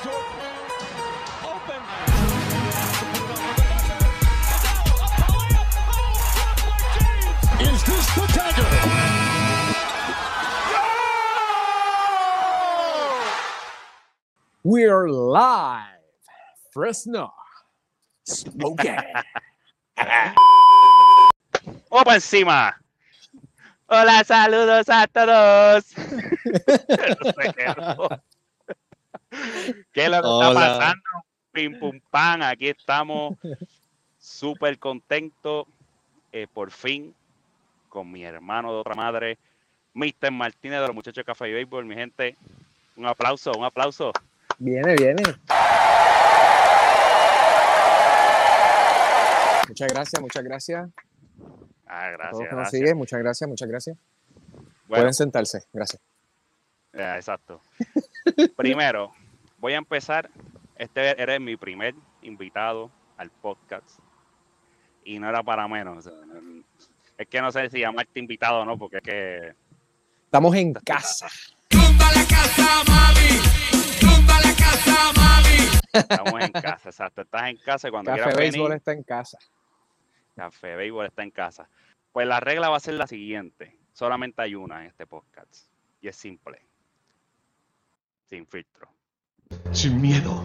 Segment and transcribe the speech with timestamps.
[0.00, 0.08] Is
[7.84, 8.64] this the dagger?
[14.64, 15.84] We're live.
[16.72, 17.34] Fresno.
[18.24, 18.96] Smoking.
[19.98, 20.34] ¡Vamos
[21.90, 22.74] para encima!
[23.86, 25.92] Hola, saludos a todos.
[29.92, 30.48] ¿Qué es lo que Hola.
[30.48, 31.02] está pasando?
[31.52, 33.36] Pim pum pan, aquí estamos
[34.18, 35.66] súper contentos
[36.32, 37.14] eh, por fin
[37.88, 39.36] con mi hermano de otra madre,
[39.94, 40.30] Mr.
[40.30, 42.36] Martínez de los muchachos de Café y Béisbol, mi gente.
[42.96, 44.12] Un aplauso, un aplauso.
[44.58, 45.22] Viene, viene.
[49.68, 50.88] Muchas gracias, muchas gracias.
[51.86, 53.96] Ah, A todos gracias, nos siguen, muchas gracias, muchas gracias.
[54.86, 56.00] Bueno, Pueden sentarse, gracias.
[56.92, 57.60] Exacto.
[58.56, 59.12] Primero,
[59.60, 60.30] voy a empezar.
[60.76, 64.00] Este eres mi primer invitado al podcast.
[65.04, 66.10] Y no era para menos.
[67.16, 69.54] Es que no sé si llamarte invitado o no, porque es que.
[70.24, 71.28] Estamos en casa.
[75.92, 77.22] Estamos en casa, exacto.
[77.22, 79.38] Estás en casa y cuando Café quieras Béisbol venir, está en casa.
[80.36, 81.68] Café Béisbol está en casa.
[82.12, 83.76] Pues la regla va a ser la siguiente.
[83.92, 85.66] Solamente hay una en este podcast.
[86.00, 86.64] Y es simple.
[88.28, 88.88] Sin filtro.
[89.72, 90.42] Sin miedo.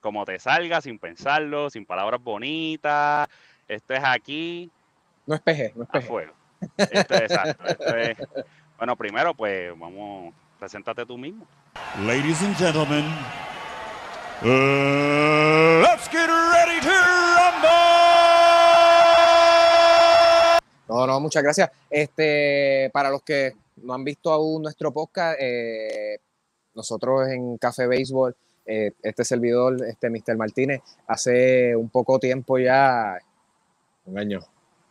[0.00, 3.28] Como te salga, sin pensarlo, sin palabras bonitas.
[3.68, 4.70] Esto es aquí,
[5.26, 6.06] No es peje, no es a peje.
[6.06, 6.32] fuego.
[6.76, 7.64] Esto es exacto.
[7.66, 8.16] esto es-
[8.76, 11.46] Bueno, primero, pues vamos, preséntate tú mismo.
[12.04, 13.04] Ladies and gentlemen,
[14.42, 17.70] uh, let's get ready to rumble!
[20.88, 21.70] No, no, muchas gracias.
[21.88, 26.18] Este, para los que no han visto aún nuestro podcast, eh,
[26.74, 28.34] nosotros en Café Béisbol,
[28.66, 30.36] eh, este servidor, este Mr.
[30.36, 33.18] Martínez, hace un poco tiempo ya,
[34.06, 34.40] un año,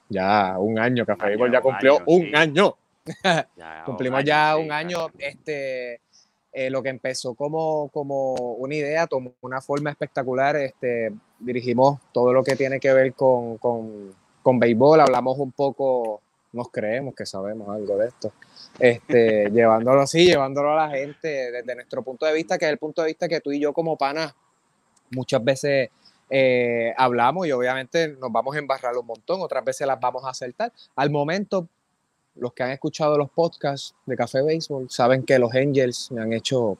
[0.09, 2.31] ya un año, Café Béisbol ya cumplió año, un sí.
[2.35, 2.75] año.
[3.57, 5.13] Ya, Cumplimos ya un sí, año, claro.
[5.17, 5.99] este,
[6.53, 12.31] eh, lo que empezó como, como una idea, tomó una forma espectacular, este, dirigimos todo
[12.31, 17.25] lo que tiene que ver con, con, con béisbol, hablamos un poco, nos creemos que
[17.25, 18.31] sabemos algo de esto,
[18.79, 22.77] este, llevándolo así, llevándolo a la gente desde nuestro punto de vista, que es el
[22.77, 24.33] punto de vista que tú y yo como panas
[25.11, 25.89] muchas veces
[26.29, 30.29] eh, hablamos y obviamente nos vamos a embarrar un montón, otras veces las vamos a
[30.29, 30.71] acertar.
[30.95, 31.67] Al momento,
[32.35, 36.33] los que han escuchado los podcasts de Café Béisbol saben que los Angels me han
[36.33, 36.77] hecho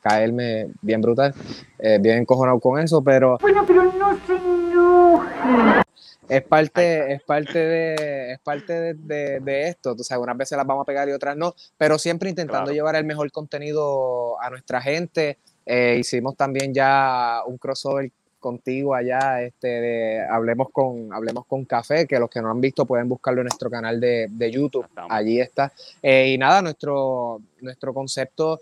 [0.00, 1.34] caerme bien brutal,
[1.78, 5.82] eh, bien encojonado con eso, pero Bueno, pero no se enoje.
[6.30, 9.94] Es parte, es parte de, es parte de, de- de esto.
[9.96, 12.74] Tú sabes, unas veces las vamos a pegar y otras no, pero siempre intentando Claro.
[12.74, 15.38] llevar el mejor contenido a nuestra gente.
[15.66, 22.06] Eh, hicimos también ya un crossover contigo allá, este, de Hablemos con, Hablemos con Café,
[22.06, 24.86] que los que no han visto pueden buscarlo en nuestro canal de, de YouTube.
[25.10, 25.72] Allí está.
[26.02, 28.60] Eh, y nada, nuestro, nuestro concepto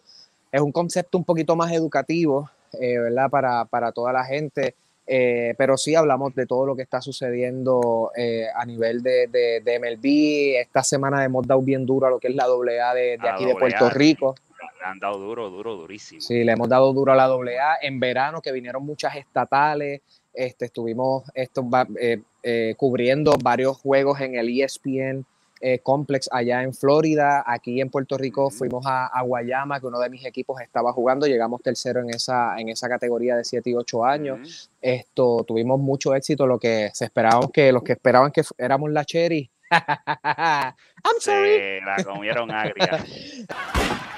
[0.51, 3.31] es un concepto un poquito más educativo, eh, ¿verdad?
[3.31, 4.75] Para, para toda la gente.
[5.11, 9.63] Eh, pero sí hablamos de todo lo que está sucediendo eh, a nivel de, de,
[9.65, 10.61] de MLB.
[10.61, 13.47] Esta semana hemos dado bien duro a lo que es la AA de, de aquí
[13.47, 13.89] de Puerto.
[13.89, 14.35] Rico.
[14.81, 16.21] Le han dado duro, duro, durísimo.
[16.21, 17.79] Sí, le hemos dado duro a la AA.
[17.81, 20.03] En verano, que vinieron muchas estatales,
[20.35, 21.67] este, estuvimos esto,
[21.99, 25.25] eh, cubriendo varios juegos en el ESPN
[25.61, 27.45] eh, Complex allá en Florida.
[27.47, 31.27] Aquí en Puerto Rico fuimos a, a Guayama, que uno de mis equipos estaba jugando.
[31.27, 34.39] Llegamos tercero en esa, en esa categoría de 7 y 8 años.
[34.41, 34.75] Ujú.
[34.81, 39.05] Esto, tuvimos mucho éxito, lo que se esperaban que los que esperaban que éramos la
[39.05, 39.51] Cherry.
[39.71, 41.57] I'm sorry.
[41.57, 43.05] Se la comieron agria.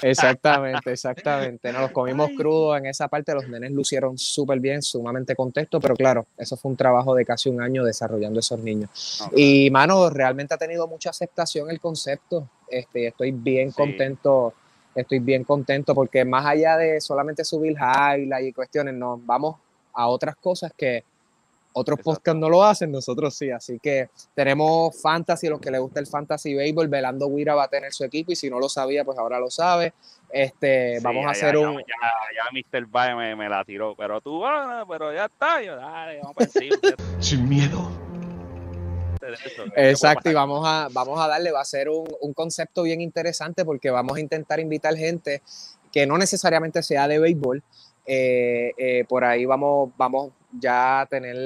[0.02, 1.72] Exactamente, exactamente.
[1.72, 3.34] Nos los comimos crudos en esa parte.
[3.34, 7.50] Los nenes lucieron súper bien, sumamente contentos, pero claro, eso fue un trabajo de casi
[7.50, 8.90] un año desarrollando esos niños.
[9.22, 12.48] No, Y mano, realmente ha tenido mucha aceptación el concepto.
[12.70, 13.78] Este, estoy bien Sí.
[13.78, 14.54] contento,
[14.96, 19.56] estoy bien contento porque más allá de solamente subir highlights y cuestiones, nos vamos
[19.94, 21.04] a otras cosas que
[21.74, 22.12] otros Exacto.
[22.18, 23.52] podcasts no lo hacen, nosotros sí.
[23.52, 27.68] Así que tenemos fantasy, los que les gusta el fantasy baseball, Velando Guira va a
[27.68, 29.94] tener su equipo y si no lo sabía, pues ahora lo sabe.
[30.32, 31.84] Este, Sí, vamos a hacer ya- un, Ya,
[32.36, 32.86] ya Mr.
[32.88, 35.62] Bae me, me la tiró, pero tú, ah, pero ya está.
[35.62, 36.76] Yo, dale, vamos para encima.
[37.20, 37.90] Sin miedo.
[39.22, 42.08] de eso, ¿qué puede Exacto, y vamos a, vamos a darle, va a ser un,
[42.22, 45.42] un concepto bien interesante porque vamos a intentar invitar gente
[45.92, 47.64] que no necesariamente sea de béisbol.
[48.06, 51.46] Eh, eh, por ahí vamos, vamos ya tener,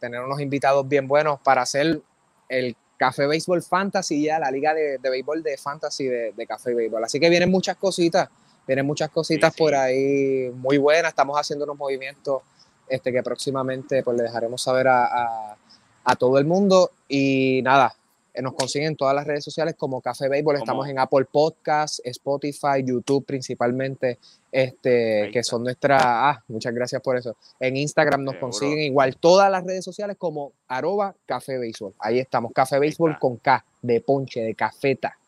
[0.00, 2.00] tener unos invitados bien buenos para hacer
[2.48, 6.74] el Café Béisbol Fantasy ya, la liga de, de béisbol de Fantasy de, de Café
[6.74, 7.02] Béisbol.
[7.04, 8.28] Así que vienen muchas cositas,
[8.66, 9.62] vienen muchas cositas Sí, sí.
[9.62, 11.10] por ahí muy buenas.
[11.10, 12.42] Estamos haciendo unos movimientos
[12.88, 15.56] este, que próximamente pues, le dejaremos saber a, a-
[16.04, 16.90] a todo el mundo.
[17.08, 17.94] Y nada,
[18.40, 20.56] nos consiguen en todas las redes sociales como Café Béisbol.
[20.56, 24.18] Estamos en Apple Podcasts, Spotify, YouTube principalmente,
[24.50, 26.00] este, que son nuestras.
[26.04, 27.36] Ah, muchas gracias por eso.
[27.60, 28.50] En Instagram nos Seguro.
[28.52, 31.92] consiguen igual todas las redes sociales como arroba Café Béisbol.
[31.98, 35.18] Ahí estamos, Café Béisbol con K, de ponche, de cafeta.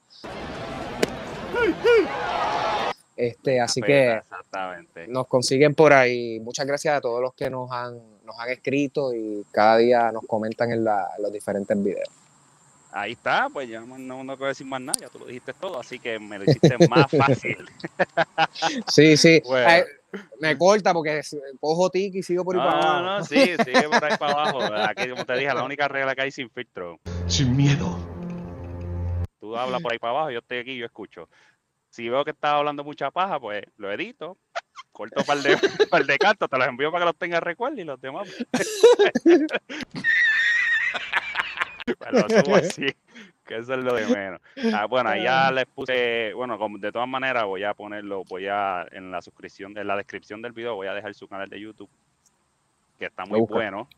[3.17, 4.21] Este, así que
[5.09, 6.41] nos consiguen por ahí.
[6.41, 10.25] Muchas gracias a todos los que nos han, nos han escrito y cada día nos
[10.27, 12.09] comentan en, la- en los diferentes videos.
[12.97, 15.53] Ahí está, pues ya no, no, no puedo decir más nada, ya tú lo dijiste
[15.55, 17.57] todo, así que me lo hiciste más fácil.
[18.87, 19.43] Sí, sí.
[19.47, 19.69] Bueno.
[19.69, 19.83] Ay,
[20.41, 21.21] me corta porque
[21.59, 23.19] cojo tic y sigo por ahí para No, abajo.
[23.19, 24.61] no, sí, sigue por ahí para abajo.
[24.89, 27.01] Aquí, como te dije, la única regla que hay sin filtro.
[27.27, 27.99] Sin miedo.
[29.41, 31.29] Tú hablas por ahí para abajo, yo estoy aquí, yo escucho.
[31.91, 34.39] Si veo que estás hablando mucha paja, pues lo edito,
[34.93, 35.59] corto un par de,
[35.91, 38.29] par de cantos, te los envío para que los tengas recuerdo y los demás.
[41.85, 42.87] Pues lo subo así,
[43.45, 44.41] que eso es lo de menos.
[44.75, 48.87] Ah, bueno, ya les puse, bueno, como de todas maneras voy a ponerlo, voy a,
[48.91, 51.91] en la suscripción, en la descripción del video voy a dejar su canal de YouTube,
[52.99, 53.55] que está muy busca.
[53.55, 53.89] bueno.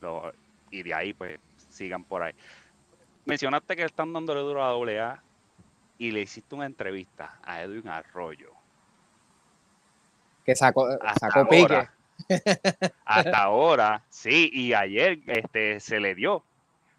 [0.00, 0.32] Lo-
[0.70, 1.38] y de ahí, pues,
[1.70, 2.34] sigan por ahí.
[3.24, 5.22] Mencionaste que están dándole duro a AA
[5.98, 8.50] y le hiciste una entrevista a Edwin Arroyo.
[10.44, 11.88] Que sacó, Hasta sacó pique.
[13.04, 16.44] hasta ahora, sí, y ayer este, se le dio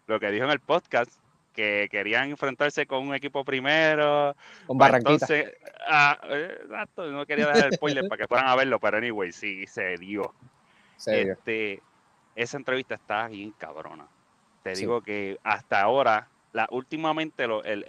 [0.06, 1.12] lo que dijo en el podcast,
[1.54, 4.36] que querían enfrentarse con un equipo primero.
[4.66, 5.12] Con pues Barranquita.
[5.12, 5.54] Entonces,
[5.88, 9.66] ah, exacto, no quería dejar el spoiler para que fueran a verlo, pero anyway, sí,
[9.66, 10.34] se dio.
[10.96, 11.32] serio.
[11.34, 11.82] Este,
[12.34, 14.06] esa entrevista está bien cabrona.
[14.62, 14.82] Te Sí.
[14.82, 17.84] digo que hasta ahora, la, últimamente lo- el,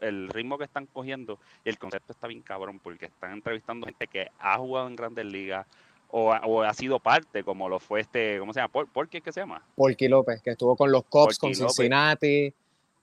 [0.00, 4.06] el ritmo que están cogiendo y el concepto está bien cabrón porque están entrevistando gente
[4.06, 5.66] que ha jugado en grandes ligas
[6.10, 8.72] o, ha- o ha sido parte, como lo fue este, ¿cómo se llama?
[8.72, 9.62] ¿Por, por qué es que se llama?
[9.74, 11.58] Porky López, que estuvo con los Cubs, con López.
[11.74, 12.52] Cincinnati,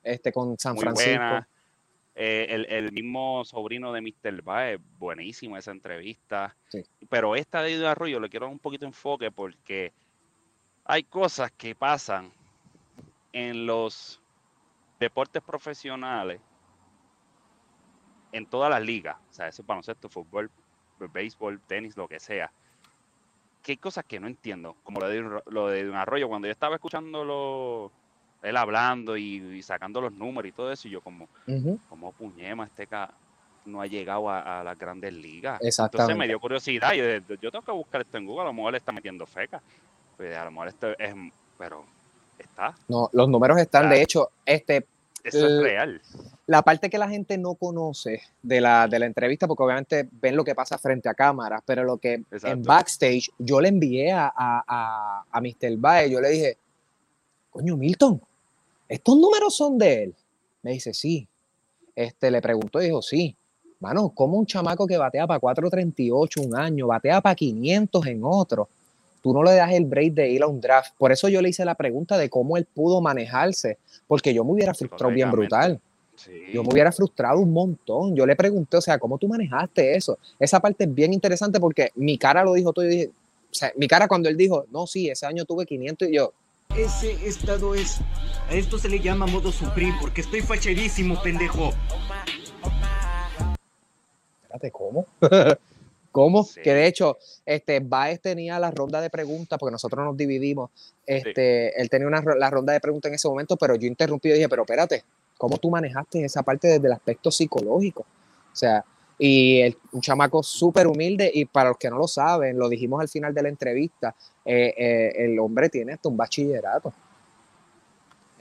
[0.04, 1.12] este, con San Muy Francisco.
[1.20, 1.48] buena.
[2.16, 4.44] Eh, el, el mismo sobrino de Mr.
[4.44, 6.56] Baez, buenísima esa entrevista.
[6.70, 6.84] Sí.
[7.10, 9.92] Pero esta de Edwin Arroyo le quiero dar un poquito de enfoque porque
[10.86, 12.32] hay cosas que pasan
[13.32, 14.22] en los
[15.00, 16.40] deportes profesionales
[18.32, 19.18] en todas las ligas.
[19.30, 20.50] O sea, eso es baloncesto, fútbol,
[21.14, 22.52] béisbol, tenis, lo que sea.
[23.64, 26.28] Que hay cosas que no entiendo, como lo de, lo de Edwin Arroyo.
[26.28, 27.92] Cuando yo estaba escuchándolo,
[28.44, 31.28] él hablando y, y sacando los números y todo eso, y yo como,
[31.90, 33.12] ¿cómo puñema este ca
[33.66, 35.62] no ha llegado a, a las grandes ligas?
[35.62, 36.04] Exactamente.
[36.04, 36.94] Entonces me dio curiosidad.
[36.94, 38.44] Yo, yo, tengo que buscar esto en Google.
[38.44, 39.62] A lo mejor le está metiendo feca.
[40.18, 41.16] Pues a lo mejor esto es.
[41.58, 41.86] Pero
[42.38, 42.76] está.
[42.90, 44.86] No, los números están, de hecho, este,
[45.24, 46.02] Eso es real.
[46.48, 50.36] la parte que la gente no conoce de la, de la entrevista, porque obviamente ven
[50.36, 54.32] lo que pasa frente a cámaras, pero lo que en backstage yo le envié a,
[54.36, 55.78] a, a, Mr.
[55.78, 56.58] Baez, yo le dije,
[57.50, 58.22] coño, Milton,
[58.90, 60.16] ¿estos números son de él?
[60.62, 61.28] Me dice, sí.
[61.96, 63.36] Este, le preguntó y dijo, sí.
[63.80, 68.68] Mano, ¿cómo un chamaco que batea para 438 un año, batea para 500 en otro?
[69.24, 70.96] Tú no le das el break de ir a un draft.
[70.98, 74.52] Por eso yo le hice la pregunta de cómo él pudo manejarse, porque yo me
[74.52, 75.80] hubiera frustrado bien brutal.
[76.18, 76.32] Sí.
[76.54, 78.14] Yo me hubiera frustrado un montón.
[78.18, 80.20] Yo le pregunté, o sea, ¿cómo tú manejaste eso?
[80.38, 82.84] Esa parte es bien interesante porque mi cara lo dijo todo.
[82.84, 86.10] y dije, o sea, mi cara cuando él dijo, no, sí, ese año tuve 500
[86.10, 86.34] y yo,
[86.76, 88.02] Ese estado es.
[88.50, 91.72] A esto se le llama modo sufrir porque estoy facherísimo, pendejo.
[94.44, 95.06] espérate, ¿cómo?
[96.14, 96.44] ¿Cómo?
[96.44, 96.62] Sí.
[96.62, 100.70] Que de hecho, este, Baez tenía la ronda de preguntas, porque nosotros nos dividimos.
[101.08, 104.34] Este, Él tenía una, la ronda de preguntas en ese momento, pero yo interrumpí y
[104.34, 105.04] dije, pero espérate,
[105.40, 108.02] ¿cómo tú manejaste esa parte desde el aspecto psicológico?
[108.02, 108.86] O sea,
[109.18, 113.02] y el, un chamaco súper humilde, y para los que no lo saben, lo dijimos
[113.02, 114.16] al final de la entrevista,
[114.46, 116.94] eh, eh, el hombre tiene hasta un bachillerato.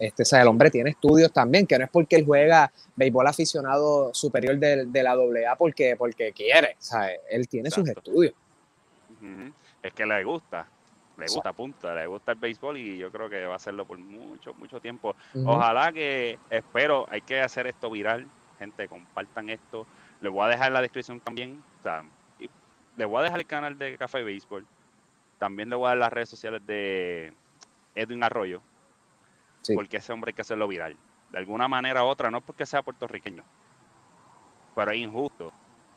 [0.02, 3.24] Este, o sea, el hombre tiene estudios también, que no es porque él juega béisbol
[3.24, 8.10] aficionado superior de, de la AA porque, porque quiere, o sea, él tiene sus Exacto.
[8.10, 8.34] estudios.
[9.80, 10.66] Es que le gusta.
[11.16, 11.34] Le Exacto.
[11.34, 11.94] gusta, punto.
[11.94, 15.14] Le gusta el béisbol y yo creo que va a hacerlo por mucho, mucho tiempo.
[15.44, 18.26] Ojalá que, espero, hay que hacer esto viral.
[18.58, 19.86] Gente, compartan esto.
[20.20, 21.62] Le voy a dejar en la descripción también.
[21.78, 22.04] O sea,
[22.40, 22.50] y
[22.96, 24.66] le voy a dejar el canal de Café Béisbol.
[25.38, 27.32] También le voy a dar las redes sociales de
[27.94, 28.62] Edwin Arroyo.
[29.62, 29.74] Sí.
[29.74, 30.96] Porque ese hombre hay que hacerlo viral.
[31.30, 33.42] De alguna manera u otra, no es porque sea puertorriqueño.
[34.74, 35.52] Pero es injusto.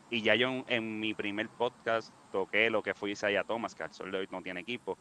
[0.10, 3.84] Y ya yo en, en mi primer podcast toqué lo que fue Isaiah Thomas, que
[3.84, 4.98] al sol de hoy no tiene equipo.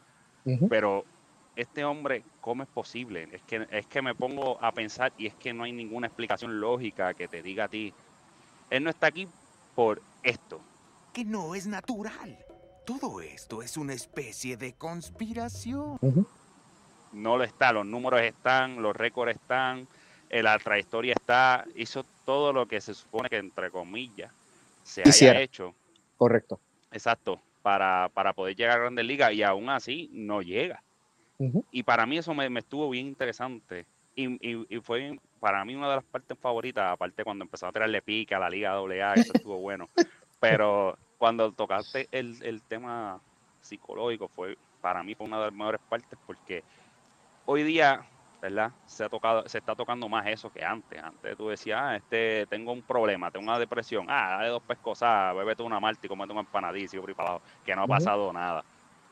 [0.69, 1.05] Pero
[1.57, 3.29] este hombre, ¿cómo es posible?
[3.33, 6.61] Es que, es que me pongo a pensar y es que no hay ninguna explicación
[6.61, 7.95] lógica que te diga a ti.
[8.71, 9.29] Él no está aquí
[9.75, 10.61] por esto.
[11.13, 12.37] que no es natural.
[12.85, 15.99] Todo esto es una especie de conspiración.
[17.15, 19.87] No lo está, los números están, los récords están,
[20.31, 24.33] eh, la trayectoria está, hizo todo lo que se supone que entre comillas
[24.83, 25.39] se Hiciera.
[25.39, 25.75] haya hecho.
[26.17, 26.59] Correcto.
[26.93, 30.83] Exacto, para, para poder llegar a Grandes Ligas y aún así no llega.
[31.71, 33.85] Y para mí eso me, me estuvo bien interesante.
[34.15, 37.73] Y, y- y fue para mí una de las partes favoritas, aparte cuando empezó a
[37.73, 39.89] tirarle pique a la Liga AA, eso estuvo bueno.
[40.41, 43.21] Pero cuando tocaste el, el tema
[43.61, 46.63] psicológico, fue para mí fue una de las mejores partes porque
[47.47, 48.05] hoy día,
[48.41, 48.73] ¿verdad?
[48.87, 51.03] Se, ha tocado, se está tocando más eso que antes.
[51.03, 55.35] Antes tú decías, ah, este, tengo un problema, tengo una depresión, ah, dale dos pescosas,
[55.37, 58.33] bébete una malta y comete un empanadísimo por ahí para abajo, que no ha pasado
[58.33, 58.65] nada.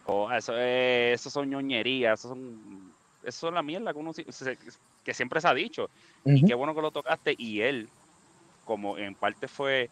[0.05, 4.59] O eso, es, eso son ñoñerías, eso son, eso es la mierda que, uno, se-
[5.05, 5.89] que siempre se ha dicho.
[6.25, 7.35] Y qué bueno que lo tocaste.
[7.39, 7.89] Y él,
[8.65, 9.91] como en parte fue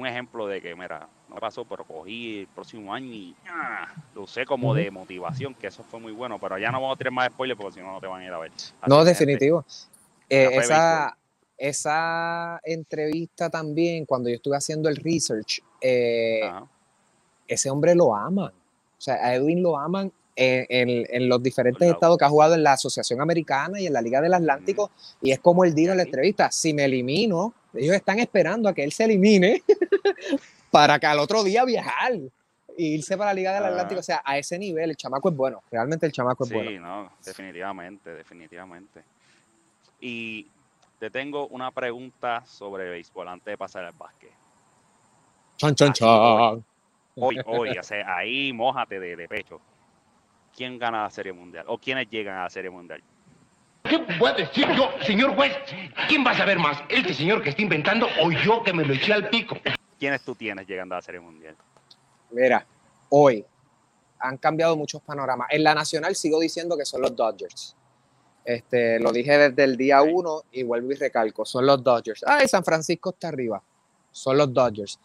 [0.00, 4.22] un ejemplo de que, mira, no pasó, pero cogí el próximo año y ah, lo
[4.22, 6.38] usé como de motivación, que eso fue muy bueno.
[6.38, 8.24] Pero ya no vamos a tener más spoilers porque si no, no te van a
[8.26, 8.52] ir a ver.
[8.52, 9.64] Así No, definitivo.
[10.30, 11.16] Eh, Café esa,
[11.56, 16.40] esa entrevista también, cuando yo estuve haciendo el research, eh,
[17.46, 18.52] ese hombre lo aman.
[18.52, 22.54] O sea, a Edwin lo aman en, en- en los diferentes estados que ha jugado
[22.54, 24.90] en la Asociación Americana y en la Liga del Atlántico.
[25.22, 28.74] Y es como él dijo en la entrevista, si me elimino, ellos están esperando a
[28.74, 29.62] que él se elimine
[30.70, 33.68] para que al otro día viajar e irse para la Liga del Ah.
[33.68, 34.00] Atlántico.
[34.00, 35.62] O sea, a ese nivel, el chamaco es bueno.
[35.70, 36.80] Realmente el chamaco es sí, bueno.
[36.80, 39.02] no, definitivamente, definitivamente.
[40.00, 40.46] Y
[40.98, 44.30] te tengo una pregunta sobre béisbol antes de pasar al básquet.
[45.56, 46.64] Chan, chan, chan.
[47.16, 49.60] Hoy, hoy, o sea, ahí mójate de, de pecho.
[50.56, 51.64] ¿Quién gana la Serie Mundial?
[51.68, 53.02] ¿O quiénes llegan a la Serie Mundial?
[53.84, 55.56] ¿Qué voy a decir yo, señor juez?
[56.08, 56.82] ¿Quién va a saber más?
[56.88, 59.56] ¿Este señor que está inventando o yo que me lo eché al pico?
[59.98, 61.56] ¿Quiénes tú tienes llegando a la Serie Mundial?
[62.30, 62.66] Mira,
[63.08, 63.44] hoy
[64.18, 65.48] han cambiado muchos panoramas.
[65.50, 67.74] En la nacional sigo diciendo que son los Dodgers.
[68.44, 72.24] Este, lo dije desde el día uno y vuelvo y recalco, son los Dodgers.
[72.26, 73.62] Ay, San Francisco está arriba.
[74.10, 74.98] Son los Dodgers.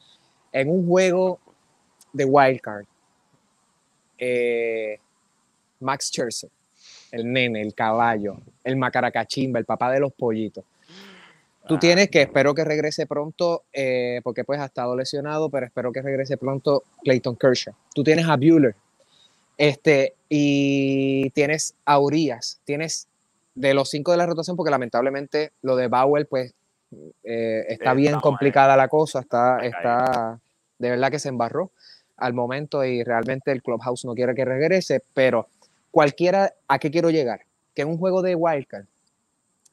[0.52, 1.40] En un juego
[2.14, 2.86] de wild card,
[4.18, 5.00] eh,
[5.80, 6.50] Max Scherzer,
[7.12, 10.64] el nene, el caballo, el macaracachimba, el papá de los pollitos.
[11.68, 15.66] Tú Ah, tienes que, espero que regrese pronto, eh, porque pues ha estado lesionado, pero
[15.66, 17.74] espero que regrese pronto Clayton Kershaw.
[17.96, 18.76] Tú tienes a Bueller,
[19.58, 23.08] este, y tienes a Urias, tienes
[23.56, 26.54] de los cinco de la rotación, porque lamentablemente lo de Bauer, pues,
[27.24, 30.40] eh, está Sí, bien complicada la cosa, Está está,
[30.80, 31.72] de verdad que se embarró
[32.18, 35.48] al momento y realmente el Clubhouse no quiere que regrese, pero
[35.92, 37.42] cualquiera, ¿a qué quiero llegar?
[37.74, 38.86] Que en un juego de Wildcard,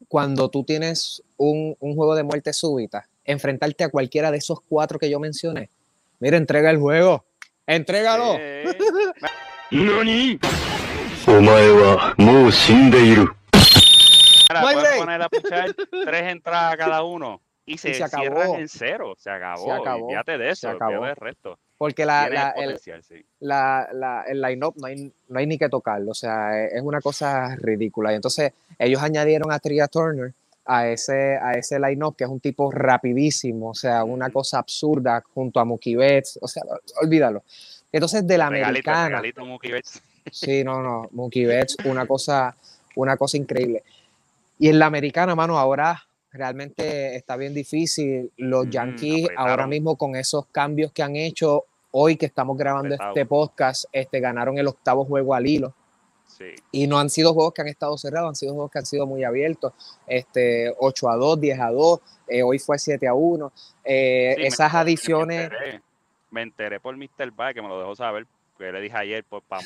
[0.08, 4.98] cuando tú tienes un, un, juego de muerte súbita, enfrentarte a cualquiera de esos cuatro
[4.98, 5.70] que yo mencioné,
[6.18, 7.24] mira, entrega el juego,
[7.66, 8.36] entrégalo.
[14.48, 18.04] Ahora, no puedes poner a puchar tres entradas a cada uno y se, y se
[18.04, 18.56] acabó.
[18.56, 19.14] en cero.
[19.16, 19.64] Se acabó.
[19.64, 20.08] Se acabó.
[20.08, 21.06] Fíjate de eso, se acabó.
[21.06, 21.58] el resto.
[21.80, 23.24] Porque la, la- el, sí.
[23.40, 26.82] la, la- el line-up no hay, no hay ni que tocarlo, o sea, es es
[26.82, 28.12] una cosa ridícula.
[28.12, 30.34] Y entonces ellos añadieron a Tria Turner
[30.66, 35.24] a ese, a ese line-up, que es un tipo rapidísimo, o sea, una cosa absurda
[35.32, 36.62] junto a Mookie Betts, o sea,
[37.00, 37.42] olvídalo.
[37.90, 40.02] Entonces, de la Regalito, americana, regalito Mookie Betts.
[40.30, 42.54] sí, no, no, Mookie Betts, una cosa,
[42.94, 43.82] una cosa increíble.
[44.58, 48.30] Y en la americana, mano, ahora realmente está bien difícil.
[48.36, 53.26] Los Yankees, ahora mismo con esos cambios que han hecho, hoy que estamos grabando este
[53.26, 55.74] podcast, este, ganaron el octavo juego al hilo.
[56.26, 56.54] Sí.
[56.70, 59.06] Y no han sido juegos que han estado cerrados, han sido juegos que han sido
[59.06, 59.72] muy abiertos.
[60.06, 63.52] Este, 8 a 2, 10 a 2, eh, hoy fue 7 a 1.
[63.84, 65.82] Eh, Sí, esas me adiciones, enteré,
[66.30, 67.32] Me enteré por Mr.
[67.32, 69.62] Bye que me lo dejó saber, que le dije ayer, pues, para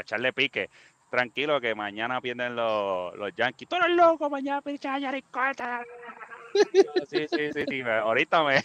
[0.00, 0.70] echarle pique.
[1.10, 3.68] Tranquilo, que mañana pierden los, los Yankees.
[3.68, 5.84] Tú eres loco, mañana a Yari Corta.
[7.08, 7.82] Sí, sí, sí, sí.
[7.82, 8.64] Ahorita me.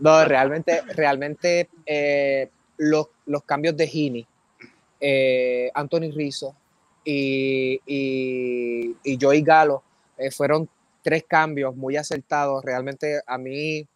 [0.00, 4.26] No, realmente, realmente eh, los, los cambios de Gini,
[5.00, 6.54] eh, Anthony Rizzo
[7.04, 9.82] y, y, y Joey Galo
[10.16, 10.68] eh, fueron
[11.02, 12.64] tres cambios muy acertados.
[12.64, 13.86] Realmente a mí,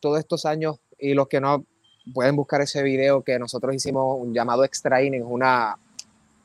[0.00, 1.64] todos estos años, y los que no
[2.12, 5.78] pueden buscar ese video que nosotros hicimos, un llamado extra innings, una,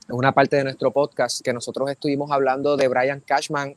[0.09, 3.75] una parte de nuestro podcast, que nosotros estuvimos hablando de Brian Cashman, eh,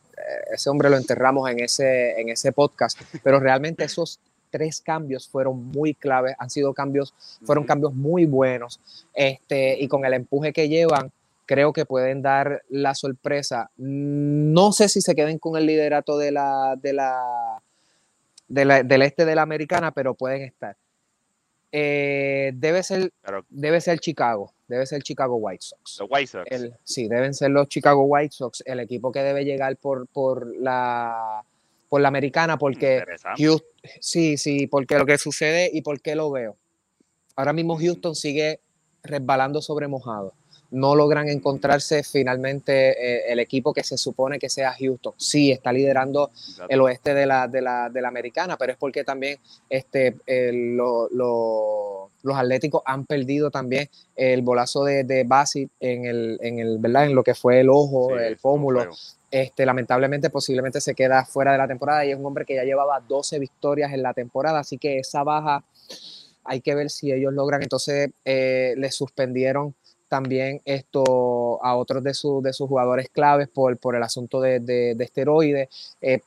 [0.52, 4.18] ese hombre lo enterramos en ese, en ese podcast, pero realmente esos
[4.50, 8.80] tres cambios fueron muy claves, han sido cambios, fueron cambios muy buenos,
[9.14, 11.10] este, y con el empuje que llevan,
[11.46, 13.70] creo que pueden dar la sorpresa.
[13.76, 17.62] No sé si se queden con el liderato de la, de la,
[18.48, 20.76] de la- del este de la americana, pero pueden estar.
[21.74, 23.10] Eh, debe ser,
[23.48, 25.98] debe ser Chicago, debe ser Chicago White Sox.
[26.00, 26.46] los White Sox.
[26.50, 30.54] El- sí, deben ser los Chicago White Sox, el equipo que debe llegar por, por
[30.56, 31.42] la
[31.88, 33.04] por la americana, porque.
[33.38, 33.68] Houston,
[34.00, 36.56] sí, sí, porque lo que sucede y por qué lo veo.
[37.36, 38.60] Ahora mismo Houston sigue
[39.02, 40.32] resbalando sobre mojado.
[40.72, 45.14] No logran encontrarse finalmente eh, el equipo que se supone que sea Houston.
[45.16, 46.30] Sí, está liderando
[46.68, 49.38] el oeste de la, de la, de la americana, pero es porque también
[49.70, 50.16] este,
[50.52, 56.58] lo- lo- los atléticos han perdido también el bolazo de, de Bassett en el, en
[56.60, 57.06] el, ¿verdad?
[57.06, 58.80] En lo que fue el ojo, Sí, el pómulo.
[59.30, 62.64] Este, lamentablemente, posiblemente se queda fuera de la temporada y es un hombre que ya
[62.64, 65.64] llevaba 12 victorias en la temporada, así que esa baja
[66.44, 67.62] hay que ver si ellos logran.
[67.62, 69.74] Entonces, eh, le suspendieron
[70.12, 74.60] también esto a otros de, sus de sus jugadores claves por, por el asunto de,
[74.60, 75.70] de, de esteroides.
[76.02, 76.20] Eh,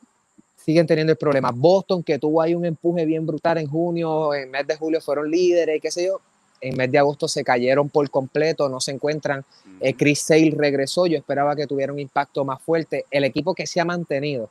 [0.56, 1.52] siguen teniendo el problema.
[1.54, 5.30] Boston, que tuvo ahí un empuje bien brutal en junio, en mes de julio fueron
[5.30, 6.20] líderes, qué sé yo.
[6.60, 9.46] En mes de agosto se cayeron por completo, no se encuentran
[9.80, 9.94] eh.
[9.94, 13.06] Chris Sale regresó, yo esperaba que tuviera un impacto más fuerte.
[13.12, 14.50] El equipo que se ha mantenido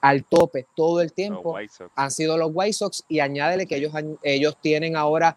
[0.00, 1.50] al tope todo el tiempo
[1.94, 5.36] han sido los White Sox y añádele que ellos, ellos tienen ahora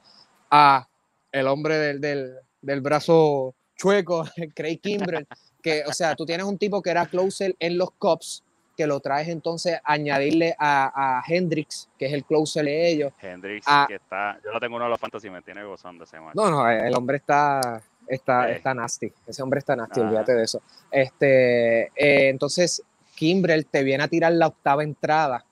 [0.50, 0.88] a
[1.34, 5.28] el hombre del, del- del brazo chueco, Craig Kimbrell,
[5.62, 8.44] que, o sea, tú tienes un tipo que era closer en los Cubs,
[8.78, 13.14] que lo traes entonces a añadirle a, a Hendricks, que es el closer de ellos.
[13.22, 13.86] Hendrix, Ah.
[13.88, 14.38] que está.
[14.44, 16.34] Yo lo tengo uno de los fantasy, me tiene gozando ese macho.
[16.36, 18.56] No, no, el hombre está, está, Eh.
[18.58, 19.12] está nasty.
[19.26, 20.10] Ese hombre está nasty, Ajá.
[20.10, 20.62] olvídate de eso.
[20.92, 22.82] Este, eh, entonces,
[23.16, 25.46] Kimbrel te viene a tirar la octava entrada.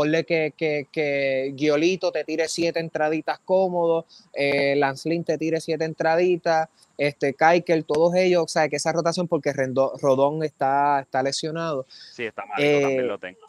[0.00, 5.60] Ponle que, que, que Giolito te tire siete entraditas cómodos, eh, Lance Lynn te tire
[5.60, 11.22] siete entraditas, este, Keikel, todos ellos, o sea, que esa rotación, porque Rodón está, está
[11.22, 11.84] lesionado,
[12.14, 13.40] Sí, está mal, eh, también lo tengo.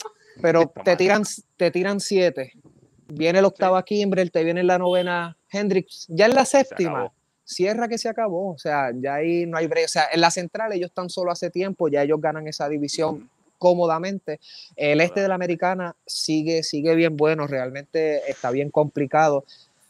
[0.41, 0.97] pero Está te mal.
[0.97, 1.23] tiran,
[1.55, 2.51] te tiran siete.
[3.07, 7.13] Viene la octava Kimbrel, te viene la novena Hendricks, ya en la séptima
[7.45, 8.51] cierra que se acabó.
[8.51, 9.85] O sea, ya ahí no hay break.
[9.85, 13.29] O sea, en la central ellos están solo hace tiempo, ya ellos ganan esa división
[13.61, 14.39] cómodamente.
[14.75, 19.45] El este de la americana sigue, sigue bien bueno, realmente está bien complicado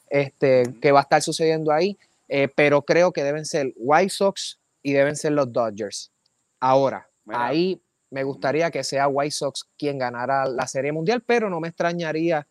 [0.10, 4.60] este, que va a estar sucediendo ahí, eh, pero creo que deben ser White Sox
[4.84, 6.12] y deben ser los Dodgers.
[6.60, 7.48] Ahora, Mira.
[7.48, 7.80] ahí
[8.10, 12.46] me gustaría que sea White Sox quien ganara la Serie Mundial, pero no me extrañaría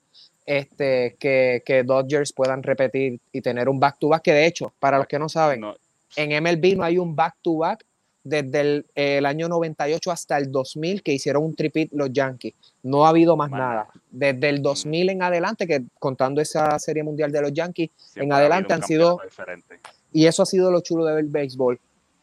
[0.47, 5.07] este, que, que Dodgers puedan repetir y tener un back-to-back, que de hecho, para los
[5.07, 5.77] que no saben, No,
[6.17, 7.85] en MLB no hay un back-to-back
[8.23, 12.55] desde el, el año 98 hasta el 2000 que hicieron un tripit los Yankees.
[12.83, 13.89] No ha habido más nada.
[14.11, 18.33] Desde el 2000 en adelante, que contando esa serie mundial de los Yankees, siempre en
[18.33, 19.81] adelante han sido- diferente.
[20.13, 21.81] y eso ha sido lo chulo del béisbol.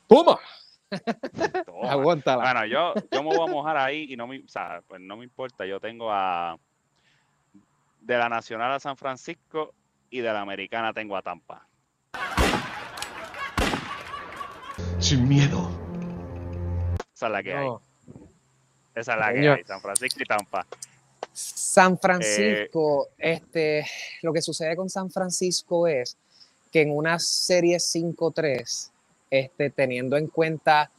[0.07, 0.37] ¡Puma!
[1.83, 2.43] Aguántala.
[2.43, 5.17] Bueno, yo, yo me voy a mojar ahí y no me, o sea, pues no
[5.17, 5.65] me importa.
[5.65, 6.57] Yo tengo a
[8.01, 9.73] de la Nacional a San Francisco
[10.09, 11.67] y de la Americana tengo a Tampa.
[14.99, 15.69] Sin miedo.
[17.17, 17.69] Esa es la que hay.
[18.93, 19.63] Esa es la que hay.
[19.63, 20.67] San Francisco y Tampa.
[21.33, 23.83] San Francisco, este,
[24.21, 26.15] lo que sucede con San Francisco es
[26.71, 28.91] que en una serie 5-3,
[29.31, 30.91] este, teniendo en cuenta,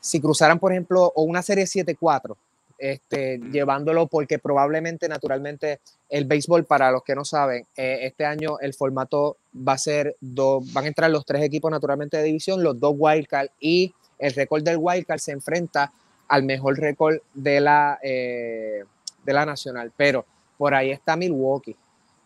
[0.00, 2.34] si cruzaran, por ejemplo, o una serie 7-4,
[2.78, 8.58] este, llevándolo porque probablemente, naturalmente, el béisbol, para los que no saben, eh, este año
[8.58, 12.62] el formato va a ser, dos, van a entrar los tres equipos naturalmente de división,
[12.62, 15.92] los dos wildcard y el récord del wildcard se enfrenta
[16.28, 18.84] al mejor récord de la, eh,
[19.24, 19.92] de la nacional.
[19.96, 20.24] Pero
[20.56, 21.76] por ahí está Milwaukee.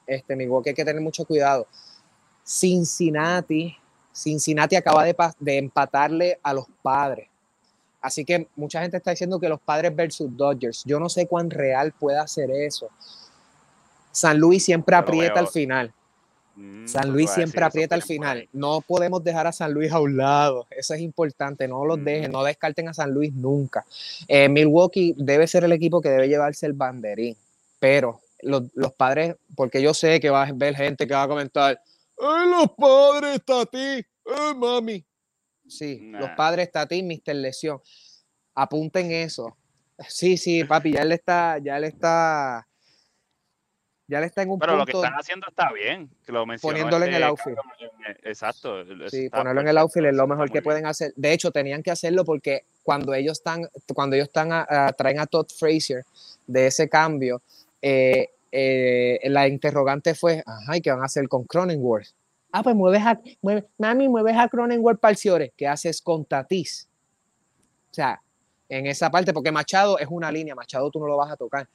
[0.07, 1.67] Este, Milwaukee hay que tener mucho cuidado.
[2.45, 3.77] Cincinnati,
[4.13, 7.29] Cincinnati acaba de, de empatarle a los padres.
[8.01, 10.83] Así que mucha gente está diciendo que los padres versus Dodgers.
[10.85, 12.89] Yo no sé cuán real puede ser eso.
[14.13, 15.93] San Luis siempre aprieta al final.
[16.59, 18.49] Mm, San Luis siempre aprieta al final.
[18.53, 20.67] No podemos dejar a San Luis a un lado.
[20.71, 21.69] Eso es importante.
[21.69, 22.05] No los Mm.
[22.05, 23.85] dejen, no descarten a San Luis nunca.
[24.27, 27.37] Eh, Milwaukee debe ser el equipo que debe llevarse el banderín.
[27.79, 31.29] Pero los, los padres, porque yo sé que va a ver gente que va a
[31.29, 31.81] comentar,
[32.21, 34.05] ¡Ay, los padres está a ti!
[34.27, 35.05] ¡Ay, mami!
[35.69, 37.35] Sí, los padres está a ti, Mr.
[37.37, 37.81] Lesión.
[38.55, 39.57] Apunten eso.
[40.09, 42.67] Sí, sí, papi, ya él está, ya él está,
[44.09, 46.09] ya él está en un Pero lo que están haciendo está bien.
[46.27, 47.53] Que lo mencionó Poniéndolo en el outfit.
[48.09, 48.83] eh, Exacto.
[49.09, 51.13] Sí, ponerlo en el outfit es lo mejor que pueden hacer.
[51.15, 55.21] De hecho, tenían que hacerlo porque cuando ellos están, cuando ellos están a- a- traen
[55.21, 56.05] a Todd Frazier
[56.47, 57.43] de ese cambio,
[57.83, 62.09] eh, eh, la interrogante fue, ajá, ¿y qué van a hacer con Cronenworth?
[62.51, 63.21] Ah, pues mueves a,
[63.77, 65.53] mami, mueves a Cronenworth Ciore.
[65.55, 66.89] ¿Qué haces con Tatis?
[67.91, 68.23] O sea,
[68.71, 71.69] en esa parte, porque Machado es una línea, Machado tú no lo vas a tocar.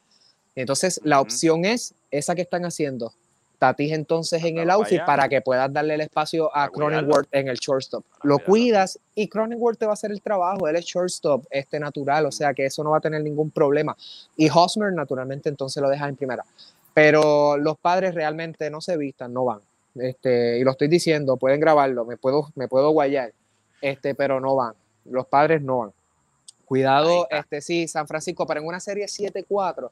[0.55, 3.13] Entonces, la opción es esa que están haciendo.
[3.59, 6.67] Tatis entonces en el outfit para que puedas darle el espacio a.
[6.69, 8.03] Cronenworth en el shortstop.
[8.23, 10.67] Lo cuidas y Cronenworth te va a hacer el trabajo.
[10.67, 13.95] Él es shortstop, este natural, o sea que eso no va a tener ningún problema.
[14.35, 16.43] Y Hosmer, naturalmente, entonces lo dejas en primera.
[16.93, 19.61] Pero los padres realmente no se vistan, no van.
[19.95, 23.31] Este, y lo estoy diciendo, pueden grabarlo, me puedo, me puedo guayar,
[23.81, 24.73] este, pero no van.
[25.05, 25.93] Los padres no van.
[26.65, 29.89] Cuidado, este sí, San Francisco, pero en una serie 7-4,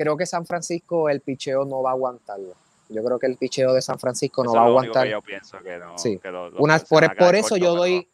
[0.00, 2.54] creo que San Francisco el picheo no va a aguantarlo.
[2.88, 5.04] Yo creo que el picheo de San Francisco no Eso va a aguantar.
[5.04, 5.98] que yo pienso que no.
[5.98, 6.18] Sí.
[6.18, 8.08] que lo- lo- Una- se por, por eso yo doy,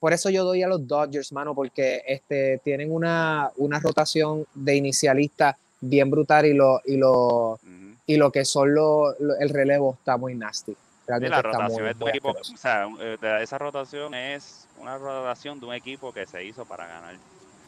[0.00, 4.76] por eso yo doy a los Dodgers, mano, porque este, tienen una, una rotación de
[4.76, 7.60] inicialistas bien brutal y lo, y lo,
[8.06, 10.72] y lo que son lo- lo- el relevo está muy nasty.
[10.72, 14.96] Sí, Realmente la está rotación muy, es equipo, o sea, eh, esa rotación es una
[14.96, 17.20] rotación de un equipo que se hizo para ganar, no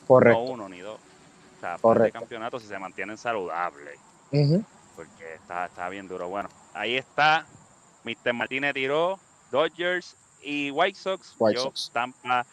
[0.07, 0.41] Correcto.
[0.41, 0.99] uno ni dos.
[1.59, 3.99] O sea, para campeonatos si se mantienen saludables,
[4.94, 6.29] porque está, está bien duro.
[6.29, 7.47] Bueno, ahí está.
[8.05, 8.33] Mr.
[8.33, 9.18] Martínez tiró
[9.51, 11.90] Dodgers y White Sox, White yo, Sox.
[11.92, 12.47] Tampa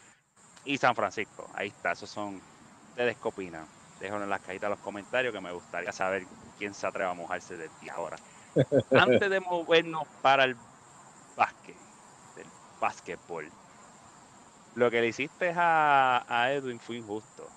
[0.66, 1.48] y San Francisco.
[1.54, 2.42] Ahí está, esos son
[2.90, 3.68] ustedes qué opinan.
[4.00, 6.26] Déjenlo en las cajitas los comentarios que me gustaría saber
[6.58, 8.18] quién se atreve a mojarse de ti ahora.
[8.92, 10.56] Antes de movernos para el
[11.36, 11.76] básquet,
[12.36, 12.48] del
[12.80, 13.50] básquetbol,
[14.76, 17.48] lo que le hiciste a, a Edwin fue injusto.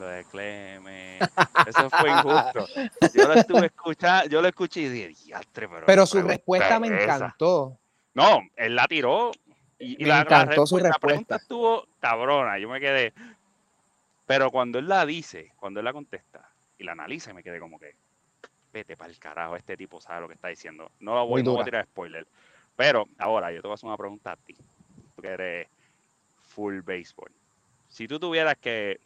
[0.00, 1.18] Lo de Cleme,
[1.66, 2.66] eso fue injusto.
[3.14, 5.84] Yo lo estuve escuchando, yo lo escuché y dije, diastre, pero.
[5.84, 7.16] Pero su respuesta me es esa".
[7.16, 7.76] encantó.
[8.14, 9.30] No, él la tiró
[9.78, 11.36] y, y Me la, la encantó su respu- la pregunta respuesta.
[11.36, 12.58] estuvo cabrona.
[12.58, 13.12] Yo me quedé.
[14.26, 17.78] Pero cuando él la dice, cuando él la contesta y la analiza, me quedé como
[17.78, 17.94] que,
[18.72, 20.90] vete para el carajo, este tipo sabe lo que está diciendo.
[21.00, 22.26] No lo voy, no voy a tirar spoiler.
[22.74, 24.56] Pero ahora yo te voy a hacer una pregunta a ti,
[25.14, 25.68] tú que eres
[26.48, 27.30] full béisbol.
[27.88, 28.98] Si tú tuvieras que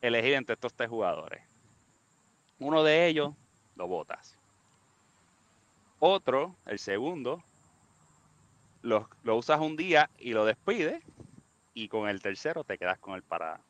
[0.00, 1.42] elegir entre estos tres jugadores,
[2.58, 3.34] uno de ellos
[3.76, 4.36] lo votas.
[5.98, 7.42] Otro, el segundo,
[8.82, 11.02] lo, lo usas un día y lo despides.
[11.74, 13.60] Y con el tercero te quedas con él para.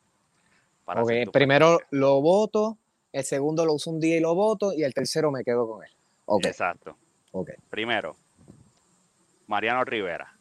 [0.85, 2.77] para Ok, hacer tu primero lo voto,
[3.11, 5.83] el segundo lo uso un día y lo voto, y el tercero me quedo con
[5.83, 5.91] él.
[6.25, 6.95] Ok, Exacto.
[7.69, 8.15] Primero,
[9.47, 10.33] Mariano Rivera.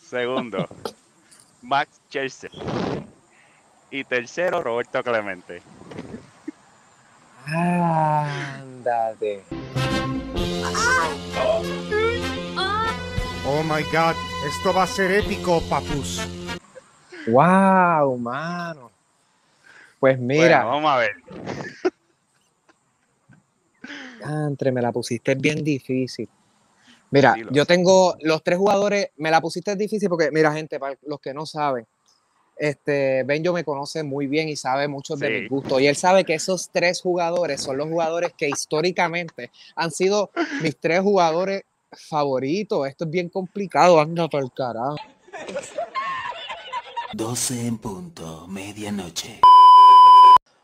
[0.00, 0.66] Segundo,
[1.62, 2.50] Max Scherzer.
[3.96, 5.62] Y tercero, Roberto Clemente.
[7.46, 9.42] Ándate.
[13.46, 14.14] Oh my god,
[14.46, 16.20] esto va a ser épico, papus.
[17.26, 18.90] Wow, mano.
[19.98, 21.12] Pues mira, Bueno, vamos a ver.
[24.46, 26.28] Entre, me la pusiste bien difícil.
[27.10, 27.68] Mira, Sí, yo sé.
[27.68, 31.46] tengo los tres jugadores, me la pusiste difícil porque, mira, gente, para los que no
[31.46, 31.86] saben,
[32.56, 35.32] este, Benjo me conoce muy bien y sabe muchos de Sí.
[35.42, 35.80] mis gustos.
[35.80, 40.30] Y él sabe que esos tres jugadores son los jugadores que históricamente han sido
[40.62, 42.88] mis tres jugadores favoritos.
[42.88, 44.96] Esto es bien complicado, anda por el carajo.
[47.12, 49.40] 12 en punto, medianoche.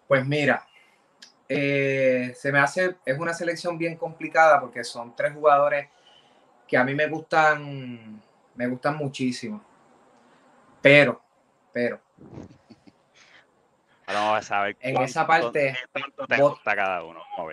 [0.09, 0.67] Pues mira,
[1.49, 5.89] eh, se me hace, es una selección bien complicada porque son tres jugadores
[6.69, 8.21] que a mí me gustan,
[8.55, 9.63] me gustan muchísimo.
[10.81, 11.21] Pero,
[11.73, 12.01] pero,
[14.07, 17.21] Ahora vamos a saber En cuánto- esa parte, qué tanto te vos- gusta cada uno.
[17.37, 17.45] Vamos a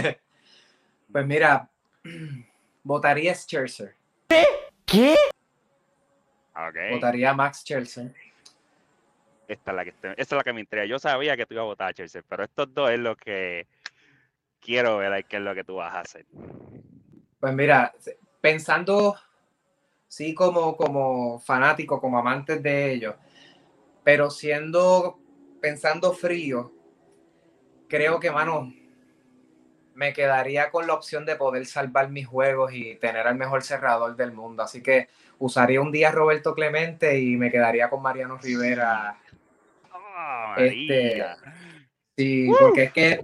[0.00, 0.20] ver.
[1.12, 1.70] pues mira,
[2.82, 3.94] votaría Scherzer,
[6.54, 6.76] Ok.
[6.90, 8.12] votaría Max Scherzer.
[9.46, 10.84] Esta es la que, esta es la que me intriga.
[10.84, 13.66] Yo sabía que tú ibas a votar a Chelsea, pero estos dos es lo que
[14.60, 16.26] quiero ver qué es lo que tú vas a hacer.
[17.40, 17.94] Pues mira,
[18.42, 19.16] pensando,
[20.08, 23.14] sí, como, como fanático, como amantes de ellos,
[24.02, 25.20] pero siendo,
[25.60, 26.72] pensando frío,
[27.88, 28.72] creo que, mano,
[29.94, 34.14] me quedaría con la opción de poder salvar mis juegos y tener al mejor cerrador
[34.14, 34.62] del mundo.
[34.62, 39.18] Así que usaría un día a Roberto Clemente y me quedaría con Mariano Rivera.
[39.92, 41.24] ¡Ah, Este!
[42.16, 43.20] Sí, porque es que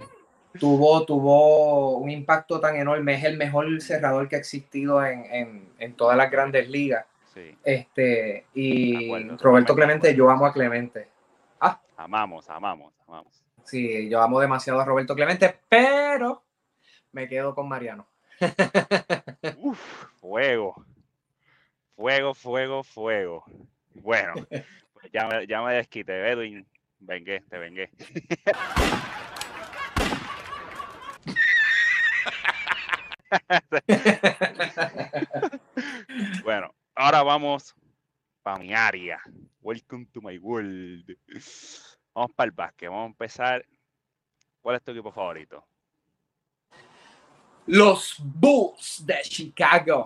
[0.59, 3.15] tuvo, tuvo un impacto tan enorme.
[3.15, 7.05] Es el mejor cerrador que ha existido en, en, en todas las grandes ligas.
[7.33, 11.07] Sí, Este, y acuerdo, Roberto Clemente, yo amo a Clemente.
[11.97, 13.43] amamos, amamos, amamos.
[13.63, 16.43] Sí, yo amo demasiado a Roberto Clemente, pero
[17.11, 18.07] me quedo con Mariano.
[19.57, 19.79] Uf,
[20.19, 20.85] fuego.
[21.95, 23.45] Fuego, fuego, fuego.
[23.93, 24.33] Bueno,
[25.13, 26.29] ya, me- ya me desquité.
[26.29, 26.65] Edwin,
[26.99, 27.89] vengué, te vengué.
[36.43, 37.75] bueno, ahora vamos
[38.43, 39.21] para mi área.
[39.61, 41.17] Welcome to my world.
[42.13, 42.89] Vamos para el básquet.
[42.89, 43.65] Vamos a empezar.
[44.61, 45.65] ¿Cuál es tu equipo favorito?
[47.67, 50.05] Los Bulls de Chicago.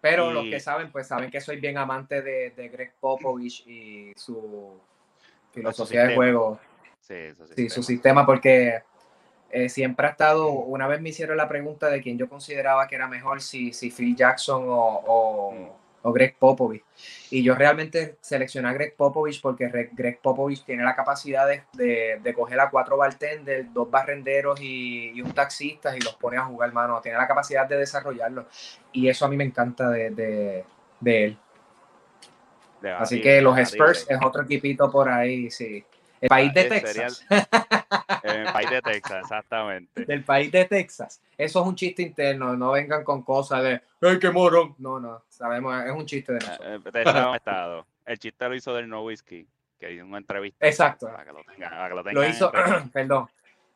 [0.00, 4.12] Pero los que saben, pues saben que soy bien amante de, de Greg Popovich y
[4.16, 4.80] su
[5.52, 6.58] filosofía de juego.
[7.00, 7.14] Sí.
[7.54, 8.82] Sí, su sistema, porque
[9.52, 12.94] eh, siempre ha estado, una vez me hicieron la pregunta de quién yo consideraba que
[12.96, 16.82] era mejor, si, si Phil Jackson o, o- o Greg Popovich.
[17.30, 21.62] Y yo realmente seleccioné a Greg Popovich porque Re- Greg Popovich tiene la capacidad de,
[21.74, 26.38] de- de coger a cuatro bartenders, dos barrenderos y, y un taxista y los pone
[26.38, 27.00] a jugar, mano.
[27.00, 28.46] Tiene la capacidad de desarrollarlo.
[28.90, 30.64] Y eso a mí me encanta de, de-
[30.98, 31.38] de él.
[32.98, 33.56] Así que los.
[33.58, 35.84] Spurs es otro equipito por ahí, sí.
[36.22, 37.26] El país de sería Texas.
[38.22, 40.04] El país de Texas, exactamente.
[40.04, 41.20] del país de Texas.
[41.36, 44.74] Eso es un chiste interno, no vengan con cosas de, ¡ay, qué morón!
[44.78, 46.94] No, no, sabemos, es un chiste de nosotros.
[46.94, 47.86] Eh, es un estado.
[48.06, 49.46] El chiste lo hizo del No Whiskey,
[49.80, 50.64] que hizo una entrevista.
[50.66, 51.06] Exacto.
[51.08, 52.88] Para que lo tengan, para que lo Lo tengan hizo, en mente.
[52.92, 53.28] perdón,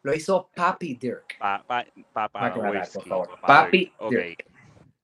[0.02, 1.38] lo hizo Papi Dirk.
[1.38, 3.40] Pa, pa, pa, Para aclarar, por favor.
[3.40, 4.10] Papi Dirk, ok.
[4.12, 4.46] Dirk.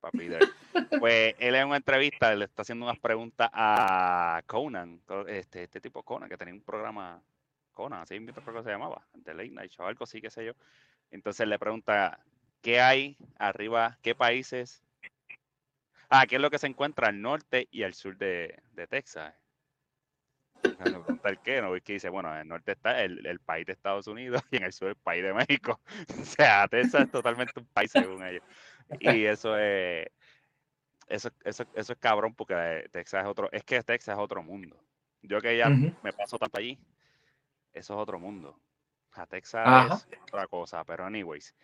[0.01, 0.55] Papi Dirk.
[1.01, 5.81] Pues él en una entrevista le está haciendo unas preguntas a Conan, co- este, este
[5.81, 7.21] tipo Conan, que tenía un programa
[7.73, 10.45] Conan, así mismo creo que se llamaba, The Late Night Show, algo así, qué sé
[10.45, 10.53] yo.
[11.11, 12.21] Entonces le pregunta,
[12.63, 13.99] ¿qué hay arriba?
[14.03, 14.83] ¿Qué países?
[16.09, 19.35] Ah, ¿qué es lo que se encuentra al norte y al sur de, de Texas?
[20.79, 21.77] Le pregunta el qué, ¿no?
[21.77, 24.57] Y que dice, bueno, en el norte está el, el país de Estados Unidos y
[24.57, 25.81] en el sur el país de México.
[26.21, 28.43] O sea, Texas es totalmente un país según ellos.
[28.99, 30.09] Y eso es,
[31.09, 34.43] eso, eso, eso es cabrón porque eh, Texas es otro, es que Texas es otro
[34.43, 34.77] mundo.
[35.23, 35.93] Yo que ya Ujú.
[36.03, 36.79] me paso tanto allí,
[37.73, 38.59] eso es otro mundo.
[39.13, 39.95] A Texas Ajá.
[40.11, 41.55] es otra cosa, pero anyways.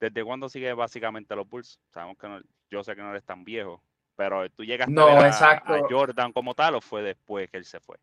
[0.00, 1.78] ¿Desde cuándo sigue básicamente los Bulls?
[1.92, 3.82] Sabemos que no, yo sé que no eres tan viejo,
[4.16, 7.96] pero tú llegaste No, a Jordan como tal o fue después que él se fue?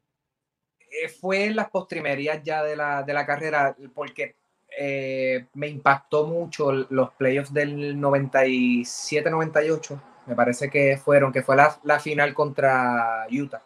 [0.79, 4.35] Eh, fue en las postrimerías ya de la, de la carrera, porque
[4.77, 11.79] eh, me impactó mucho los playoffs del 97-98, me parece que fueron, que fue la,
[11.83, 13.61] la final contra Utah.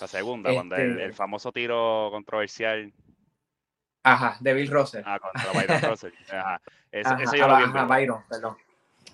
[0.00, 2.92] La segunda, cuando el, Este- el famoso tiro controversial
[4.02, 5.02] Ajá, de Bill Russell.
[5.04, 6.12] ah, contra Byron Russell.
[6.30, 6.60] Ajá.
[6.92, 7.84] Ese, Ajá, ese yo lo vi en ajá.
[7.86, 8.56] Byron, perdón.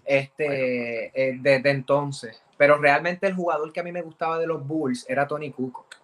[0.04, 2.42] Este, eh, desde entonces.
[2.58, 5.96] Pero realmente el jugador que a mí me gustaba de los Bulls era Tony Kukoc.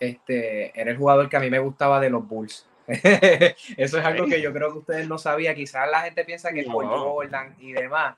[0.00, 2.66] Este, era el jugador que a mí me gustaba de los Bulls.
[2.86, 5.54] Eso es algo que yo creo que ustedes no sabían.
[5.54, 6.84] Quizás la gente piensa que es por.
[6.86, 8.16] Jordan y demás.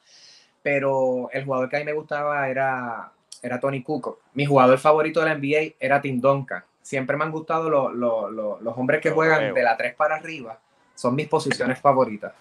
[0.62, 4.20] Pero el jugador que a mí me gustaba era, era Tony Kukoc.
[4.35, 6.64] Mi jugador favorito de la NBA era Tim Duncan.
[6.83, 9.55] Siempre me han gustado los, los- los- los hombres que Lo juegan veo.
[9.55, 10.59] de la 3 para arriba.
[10.94, 12.33] Son mis posiciones favoritas.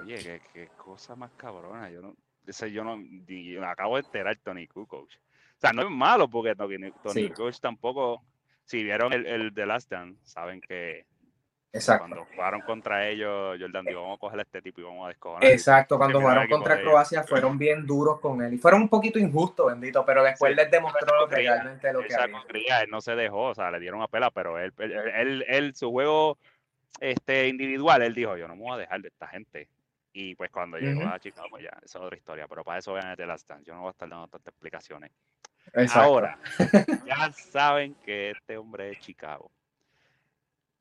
[0.00, 1.88] Oye, qué, qué cosa más cabrona.
[1.90, 2.14] Yo no,
[2.46, 5.04] ese yo no, ni- me acabo de enterar Tony Kukoc.
[5.08, 7.28] O sea, no es malo porque Tony, Tony Sí.
[7.30, 8.22] Kukoc tampoco,
[8.64, 11.06] si vieron el, el The Last Dance, saben que
[11.74, 12.06] Exacto.
[12.06, 15.08] cuando jugaron contra ellos, Jordan dijo, vamos a coger a este tipo y vamos a
[15.08, 15.44] descojonar.
[15.50, 16.86] Exacto, cuando jugaron contra ellos.
[16.88, 20.56] Croacia fueron bien duros con él y fueron un poquito injustos, bendito, pero después Sí,
[20.56, 22.42] les demostró realmente lo que había.
[22.46, 25.44] cría, él no se dejó, o sea, le dieron a pela, pero él, él, él-
[25.48, 26.38] él, su juego
[27.00, 29.68] este, individual, él dijo, yo no me voy a dejar de esta gente.
[30.12, 32.92] Y pues cuando llegó a Chicago, pues ya, esa es otra historia, pero para eso
[32.92, 35.10] vean The Last Dance, yo no voy a estar dando tantas explicaciones.
[35.72, 36.00] Exacto.
[36.08, 36.38] Ahora,
[37.04, 39.50] ya saben que este hombre es Chicago.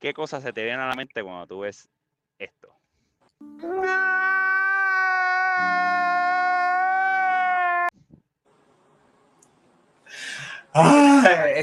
[0.04, 1.90] ¿Qué cosas se te vienen a la mente cuando tú ves
[2.38, 2.76] esto?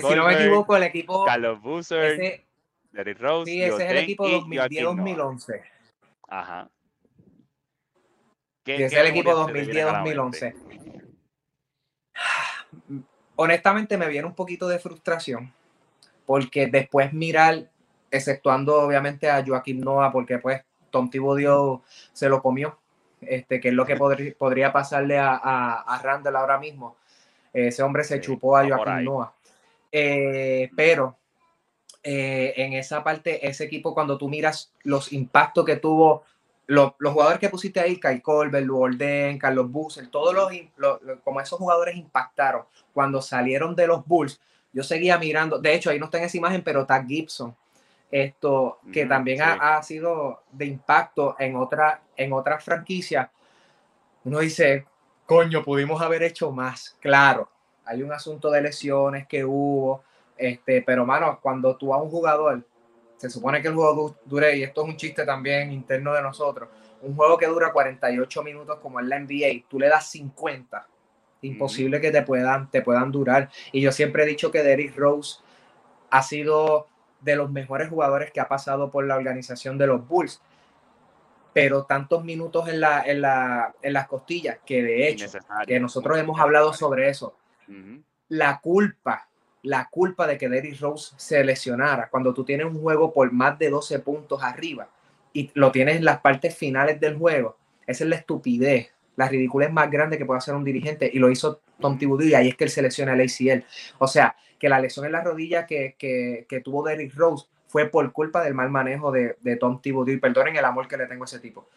[0.01, 1.27] Si no me equivoco, el equipo.
[1.27, 1.59] Carlos
[1.91, 2.47] Ese,
[2.93, 4.95] Derrick Rose, sí, ese es el equipo y Joaquín Noah.
[4.97, 5.63] 2010-2011.
[6.27, 6.71] Ajá.
[8.65, 10.55] ¿Qué- Sí, ese es el equipo memorias se te vienen a la mente?
[10.55, 11.45] 2010-2011.
[13.37, 15.53] Honestamente, me viene un poquito de frustración
[16.25, 17.71] porque después mirar,
[18.11, 22.79] exceptuando obviamente a Joaquín Noah, porque pues Tom Thibodeau se lo comió,
[23.21, 26.97] este, que es lo que podri- podría pasarle a, a, a Randall ahora mismo.
[27.53, 29.05] Ese hombre se Sí, chupó a Joaquín.
[29.05, 29.33] Noah.
[29.93, 31.17] Eh, pero
[32.03, 36.25] eh, en esa parte, ese equipo, cuando tú miras los impactos que tuvo,
[36.67, 40.51] lo- los jugadores que pusiste ahí, Kyle Colbert, Lou Orden, Carlos Busser, todos los,
[41.25, 42.63] como esos jugadores impactaron
[42.95, 44.41] cuando salieron de los Bulls,
[44.73, 47.55] yo seguía mirando, de hecho ahí no está en esa imagen, pero está Gibson,
[48.11, 49.45] esto que Ujú, también sí.
[49.45, 53.31] ha, ha sido de impacto en otra, en otra franquicia.
[54.25, 54.87] Uno dice,
[55.27, 56.97] coño, pudimos haber hecho más.
[57.01, 57.49] Claro,
[57.85, 60.03] hay un asunto de lesiones que hubo,
[60.37, 62.67] Este, pero, mano, cuando tú a un jugador,
[63.19, 66.23] se supone que el juego du- dure, y esto es un chiste también interno de
[66.23, 66.71] nosotros,
[67.03, 70.87] un juego que dura 48 minutos como es la NBA, tú le das 50,
[71.43, 73.51] imposible que te puedan, te puedan durar.
[73.73, 75.41] Y yo siempre he dicho que Derrick Rose
[76.11, 76.87] ha sido
[77.21, 80.41] de los mejores jugadores que ha pasado por la organización de los Bulls.
[81.53, 85.27] Pero tantos minutos en, la, en, la, en las costillas que de hecho,
[85.67, 87.37] que nosotros hemos hablado sobre eso,
[88.29, 89.29] la culpa,
[89.63, 93.59] la culpa de que Derrick Rose se lesionara cuando tú tienes un juego por más
[93.59, 94.89] de 12 puntos arriba
[95.33, 97.57] y lo tienes en las partes finales del juego,
[97.87, 101.31] esa es la estupidez, la ridiculez más grande que puede hacer un dirigente y lo
[101.31, 103.65] hizo Tom Thibodeau y ahí es que él se lesiona el ACL.
[103.99, 107.87] O sea, que la lesión en la rodilla que, que, que tuvo Derrick Rose fue
[107.87, 111.07] por culpa del mal manejo de, de Tom Thibodeau y perdonen el amor que le
[111.07, 111.69] tengo a ese tipo.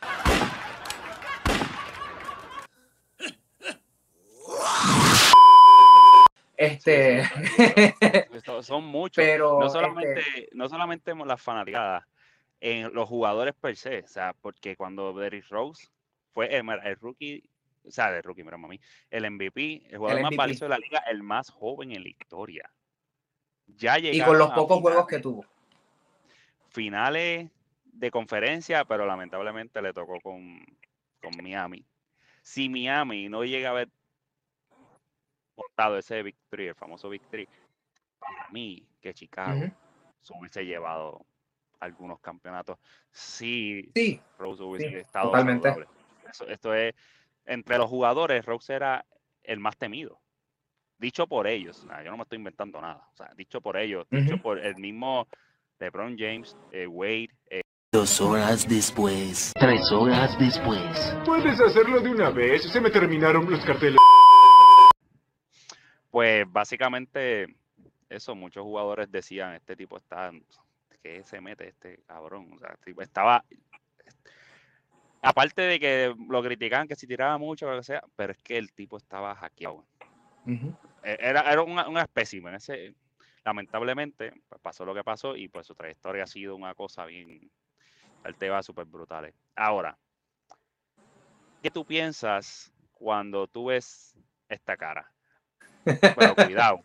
[6.57, 7.23] Este,
[8.61, 9.23] Son muchos.
[9.23, 12.05] pero no este, solamente, no solamente las fanaticadas,
[12.59, 13.99] en los jugadores per se.
[13.99, 15.87] O sea, porque cuando Derrick Rose
[16.33, 17.43] fue el, el rookie,
[17.85, 20.37] o sea, el rookie, mira, mami, el MVP, el jugador más MVP.
[20.37, 22.71] valioso de la liga, el más joven en la historia.
[23.67, 25.45] Ya y llegaron con los pocos juegos que tuvo.
[26.69, 27.49] finales
[27.85, 30.65] de conferencia, pero lamentablemente le tocó con,
[31.21, 31.85] con Miami.
[32.41, 33.89] Si Miami no llega a haber
[35.55, 37.47] montado ese victory, el famoso victory,
[38.19, 39.71] para mí que Chicago Ujú.
[40.21, 41.25] se hubiese llevado
[41.79, 42.79] algunos campeonatos
[43.11, 45.69] si Sí, Rose hubiese sí, estado totalmente.
[45.69, 45.87] saludable.
[46.29, 46.95] Eso- esto es,
[47.45, 49.05] entre los jugadores, Rose era
[49.43, 50.19] el más temido.
[50.97, 53.07] Dicho por ellos, yo no me estoy inventando nada.
[53.11, 55.27] O sea, dicho por ellos, dicho por el mismo
[55.79, 59.51] LeBron James, eh, Wade, eh, Dos horas después.
[59.53, 61.15] Tres horas después.
[61.25, 62.63] Puedes hacerlo de una vez.
[62.63, 63.99] Se me terminaron los carteles.
[66.09, 67.55] Pues básicamente
[68.09, 70.31] eso, muchos jugadores decían, este tipo está,
[71.01, 72.53] ¿qué se mete este cabrón?
[72.55, 73.43] O sea, tipo, estaba,
[75.23, 78.37] aparte de que lo criticaban que si tiraba mucho o lo que sea, pero es
[78.39, 79.85] que el tipo estaba hackeado.
[81.03, 82.93] E- Era, era un, un espécimen, ese,
[83.43, 87.49] lamentablemente pues, pasó lo que pasó y pues su trayectoria ha sido una cosa bien,
[88.23, 89.33] el tema súper brutales.
[89.55, 89.97] Ahora,
[91.61, 94.15] ¿qué tú piensas cuando tú ves
[94.49, 95.09] esta cara?
[96.15, 96.79] Pero cuidado.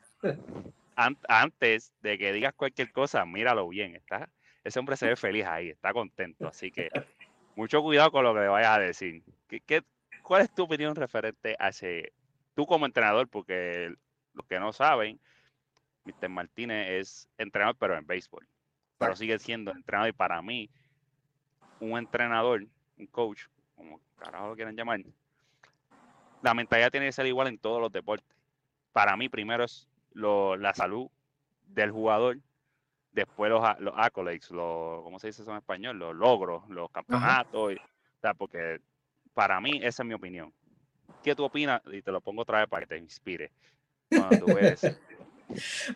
[0.97, 3.95] An- antes de que digas cualquier cosa, míralo bien.
[3.95, 4.29] Está,
[4.65, 6.49] ese hombre se ve feliz ahí, está contento.
[6.49, 6.91] Así que
[7.59, 9.25] mucho cuidado con lo que le vayas a decir.
[9.49, 9.83] ¿Qué, qué-
[10.23, 12.13] cuál es tu opinión referente a ese,
[12.55, 13.27] tú como entrenador?
[13.29, 13.93] Porque
[14.33, 15.19] los que no saben,
[16.05, 16.29] Mr.
[16.29, 18.47] Martínez es entrenador, pero en béisbol.
[18.97, 20.71] Pero sigue siendo entrenador y para mí,
[21.81, 22.65] un entrenador,
[22.97, 25.01] un coach, como carajo lo quieran llamar,
[26.43, 28.37] la mentalidad tiene que ser igual en todos los deportes.
[28.93, 31.11] Para mí, primero es lo- la salud
[31.67, 32.39] del jugador,
[33.13, 35.99] después los, los accolades, los, ¿cómo se dice eso en español?
[35.99, 37.73] Los logros, los campeonatos.
[37.73, 38.81] y- o sea, porque
[39.35, 40.53] para mí, esa es mi opinión.
[41.23, 41.81] ¿Qué tú opinas?
[41.93, 43.51] Y te lo pongo otra vez para que te inspire.
[44.09, 44.83] Cuando tú ves.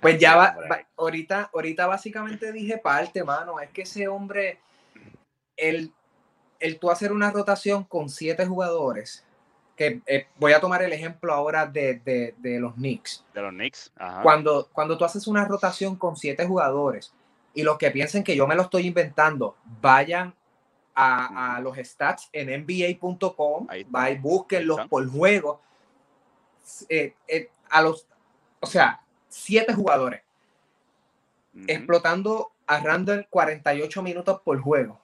[0.01, 3.61] Pues ya va, va- ahorita, ahorita básicamente dije parte, mano.
[3.61, 4.59] Es que ese hombre,
[5.57, 5.93] el,
[6.59, 9.27] el tú hacer una rotación con siete jugadores,
[9.77, 13.25] que eh, voy a tomar el ejemplo ahora de, de- de los Knicks.
[13.35, 13.91] De los Knicks.
[13.97, 14.23] Ajá.
[14.23, 17.13] Cuando, cuando tú haces una rotación con siete jugadores
[17.55, 20.35] y los que piensen que yo me lo estoy inventando, vayan
[20.95, 23.67] a, a los stats en NBA.com,
[24.21, 25.61] búsquenlos por juego.
[26.89, 28.07] Eh, eh, a los,
[28.61, 30.23] o sea, siete jugadores
[31.67, 35.01] explotando a Randall 48 minutos por juego,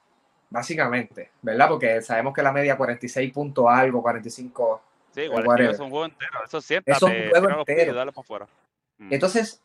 [0.50, 1.68] básicamente, ¿verdad?
[1.68, 4.82] Porque sabemos que la media 46 punto algo, 45.
[5.12, 6.38] Sí, eh, igual es un juego entero.
[6.44, 7.98] Eso siéntate, Eso es un juego pies y entero.
[7.98, 8.48] dale para afuera.
[8.98, 9.12] Mm.
[9.12, 9.62] Entonces,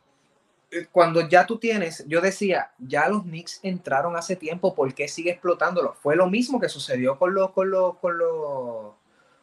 [0.72, 5.08] eh, cuando ya tú tienes, yo decía, ya los Knicks entraron hace tiempo, ¿por qué
[5.08, 5.94] sigue explotándolo?
[5.94, 8.94] Fue lo mismo que sucedió con los, con los, con los,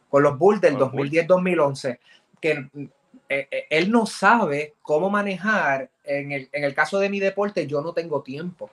[0.09, 1.11] con los Bulls del Con los Bulls.
[1.11, 1.99] 2010-2011,
[2.41, 2.51] que
[3.29, 7.65] eh, eh, él no sabe cómo manejar, en el, en el caso de mi deporte,
[7.65, 8.69] yo no tengo tiempo,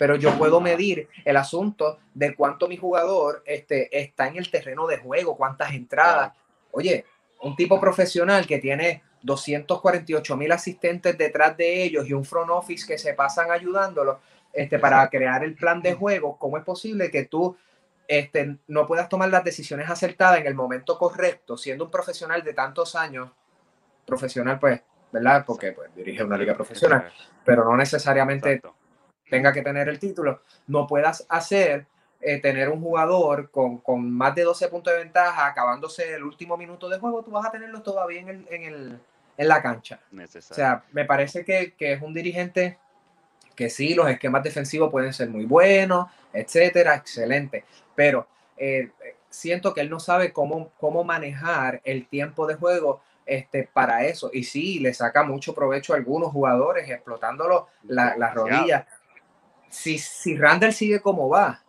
[0.00, 4.86] pero yo puedo medir el asunto de cuánto mi jugador este, está en el terreno
[4.86, 6.32] de juego, cuántas entradas.
[6.70, 7.04] Oye,
[7.42, 12.86] un tipo profesional que tiene 248 mil asistentes detrás de ellos y un front office
[12.86, 14.20] que se pasan ayudándolo
[14.54, 17.54] este, para crear el plan de juego, ¿cómo es posible que tú
[18.08, 22.54] este, no puedas tomar las decisiones acertadas en el momento correcto, siendo un profesional de
[22.54, 23.32] tantos años,
[24.06, 24.80] profesional pues,
[25.12, 25.44] ¿verdad?
[25.46, 27.12] Porque pues dirige una liga profesional,
[27.44, 28.62] pero no necesariamente
[29.30, 31.86] tenga que tener el título, no puedas hacer
[32.20, 36.56] eh, tener un jugador con, con más de 12 puntos de ventaja acabándose el último
[36.56, 39.00] minuto de juego, tú vas a tenerlo todavía en el, en el,
[39.38, 40.00] en la cancha.
[40.52, 42.76] O sea, me parece que, que es un dirigente
[43.56, 47.64] que sí, los esquemas defensivos pueden ser muy buenos, etcétera, excelente,
[47.94, 48.26] pero
[48.56, 48.90] eh,
[49.28, 54.30] siento que él no sabe cómo, cómo manejar el tiempo de juego este, para eso.
[54.32, 58.86] Y sí, le saca mucho provecho a algunos jugadores, explotándolo la- las rodillas.
[59.70, 61.62] Si, si Randall sigue como va,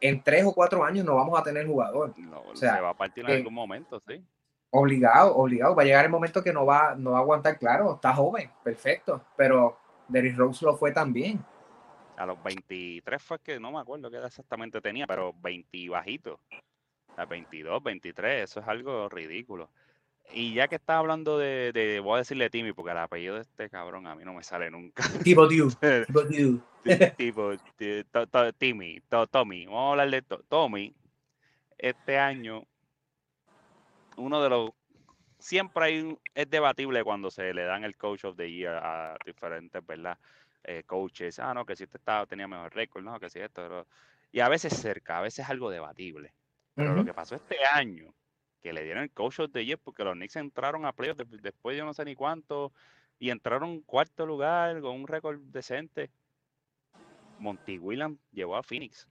[0.00, 2.14] en tres o cuatro años no vamos a tener jugador.
[2.18, 4.22] No, o sea, se va a partir en eh, algún momento, sí.
[4.70, 5.74] Obligado, obligado.
[5.74, 8.50] Va a llegar el momento que no va, no va a aguantar, claro, está joven,
[8.62, 11.42] perfecto, pero Derrick Rose lo fue también.
[12.16, 16.40] A los 23 fue que no me acuerdo qué edad exactamente tenía, pero 20 bajito.
[17.16, 19.70] A 22, 23, eso es algo ridículo.
[20.32, 23.42] Y ya que estás hablando de, de- voy a decirle Timmy, porque el apellido de
[23.42, 25.02] este cabrón a mí no me sale nunca.
[25.24, 25.48] Tipo
[26.06, 26.22] tipo
[27.16, 27.52] tipo
[28.30, 30.94] to- Timmy, to- Tommy, vamos a hablar de to- Tommy.
[31.78, 32.64] Este año,
[34.16, 34.70] uno de los,
[35.38, 39.84] siempre hay, es debatible cuando se le dan el Coach of the Year a diferentes,
[39.86, 40.18] ¿verdad?
[40.64, 43.62] Eh, coaches, ah, no, que si este estaba, tenía mejor récord, no, que si esto,
[43.62, 43.86] pero-
[44.32, 46.34] y a veces cerca, a veces es algo debatible.
[46.74, 48.12] Pero lo que pasó este año,
[48.62, 51.38] que le dieron el Coach of the Year porque los Knicks entraron a playoffs de-
[51.38, 52.72] después de yo no sé ni cuánto
[53.18, 56.10] y entraron cuarto lugar con un récord decente.
[57.38, 59.06] Monty Williams llevó a Phoenix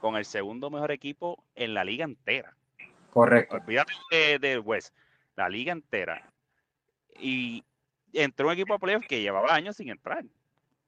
[0.00, 2.54] con el segundo mejor equipo en la liga entera.
[3.10, 3.56] Correcto.
[3.56, 4.94] Olvídate de, de West,
[5.36, 6.30] la liga entera.
[7.18, 7.64] Y
[8.12, 10.24] entró un equipo a playoffs que llevaba años sin entrar.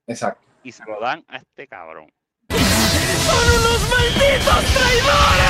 [0.07, 0.43] Exacto.
[0.63, 2.11] Y se lo dan a este cabrón.
[2.49, 5.48] ¡Son unos malditos traidores!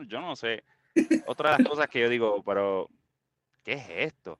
[0.00, 0.64] Yo, yo no sé.
[1.26, 2.88] Otra de las cosas que yo digo, pero
[3.62, 4.38] ¿qué es esto?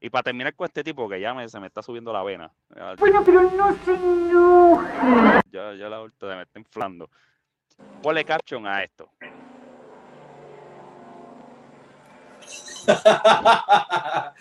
[0.00, 2.52] Y para terminar con este tipo que ya me, se me está subiendo la vena.
[2.98, 5.40] Bueno, pero no se enoje.
[5.50, 7.08] ya, ya la vuelta me está inflando.
[8.02, 9.08] Ponle caption a esto.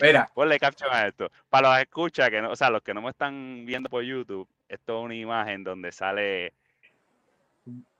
[0.00, 1.30] Mira, Ponle caption a esto.
[1.50, 4.48] Para los escucha que no, o sea, los que no me están viendo por YouTube,
[4.68, 6.54] esto es una imagen donde sale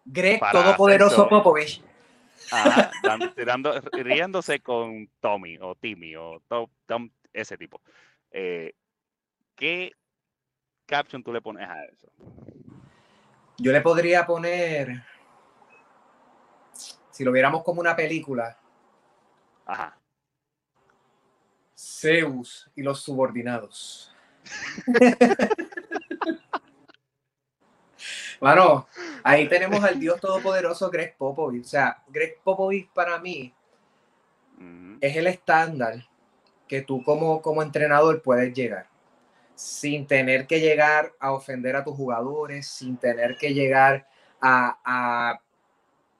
[0.04, 1.28] Greg Todopoderoso.
[1.28, 1.82] Popovich.
[2.50, 7.80] Ajá, dan- tirando, riéndose con Tommy o Timmy o Tom, Tom- ese tipo.
[8.30, 8.74] Eh,
[9.54, 9.92] ¿Qué
[10.86, 12.08] caption tú le pones a eso?
[13.58, 15.04] Yo le podría poner,
[17.10, 18.58] si lo viéramos como una película,
[19.64, 19.96] Ajá.
[21.76, 24.12] Zeus y los subordinados.
[28.42, 28.88] Bueno,
[29.22, 31.64] ahí tenemos al Dios Todopoderoso Greg Popovich.
[31.64, 33.54] O sea, Greg Popovich para mí
[35.00, 36.04] es el estándar
[36.66, 38.88] que tú como, como entrenador puedes llegar.
[39.54, 44.08] Sin tener que llegar a ofender a tus jugadores, sin tener que llegar
[44.40, 45.40] a, a,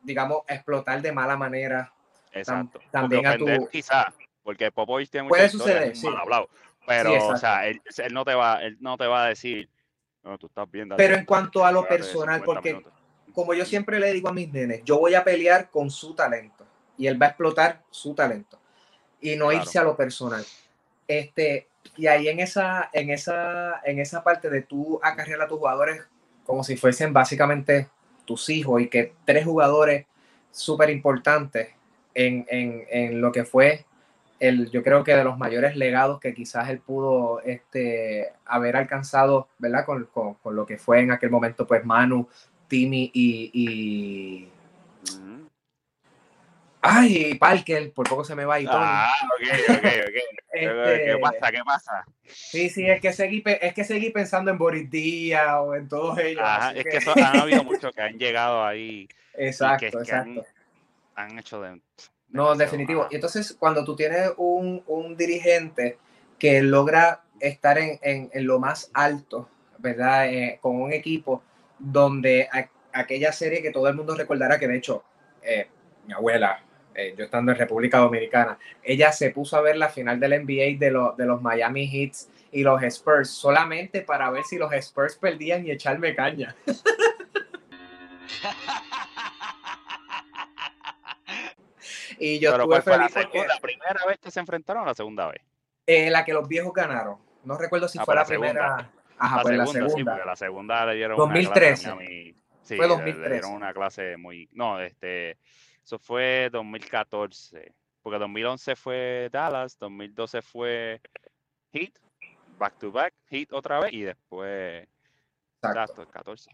[0.03, 1.93] digamos, explotar de mala manera.
[2.31, 2.79] Exacto.
[2.93, 4.13] También a tu- quizá,
[4.45, 6.07] porque Popovich tiene Puede mucha historia, suceder, sí.
[6.07, 6.49] mal hablado.
[6.87, 9.69] Pero, o sea, él, él no te va, él no te va a decir,
[10.25, 10.89] no, tú estás bien.
[10.89, 12.93] dale, Pero en cuanto a lo personal, 50 porque minutos".
[13.33, 16.67] como yo siempre le digo a mis nenes, yo voy a pelear con su talento
[16.97, 18.59] y él va a explotar su talento
[19.21, 19.63] y no Claro.
[19.63, 20.45] irse a lo personal.
[21.09, 25.59] Este, y ahí en esa, en esa, en esa parte de tú acarrear a tus
[25.59, 26.03] jugadores
[26.45, 27.89] como si fuesen básicamente
[28.25, 30.07] tus hijos y que tres jugadores
[30.51, 31.71] súper importantes
[32.15, 33.85] en, en, en lo que fue
[34.49, 39.49] el, yo creo que de los mayores legados que quizás él pudo este, haber alcanzado,
[39.59, 39.85] ¿verdad?
[39.87, 42.29] Con, con, con lo que fue en aquel momento, pues Manu,
[42.69, 44.49] Timmy y, y...
[46.85, 48.77] Ay, Parker, por poco se me va y Tony.
[48.85, 49.83] Ah, ok, ok, ok.
[50.53, 51.53] ¿Qué Este, pasa?
[51.53, 52.05] ¿Qué pasa?
[52.25, 56.19] Sí, sí, es que seguí, es que seguí pensando en Boris Díaz o en todos
[56.19, 56.43] ellos.
[56.45, 59.97] Ajá, es que- que eso, han habido muchos que han llegado ahí Exacto, y que,
[59.97, 60.45] que exacto.
[61.15, 61.81] han, han hecho de.
[62.33, 63.07] No, definitivo.
[63.11, 65.99] Y entonces, cuando tú tienes un, un dirigente
[66.39, 70.29] que logra estar en, en- en lo más alto, ¿verdad?
[70.33, 71.43] Eh, con un equipo
[71.79, 72.69] donde a-
[72.99, 75.05] aquella serie que todo el mundo recordará, que de hecho,
[75.43, 75.67] eh,
[76.07, 76.63] mi abuela,
[76.95, 80.79] eh, yo estando en República Dominicana, ella se puso a ver la final del NBA
[80.79, 85.17] de, los de los Miami Heats y los Spurs solamente para ver si los Spurs
[85.17, 86.55] perdían y echarme caña.
[92.25, 94.41] y yo Pero estuve ¿cuál fue la, feliz porque segunda, la primera vez que se
[94.41, 95.43] enfrentaron o la segunda vez?
[95.87, 97.19] eh, la que los viejos ganaron.
[97.45, 98.51] No recuerdo si Ah, fue la la segunda.
[98.53, 98.91] primera.
[99.19, 100.13] Ajá, pues la sí, segunda.
[100.13, 101.89] porque la segunda le dieron 2013.
[101.91, 102.63] una clase a.
[102.63, 103.33] Sí, Fue le- Le 2013.
[103.33, 104.49] dieron una clase muy.
[104.53, 105.39] No, este.
[105.83, 107.75] Eso fue 2014.
[108.03, 111.01] Porque 2011 fue Dallas, 2012 fue
[111.73, 111.93] Heat,
[112.59, 114.87] back to back, Heat otra vez y después.
[115.57, 115.81] Exacto.
[115.81, 116.51] Exacto, el 14.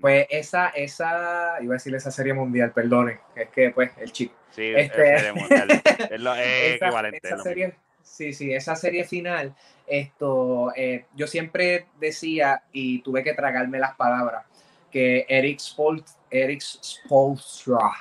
[0.00, 4.34] Pues esa, esa, iba a decir esa serie mundial, perdonen, es que pues el chico.
[4.50, 5.68] Sí, Este- es, serie mundial,
[6.10, 7.20] es lo- es Esa- equivalente.
[7.22, 9.54] esa serie, sí, sí, esa serie final,
[9.86, 14.44] esto, eh, yo siempre decía y tuve que tragarme las palabras
[14.90, 17.92] que Eric Spolt, Eric Spoelstra,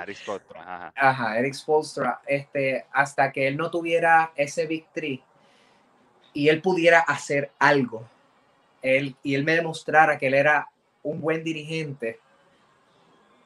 [0.00, 0.92] Harry Potter, ajá.
[0.96, 5.22] ajá, Eric Spoelstra, este, hasta que él no tuviera ese victory
[6.32, 8.08] y él pudiera hacer algo,
[8.82, 10.68] él, y él me demostrara que él era
[11.04, 12.18] un buen dirigente,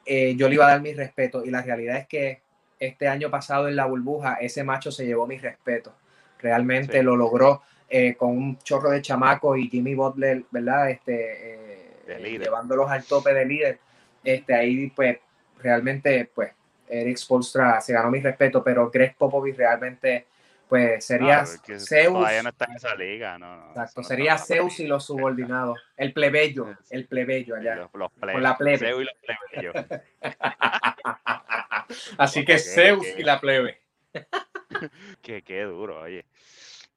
[0.05, 1.45] eh, yo le iba a dar mi respeto.
[1.45, 2.41] Y la realidad es que
[2.79, 5.93] este año pasado en la burbuja, ese macho se llevó mi respeto.
[6.39, 7.03] Realmente Sí.
[7.03, 10.91] lo logró eh, con un chorro de chamaco y Jimmy Butler, ¿verdad?
[10.91, 13.79] Este, eh, llevándolos al tope de líder.
[14.23, 15.17] Este, ahí, pues,
[15.61, 16.51] realmente, pues,
[16.87, 20.25] Eric Spolstra se ganó mi respeto, pero Greg Popovich realmente,
[20.69, 22.13] pues, sería porque Zeus.
[22.13, 23.55] Todavía no está en esa liga, no.
[23.57, 25.79] no, Exacto, no sería Zeus y los subordinados.
[25.97, 27.75] El plebeyo, el plebeyo allá.
[27.75, 28.77] Los, los Con la plebe.
[28.77, 29.15] Zeus y los
[29.51, 29.75] plebeyos.
[32.19, 33.81] Así que Zeus y la plebe.
[35.23, 36.25] que qué duro, oye.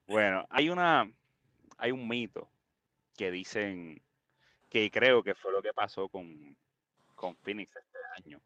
[0.06, 1.10] Bueno, hay una,
[1.78, 2.50] hay un mito
[3.16, 4.02] que dicen
[4.68, 6.54] que creo que fue lo que pasó con,
[7.14, 8.38] con Phoenix este año.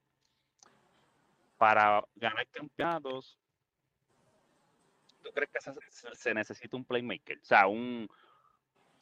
[1.59, 3.37] Para ganar campeonatos,
[5.27, 7.39] ¿tú crees que se, necesita un playmaker?
[7.39, 8.09] O sea, un,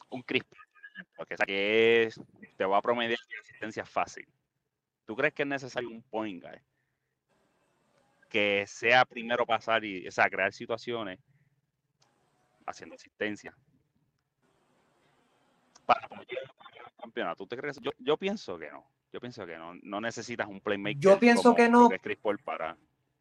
[0.09, 2.21] un Chris Paul, por ejemplo, que, es,
[2.57, 4.27] te va a promediar asistencia fácil.
[5.07, 6.59] ¿Tú crees que es necesario un point guy?
[8.35, 11.21] que sea primero pasar y, o sea, crear situaciones
[12.67, 13.57] haciendo asistencia
[15.87, 16.09] para
[17.01, 17.45] campeonato.
[17.45, 17.79] ¿Tú te crees?
[17.81, 18.85] Yo, yo pienso que no.
[19.13, 19.75] Yo pienso que no.
[19.85, 20.99] No necesitas un playmaker.
[20.99, 21.89] Yo pienso como que no.
[21.93, 22.77] es Chris Paul para,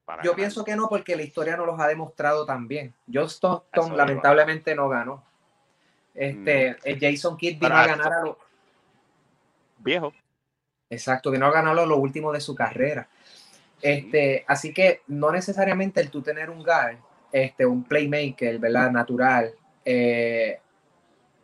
[0.05, 0.35] para Yo ganar.
[0.37, 2.93] pienso que no, porque la historia no los ha demostrado tan bien.
[3.11, 5.23] John Stockton lamentablemente no ganó.
[6.13, 8.37] Este, eh, Jason Kidd vino a ganar a lo,
[9.79, 10.13] Viejo.
[10.89, 13.07] exacto, vino a ganarlo lo último de su carrera.
[13.81, 16.97] Este, así que no necesariamente el tú tener un guard,
[17.31, 18.91] este, un playmaker, ¿verdad?
[18.91, 19.51] Natural,
[19.83, 20.59] eh,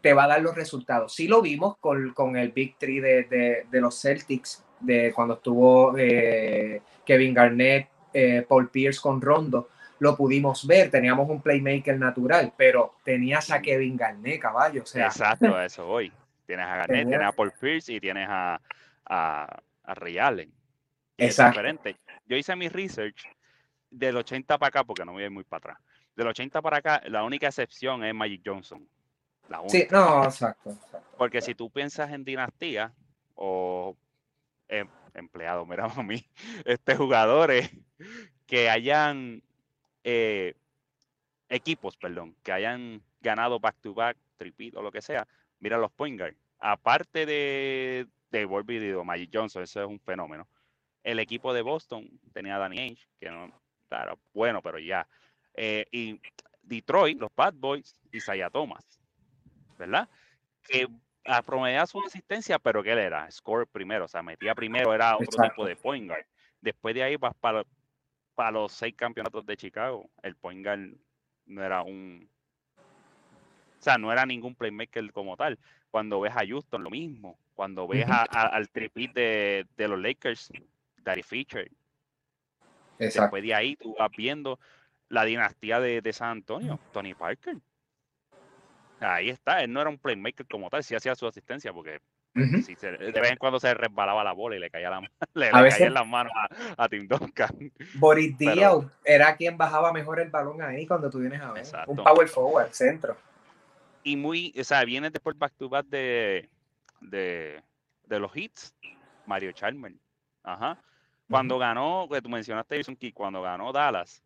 [0.02, 1.14] te va a dar los resultados.
[1.14, 5.34] Sí lo vimos con, con el Big Three de, de- de los Celtics, de cuando
[5.34, 11.98] estuvo eh, Kevin Garnett, eh, Paul Pierce con Rondo, lo pudimos ver, teníamos un playmaker
[12.00, 16.12] natural, pero tenías a Kevin Garnett, caballo, o sea, Exacto, a eso voy.
[16.46, 18.60] Tienes a Garnett, tienes a Paul Pierce y tienes a,
[19.06, 20.52] a, a Ray Allen.
[21.18, 21.52] Y es Exacto.
[21.60, 21.98] diferente.
[22.26, 23.26] Yo hice mi research
[23.92, 25.78] del 80 para acá, porque no voy a ir muy para atrás.
[26.16, 28.88] Del 80 para acá, la única excepción es Magic Johnson.
[29.48, 29.98] La sí, única.
[30.00, 31.10] no, exacto, exacto.
[31.18, 32.94] Porque si tú piensas en dinastía
[33.36, 33.98] o
[35.14, 36.26] empleados, mira a mí,
[36.66, 37.72] este, jugadores
[38.46, 39.44] que hayan
[40.04, 40.56] eh,
[41.50, 45.28] equipos, perdón, que hayan ganado back to back, tripit o lo que sea,
[45.60, 46.36] mira los point guard.
[46.60, 50.48] Aparte de, de vuelvo y digo, Magic Johnson, eso es un fenómeno.
[51.04, 53.52] El equipo de Boston tenía a Danny Ainge, que no,
[53.88, 55.08] claro, bueno, pero ya.
[55.54, 56.20] Eh, y
[56.62, 58.84] Detroit, los Bad Boys, Isaiah Thomas,
[59.78, 60.10] ¿verdad?
[60.64, 60.88] Que
[61.26, 65.16] a promediar su asistencia, pero que él era score primero, o sea, metía primero, era
[65.16, 65.50] otro Exacto.
[65.52, 66.26] tipo de point guard.
[66.62, 67.64] Después de ahí vas para,
[68.36, 70.10] para los seis campeonatos de Chicago.
[70.24, 70.92] El point guard
[71.46, 72.30] no era un.
[73.80, 75.58] O sea, no era ningún playmaker como tal.
[75.92, 77.40] Cuando ves a Houston, lo mismo.
[77.54, 80.52] Cuando ves a- a- al tripit de, de los Lakers,
[80.98, 81.72] Daddy Fisher.
[83.00, 83.22] Exacto.
[83.24, 84.60] Después de ahí tú vas viendo
[85.08, 87.58] la dinastía de, de San Antonio, Tony Parker.
[89.00, 92.02] Ahí está, él no era un playmaker como tal, sí hacía su asistencia porque
[92.36, 92.62] Ujú.
[92.62, 95.00] sí se- de vez en cuando se resbalaba la bola y le caía, la,
[95.34, 97.72] le, A le veces- caía en las manos a, a Tim Duncan.
[97.96, 101.64] Boris Díaz era quien bajaba mejor el balón ahí cuando tú vienes a ver.
[101.64, 101.92] Exacto.
[101.92, 103.16] Un power forward, centro.
[104.04, 106.50] Y muy, o sea, viene después back to back de,
[107.02, 107.62] de,
[108.06, 108.74] de los hits,
[109.26, 109.96] Mario Chalmers.
[110.44, 110.78] Ajá.
[111.30, 114.24] Cuando ganó, que tú mencionaste Jason Kidd, cuando ganó Dallas,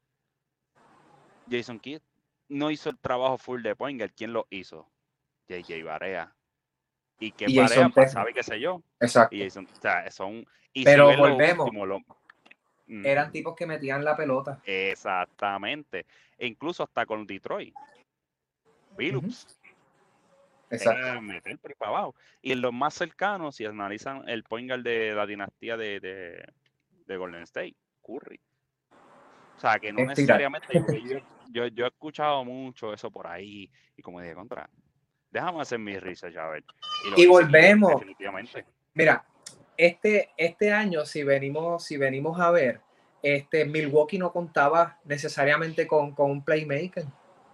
[1.49, 2.01] Jason Kidd
[2.53, 4.13] no hizo el trabajo full de point guard.
[4.15, 4.89] ¿Quién lo hizo?
[5.49, 6.33] JJ Barea.
[7.19, 8.81] Y que Y Barea pasaba y qué sé yo.
[8.99, 9.35] Exacto.
[9.35, 10.45] Y Jason, o sea, son.
[10.73, 11.65] Y Pero volvemos.
[11.67, 13.01] último, lo- Ujú.
[13.05, 14.59] Eran tipos que metían la pelota.
[14.65, 16.05] Exactamente.
[16.37, 17.73] E incluso hasta con Detroit.
[18.97, 19.47] Billups.
[20.69, 20.99] Exacto.
[21.07, 22.15] era meter por para abajo.
[22.41, 26.45] Y en los más cercanos, si analizan el point guard de la dinastía de, de,
[27.05, 28.39] de Golden State, Curry.
[29.55, 30.67] O sea, que no necesariamente.
[31.53, 33.69] Yo, yo, he escuchado mucho eso por ahí.
[33.95, 34.69] Y como dije, contra.
[35.31, 36.63] Déjame hacer mi research a ver.
[37.15, 37.93] Y volvemos.
[37.93, 38.65] Definitivamente.
[38.93, 39.25] Mira,
[39.77, 42.81] este, este año, si venimos, si venimos a ver,
[43.21, 47.05] este, Milwaukee no contaba necesariamente con, con un playmaker.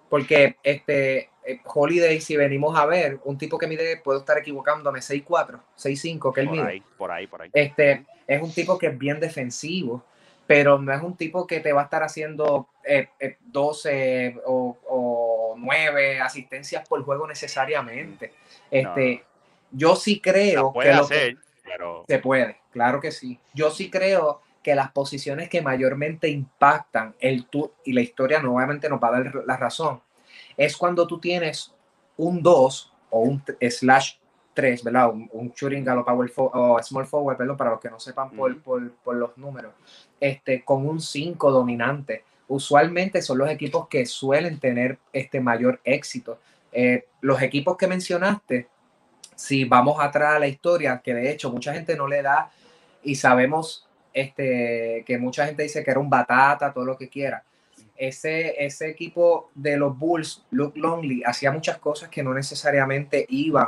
[0.10, 5.00] Porque este, eh, Holiday, si venimos a ver, un tipo que mide, puedo estar equivocándome,
[5.00, 6.68] 6'4, 6'5, que él por mide.
[6.68, 7.50] ahí, por ahí, por ahí.
[7.54, 10.04] Este, es un tipo que es bien defensivo,
[10.50, 14.80] pero no es un tipo que te va a estar haciendo eh, eh, 12 o,
[14.88, 18.34] o 9 asistencias por juego necesariamente.
[18.72, 19.24] Este,
[19.70, 23.39] Yo sí creo puede que, lo hacer, que pero se puede, claro que sí.
[23.54, 28.89] Yo sí creo que las posiciones que mayormente impactan el tour y la historia nuevamente
[28.89, 30.02] nos va a dar la razón,
[30.58, 31.76] es cuando tú tienes
[32.18, 34.16] un 2 o un slash
[34.56, 35.12] 3, ¿verdad?
[35.12, 38.32] Un, un shooting guard o, power o small forward, perdón, para los que no sepan
[38.32, 39.74] por, por los números,
[40.20, 42.24] este, con un 5 dominante.
[42.47, 46.39] Usualmente son los equipos que suelen tener este mayor éxito.
[46.72, 48.67] Eh, los equipos que mencionaste,
[49.36, 52.49] si vamos atrás a la historia, que de hecho mucha gente no le da
[53.03, 57.43] y sabemos este, que mucha gente dice que era un batata, todo lo que quiera.
[57.95, 63.67] Ese, ese equipo de los Bulls, Luke Longley, hacía muchas cosas que no necesariamente iban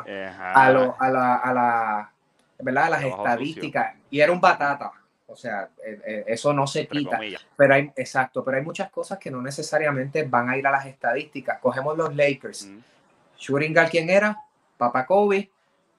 [0.53, 2.11] a, lo- a, la, a, la-
[2.59, 2.85] ¿verdad?
[2.85, 3.95] a las estadísticas.
[4.09, 4.91] Y era un batata.
[5.31, 7.19] O sea, eh, eh, eso no se quita.
[7.55, 10.85] Pero hay, exacto, pero hay muchas cosas que no necesariamente van a ir a las
[10.85, 11.59] estadísticas.
[11.59, 12.69] Cogemos los Lakers.
[13.37, 14.37] Shooting guard, ¿quién era?
[14.77, 15.49] Papa Kobe.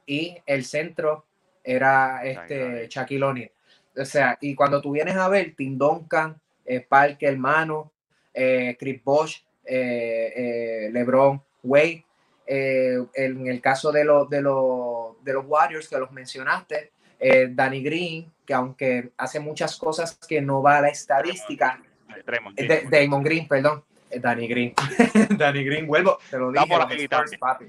[0.06, 1.24] Y el centro
[1.64, 2.88] era este.
[2.88, 3.50] Shaquille O'Neal.
[3.96, 7.92] O sea, y cuando tú vienes a ver Tim Duncan, eh, Parker, hermano,
[8.32, 12.04] eh, Chris Bosh, eh, LeBron, Wade,
[12.46, 16.90] en el caso de, los de, los de los Warriors que los mencionaste,
[17.22, 21.80] eh, Danny Green, que aunque hace muchas cosas que no va a la estadística,
[22.26, 22.90] Draymond eh, Green.
[22.90, 23.84] de- Damon Green, perdón.
[24.10, 24.74] Eh, Danny Green.
[25.38, 26.66] Danny Green, vuelvo, te lo dije.
[26.68, 27.66] los Spurs, papi.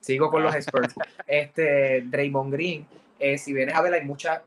[0.00, 0.58] Sigo con los Ah.
[0.58, 0.94] Spurs.
[1.26, 2.86] Este, Draymond Green,
[3.18, 4.40] eh, si vienes a ver, hay muchas.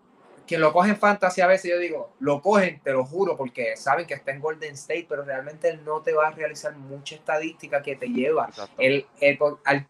[0.47, 4.05] Quien lo cogen fantasy a veces, yo digo, lo cogen, te lo juro, porque saben
[4.05, 7.81] que está en Golden State, pero realmente él no te va a realizar mucha estadística
[7.81, 8.49] que te lleva.
[8.77, 9.87] Él, él al-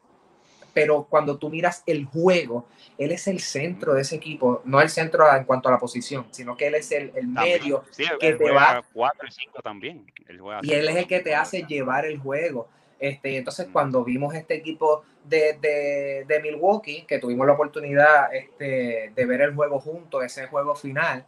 [0.75, 2.67] pero cuando tú miras el juego,
[2.97, 6.27] él es el centro de ese equipo, no el centro en cuanto a la posición,
[6.31, 9.31] sino que él es el, el medio Sí, él que te juega va 4 y
[9.31, 10.05] 5 también.
[10.27, 12.67] Él juega y él es el que te hace llevar el juego.
[12.99, 13.71] Este, entonces, Mm.
[13.71, 19.41] cuando vimos este equipo de, de, de Milwaukee, que tuvimos la oportunidad este, de ver
[19.41, 21.25] el juego juntos, ese juego final,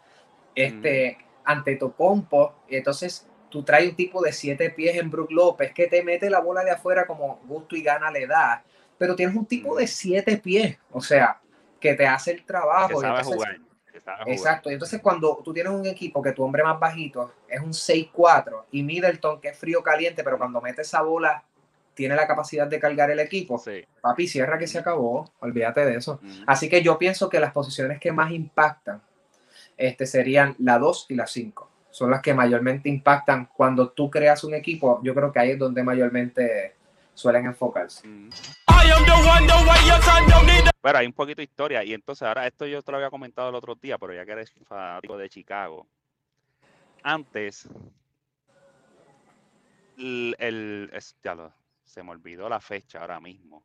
[0.55, 5.87] este, ante Tocompo, entonces tú traes un tipo de siete pies en Brook López que
[5.87, 8.63] te mete la bola de afuera como gusto y gana le da,
[8.97, 9.77] pero tienes un tipo Mm.
[9.77, 11.39] de siete pies, o sea,
[11.79, 12.87] que te hace el trabajo.
[12.89, 13.57] Que y sabe entonces- jugar.
[13.91, 14.29] que sabe jugar.
[14.37, 17.73] Exacto, y entonces cuando tú tienes un equipo que tu hombre más bajito es un
[17.73, 21.43] 6-4 y Middleton que es frío caliente, pero cuando mete esa bola
[21.95, 23.83] tiene la capacidad de cargar el equipo, Sí.
[24.01, 26.19] papi, cierra que se acabó, olvídate de eso.
[26.23, 26.43] Ujú.
[26.45, 29.01] Así que yo pienso que las posiciones que más impactan
[29.77, 31.69] este, serían la 2 y la 5.
[31.89, 34.99] Son las que mayormente impactan cuando tú creas un equipo.
[35.03, 36.75] Yo creo que ahí es donde mayormente
[37.17, 38.07] suelen enfocarse.
[40.45, 41.83] Need Pero hay un poquito de historia.
[41.83, 44.31] Y entonces ahora esto yo te lo había comentado el otro día, pero ya que
[44.33, 45.87] eres fanático de Chicago.
[47.03, 47.67] Antes,
[49.97, 51.53] el, el- es- ya lo-
[51.83, 53.63] se me olvidó la fecha ahora mismo.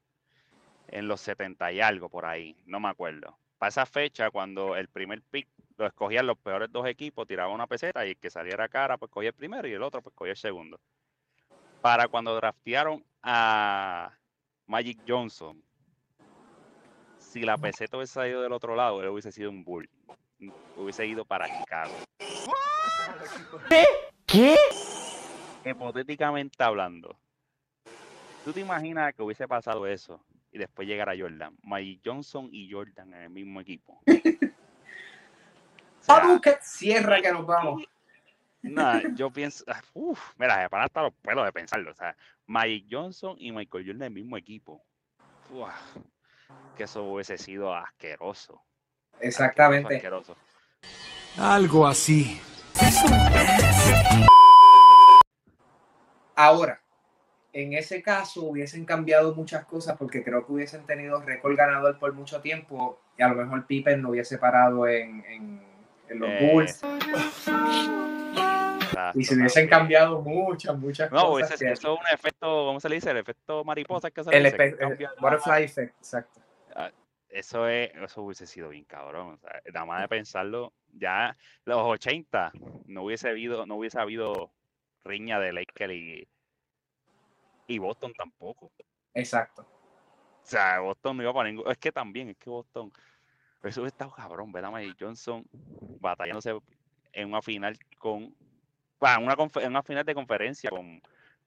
[0.88, 3.38] En los 70 y algo por ahí, no me acuerdo.
[3.58, 7.66] Para esa fecha, cuando el primer pick lo escogían los peores dos equipos, tiraban una
[7.66, 10.32] peseta y el que saliera cara, pues cogía el primero y el otro, pues cogía
[10.32, 10.80] el segundo.
[11.82, 14.16] Para cuando draftearon a
[14.66, 15.60] Magic Johnson,
[17.18, 19.90] si la peseta hubiese salido del otro lado, él hubiese sido un bull.
[20.76, 21.92] Hubiese ido para Chicago.
[24.26, 24.56] ¿Qué?
[25.64, 27.16] Hipotéticamente hablando,
[28.44, 31.56] ¿tú te imaginas que hubiese pasado eso y después llegara Jordan?
[31.64, 34.00] Magic Johnson y Jordan en el mismo equipo.
[36.02, 37.84] O sea, cierra que nos vamos.
[38.62, 41.90] Nah, yo pienso, ah, uf, mira, se paran hasta los pelos de pensarlo.
[41.90, 44.82] O sea, Magic Johnson y Michael Jordan en el mismo equipo.
[45.50, 45.74] Uah,
[46.76, 48.62] que eso hubiese sido asqueroso.
[49.20, 49.96] Exactamente.
[49.96, 50.36] Asqueroso.
[51.38, 52.40] Algo así.
[56.34, 56.80] Ahora,
[57.52, 62.12] en ese caso hubiesen cambiado muchas cosas porque creo que hubiesen tenido récord ganador por
[62.14, 65.62] mucho tiempo y a lo mejor Pippen no hubiese parado en, en-
[66.08, 66.80] en los Eh, Bulls
[68.92, 71.58] Exacto, y se hubiesen cambiado muchas, muchas No, cosas.
[71.58, 73.10] que- eso es un efecto, ¿cómo se le dice?
[73.10, 76.40] El efecto mariposa que se le el dice, el butterfly effect, exacto.
[77.28, 79.34] Eso es, eso hubiese sido bien cabrón.
[79.34, 81.34] O sea, nada más de pensarlo, ya
[81.64, 82.52] los 80
[82.84, 84.50] no hubiese habido, no hubiese habido
[85.02, 86.28] riña de Lakers y,
[87.68, 88.70] y Boston tampoco.
[89.14, 89.62] Exacto.
[89.62, 91.70] O sea, Boston no iba para ningún.
[91.70, 92.92] Es que también, es que Boston.
[93.62, 94.70] Eso hubiese estado cabrón, ¿verdad?
[94.70, 95.42] Magic Johnson
[96.00, 96.58] batallándose
[97.14, 98.34] en una final con.
[99.02, 99.36] En una,
[99.68, 101.02] una final de conferencia con,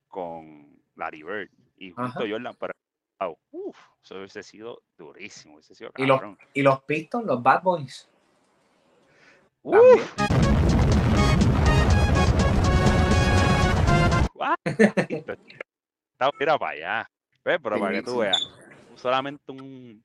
[0.08, 1.50] con Larry Bird.
[1.78, 2.20] y justo.
[2.22, 2.74] Jordan, pero
[3.20, 6.22] wow, uf, eso hubiese sido durísimo, hubiese sido Y los,
[6.54, 8.10] y los Pistons, los Bad Boys.
[9.64, 10.14] Uf.
[16.40, 17.10] Mira para allá.
[17.44, 18.38] Pero para que tú veas,
[18.96, 20.04] solamente un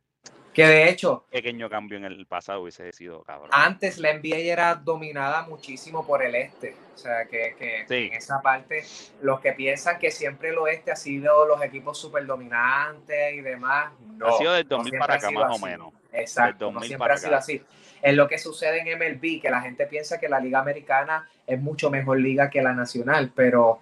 [0.60, 3.50] Que de hecho, pequeño cambio en el pasado hubiese sido cabrón.
[3.52, 6.74] antes la NBA era dominada muchísimo por el este.
[6.94, 8.08] O sea, que, que Sí.
[8.08, 8.84] en esa parte,
[9.22, 13.92] los que piensan que siempre el oeste ha sido los equipos súper dominantes y demás,
[14.16, 14.26] no.
[14.26, 15.92] ha sido del no 2000 siempre para acá, más o menos.
[16.12, 17.38] Exacto, no 2000 siempre para ha sido acá.
[17.38, 17.62] así.
[18.02, 21.60] Es lo que sucede en MLB, que la gente piensa que la liga americana es
[21.60, 23.80] mucho mejor liga que la nacional, pero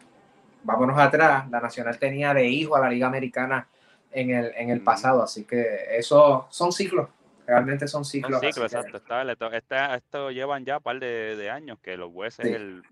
[0.64, 3.66] vámonos atrás, la nacional tenía de hijo a la liga americana
[4.10, 4.84] en el, en el Mm.
[4.84, 7.08] pasado, así que eso son ciclos,
[7.46, 8.40] realmente son Son ciclos.
[8.40, 8.96] ciclos, así que- exacto.
[9.32, 12.48] Está, está- esto llevan ya un par de, de años que los West Sí.
[12.48, 12.82] es el,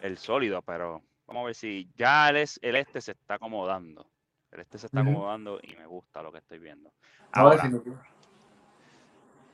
[0.00, 4.06] el sólido, pero vamos a ver si ya el, es- el este se está acomodando.
[4.52, 6.90] El este se está acomodando y me gusta lo que estoy viendo.
[7.32, 7.70] Ahora,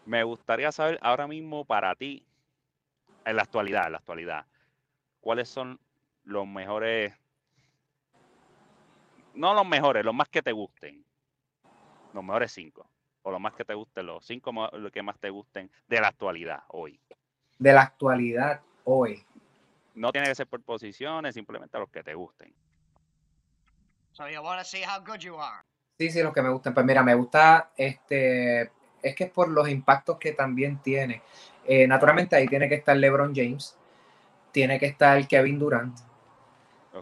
[0.04, 2.26] me gustaría saber ahora mismo para ti,
[3.24, 4.46] en la actualidad, en la actualidad,
[5.20, 5.78] cuáles son
[6.24, 7.14] los mejores,
[9.34, 11.04] no los mejores, los más que te gusten,
[12.12, 12.88] los mejores cinco,
[13.22, 16.08] o los más que te gusten, los cinco los que más te gusten de la
[16.08, 17.00] actualidad hoy.
[17.58, 19.24] De la actualidad hoy.
[19.94, 22.52] No tiene que ser por posiciones, simplemente los que te gusten.
[24.12, 25.62] So you want to see how good you are?
[25.98, 26.74] Sí, sí, los que me gustan.
[26.74, 28.70] Pues mira, me gusta, este,
[29.02, 31.22] es que es por los impactos que también tiene.
[31.64, 33.76] Eh, naturalmente ahí tiene que estar LeBron James,
[34.50, 35.98] tiene que estar Kevin Durant,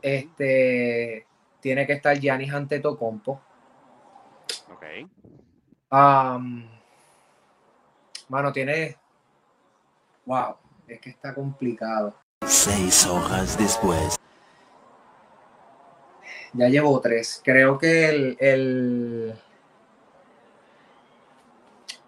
[0.02, 1.26] este,
[1.60, 3.40] tiene que estar Giannis Antetokounmpo.
[4.72, 4.84] ok.
[5.92, 6.68] Um,
[8.28, 8.96] mano, tiene,
[10.24, 10.56] wow,
[10.86, 12.14] es que está complicado.
[12.46, 14.16] Seis hojas después.
[16.52, 17.40] Ya llevo tres.
[17.44, 19.34] Creo que el, el,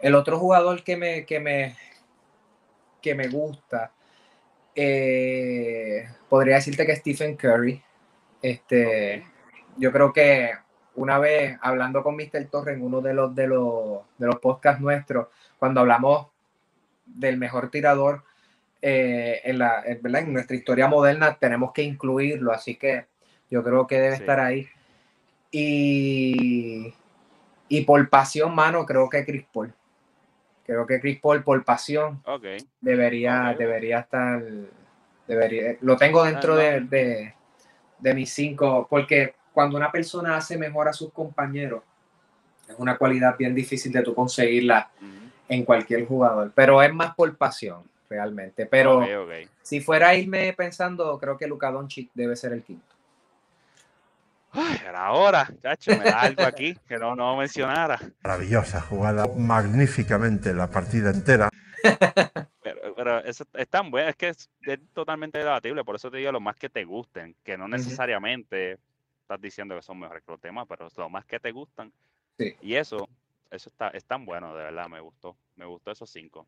[0.00, 1.76] el otro jugador que me, que me,
[3.00, 3.92] que me gusta,
[4.74, 7.82] eh, podría decirte que Stephen Curry.
[8.40, 9.24] Este,
[9.76, 10.50] yo creo que
[10.94, 12.46] una vez hablando con Mr.
[12.50, 16.28] Torre en uno de los, de los, de los podcasts nuestros, cuando hablamos
[17.06, 18.22] del mejor tirador
[18.82, 20.22] eh, en, la, en, ¿verdad?
[20.22, 22.52] en nuestra historia moderna, tenemos que incluirlo.
[22.52, 23.06] Así que
[23.50, 24.22] yo creo que debe Sí.
[24.22, 24.68] estar ahí.
[25.50, 26.92] Y,
[27.68, 29.72] y por pasión, mano, creo que Chris Paul.
[30.66, 32.22] Creo que Chris Paul, por pasión,
[32.80, 34.42] debería, debería estar.
[35.26, 36.62] Debería, lo tengo dentro Ah, no.
[36.62, 37.34] de, de,
[37.98, 41.82] de mis cinco, porque cuando una persona hace mejor a sus compañeros,
[42.68, 44.90] es una cualidad bien difícil de tú conseguirla
[45.48, 48.66] en cualquier jugador, pero es más por pasión, realmente.
[48.66, 49.06] Pero
[49.62, 52.86] si fuera a irme pensando, creo que Luka Doncic debe ser el quinto.
[54.54, 57.98] Ay, era ahora, chacho, me da algo aquí que no, no mencionara.
[58.22, 61.48] Maravillosa jugada, magníficamente la partida entera.
[62.62, 66.18] Pero, pero eso es tan bueno, es que es, es totalmente debatible, por eso te
[66.18, 68.78] digo lo más que te gusten, que no necesariamente
[69.32, 71.92] estás diciendo que son mejores que los demás, pero es lo más que te gustan.
[72.38, 72.54] Sí.
[72.60, 73.08] Y eso,
[73.50, 76.46] eso está, es tan bueno, de verdad, me gustó, me gustó esos cinco.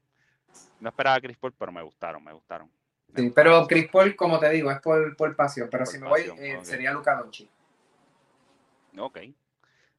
[0.81, 2.71] No esperaba a Chris Paul, pero me gustaron, me gustaron.
[3.09, 5.69] Me Sí, gustaron pero Chris Paul, como te digo, es por, por pasión.
[5.71, 7.49] Pero Por si me voy, eh, sería Luka Doncic.
[8.99, 9.19] Ok,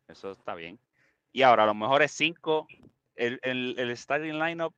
[0.07, 0.79] eso está bien.
[1.31, 2.67] Y ahora, los mejores cinco,
[3.15, 4.73] el, el, el starting lineup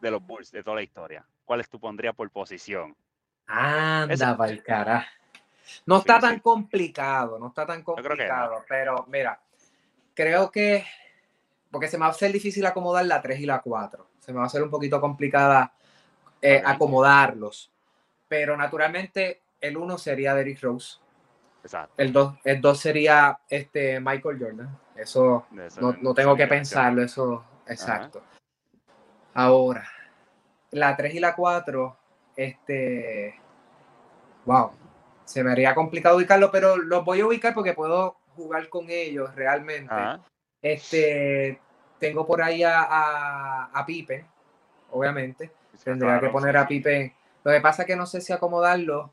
[0.00, 1.26] de los Bulls de toda la historia.
[1.44, 2.96] ¿Cuáles tú pondrías por posición?
[3.46, 5.08] Anda, pa'l carajo.
[5.86, 6.40] No Sí, está tan sí.
[6.40, 7.84] complicado, no está tan no.
[7.84, 9.40] complicado, pero mira,
[10.14, 10.84] creo que,
[11.70, 14.38] porque se me va a hacer difícil acomodar la 3 y la 4, se me
[14.38, 15.72] va a hacer un poquito complicada
[16.40, 17.72] eh, acomodarlos,
[18.28, 20.98] pero naturalmente el 1 sería Derrick Rose,
[21.62, 21.94] Exacto.
[21.96, 25.46] el 2 el dos sería este Michael Jordan, eso
[25.80, 28.22] no, no tengo que pensarlo, eso, exacto.
[29.34, 29.86] Ahora,
[30.70, 31.96] la 3 y la 4,
[32.36, 33.38] este,
[34.44, 34.70] wow,
[35.26, 39.34] se me haría complicado ubicarlo, pero los voy a ubicar porque puedo jugar con ellos
[39.34, 39.92] realmente.
[39.92, 40.20] Ajá.
[40.62, 41.60] Este,
[41.98, 44.26] tengo por ahí a, a, a Pippen,
[44.90, 45.50] obviamente.
[45.84, 46.68] Tendría que poner a sí.
[46.68, 47.12] Pippen.
[47.44, 49.12] Lo que pasa es que no sé si acomodarlo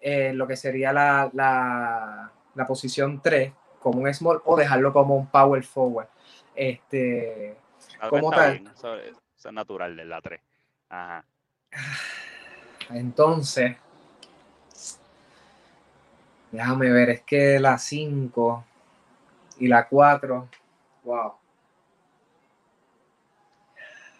[0.00, 5.14] en lo que sería la, la, la posición 3 como un small o dejarlo como
[5.16, 6.08] un power forward.
[6.54, 7.56] Este,
[8.00, 8.58] Ah, como tal.
[8.58, 10.40] bien, Eso, eso es natural de la 3.
[10.88, 11.24] Ajá.
[12.90, 13.76] Entonces,
[16.52, 18.64] déjame ver, es que la 5
[19.58, 20.48] y la 4,
[21.04, 21.18] wow.
[21.26, 21.38] O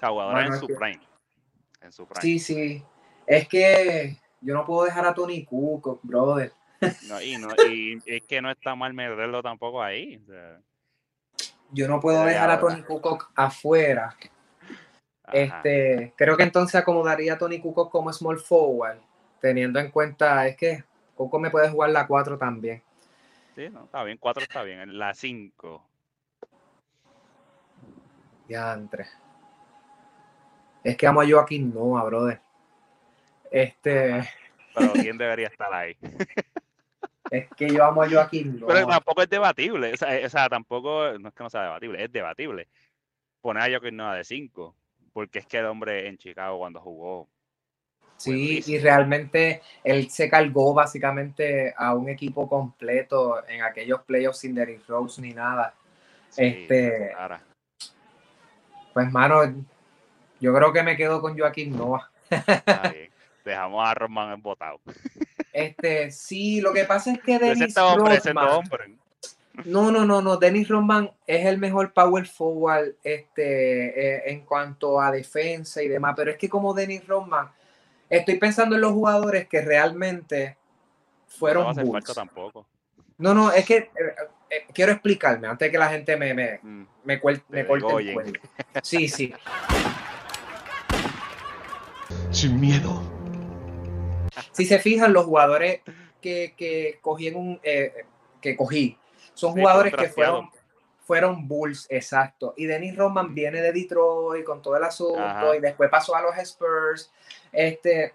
[0.00, 1.00] sea, jugadores Bueno, en su que- prime.
[1.80, 2.20] En su prime.
[2.22, 2.84] Sí, sí,
[3.26, 6.52] es que yo no puedo dejar a Tony Cook, brother.
[7.08, 10.20] No, y, no, y es que no está mal meterlo tampoco ahí.
[10.22, 10.60] o sea,
[11.70, 14.16] Yo no puedo dejar a Tony Kukoc afuera.
[15.24, 15.32] ajá.
[15.32, 18.98] Este, creo que entonces acomodaría a Tony Kukoc como small forward,
[19.40, 20.84] teniendo en cuenta, es que
[21.24, 22.82] Kukoc me puede jugar la 4 también.
[23.54, 24.80] Sí, no, está bien, 4 está bien.
[24.80, 25.84] en La 5.
[28.48, 29.06] Ya, entre.
[30.82, 32.40] Es que amo a Joaquín Noah, brother.
[33.50, 34.28] Este,
[34.74, 35.96] Pero ¿quién debería estar ahí?
[37.30, 38.94] es que yo amo a Joaquín Pero Noah.
[38.94, 39.92] tampoco es debatible.
[39.92, 42.68] O sea, eh, o sea, tampoco, no es que no sea debatible, es debatible.
[43.40, 44.74] Poner a Joaquín Noah de 5.
[45.12, 47.28] Porque es que el hombre en Chicago cuando jugó.
[48.22, 54.54] Sí, y realmente él se cargó básicamente a un equipo completo en aquellos playoffs sin
[54.54, 55.74] Derrick Rose ni nada.
[56.28, 57.12] sí, este-
[58.94, 59.42] Pues, mano,
[60.38, 62.10] yo creo que me quedo con Joaquín Noah.
[62.30, 62.30] está
[62.94, 63.10] bien.
[63.44, 64.80] Dejamos a Roman embotado.
[65.52, 68.94] Este, sí, lo que pasa es que Dennis Rodman, hombre.
[69.64, 75.00] no, no, no, no, Dennis Rodman es el mejor power forward este, eh, en cuanto
[75.00, 77.50] a defensa y demás, pero es que como Dennis Rodman,
[78.18, 82.04] estoy pensando en los jugadores que realmente No fueron va a hacer Bulls.
[82.04, 82.66] falta tampoco.
[83.18, 83.90] No, no, es que eh,
[84.50, 87.86] eh, quiero explicarme antes de que la gente me, me, Mm, me, cuel- me corte
[87.86, 88.40] el cuello.
[88.82, 89.32] Sí, sí.
[92.30, 93.02] Sin miedo.
[94.52, 95.80] Si se fijan, los jugadores
[96.20, 98.04] que, que cogí en un eh,
[98.40, 98.98] que cogí
[99.34, 100.50] son Sí, jugadores que fueron
[101.04, 102.54] fueron Bulls, exacto.
[102.56, 105.56] Y Dennis Rodman viene de Detroit con todo el asunto Ajá.
[105.56, 107.12] y después pasó a los Spurs.
[107.50, 108.14] Este,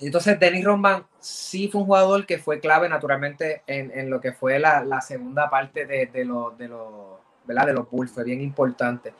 [0.00, 4.32] entonces Dennis Rodman sí fue un jugador que fue clave naturalmente en, en lo que
[4.32, 7.66] fue la, la segunda parte de, de los de los ¿verdad?
[7.66, 9.14] de los Bulls, fue bien importante.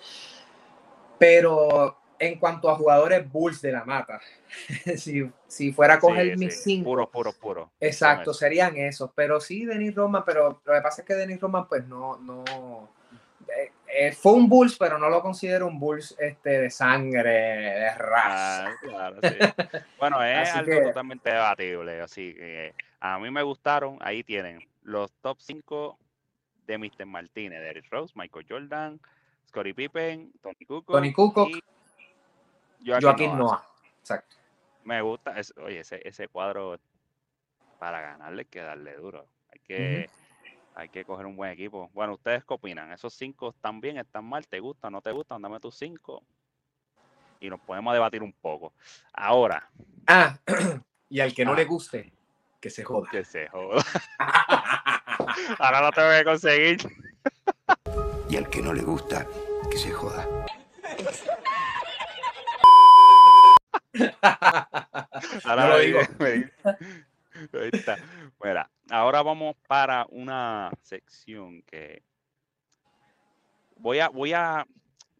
[1.18, 4.20] Pero en cuanto a jugadores Bulls de la mata,
[4.96, 7.70] si, si fuera a coger Sí, mis sí, cinco, Puro, puro, puro.
[7.80, 9.10] Exacto, serían esos.
[9.14, 12.88] Pero sí, Denis Roman, pero lo que pasa es que Denis Roman, pues no, no.
[13.48, 17.94] eh, eh, fue un Bulls, pero no lo considero un Bulls este, de sangre, de
[17.94, 18.66] raza.
[18.68, 19.28] Ah, claro, sí.
[19.98, 24.60] Bueno, es Así algo que- totalmente debatible, así que a mí me gustaron, ahí tienen
[24.82, 25.98] los top 5
[26.66, 27.04] de Mr.
[27.06, 29.00] Martínez, Derrick Rose, Michael Jordan,
[29.48, 31.62] Scottie Pippen, Tony Kukoc, Tony Kukoc, y
[32.84, 33.38] Joaquin, Joaquín Noah.
[33.38, 33.66] Noah.
[34.00, 34.36] Exacto.
[34.84, 36.78] Me gusta, es- oye, ese, ese cuadro
[37.78, 40.10] para ganarle hay que darle duro, hay que,
[40.74, 41.90] hay que coger un buen equipo.
[41.94, 42.92] Bueno, ¿ustedes qué opinan?
[42.92, 44.46] ¿Esos cinco están bien, están mal?
[44.46, 45.40] ¿Te gustan, no te gustan?
[45.42, 46.22] Dame tus cinco
[47.40, 48.72] y nos podemos debatir un poco.
[49.12, 49.68] Ahora,
[50.06, 50.36] Ah,
[51.08, 51.56] y al que no Ah.
[51.56, 52.12] le guste,
[52.60, 53.08] que se joda.
[53.10, 53.82] Que se joda.
[55.58, 56.78] Ahora lo tengo que conseguir.
[58.28, 59.26] Y al que no le gusta,
[59.70, 60.26] que se joda.
[65.44, 66.00] Ahora lo digo.
[66.20, 67.96] Ahí está.
[68.42, 72.02] Mira, ahora vamos para una sección que
[73.76, 74.66] voy a, voy a,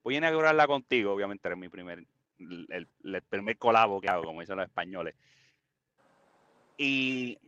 [0.03, 2.05] voy a inaugurarla contigo, obviamente es mi primer,
[2.39, 5.15] el, el primer colabo que hago, como dicen los españoles.
[6.77, 7.39] Y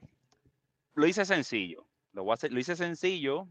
[0.95, 1.87] lo hice sencillo.
[2.13, 3.49] Lo, voy a hacer, lo hice sencillo.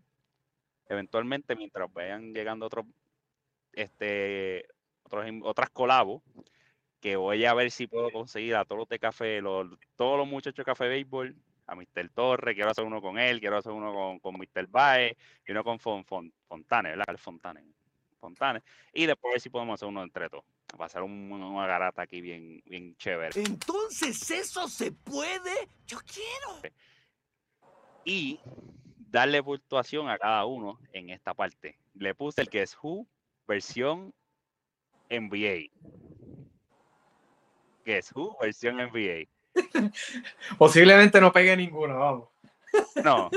[0.88, 2.86] Eventualmente, mientras vayan llegando otros,
[3.74, 4.66] este,
[5.04, 6.22] otros, otras colabos,
[7.04, 10.26] que voy a ver si puedo conseguir a todos los de café, los, todos los
[10.26, 11.36] muchachos de café béisbol,
[11.68, 12.10] a Mr.
[12.16, 14.68] Torre, quiero hacer uno con él, quiero hacer uno con, con Mr.
[14.68, 17.06] Baez y uno con Fon, Fon- Fontane, ¿verdad?
[17.10, 17.62] El Fontane.
[18.22, 18.62] Fontane.
[18.94, 20.46] Y después ver si podemos hacer uno entre todos.
[20.80, 23.32] Va a ser un- una garata aquí bien, bien chévere.
[23.42, 25.52] Entonces, ¿eso se puede?
[25.86, 26.74] Yo quiero.
[28.06, 28.40] y
[29.10, 31.78] darle puntuación a cada uno en esta parte.
[31.96, 33.08] Le puse el que es Who
[33.48, 34.14] versión
[35.10, 35.70] NBA.
[37.84, 39.28] Que es Who versión NBA.
[40.58, 42.30] Posiblemente no pegue ninguno, vamos.
[43.04, 43.30] No.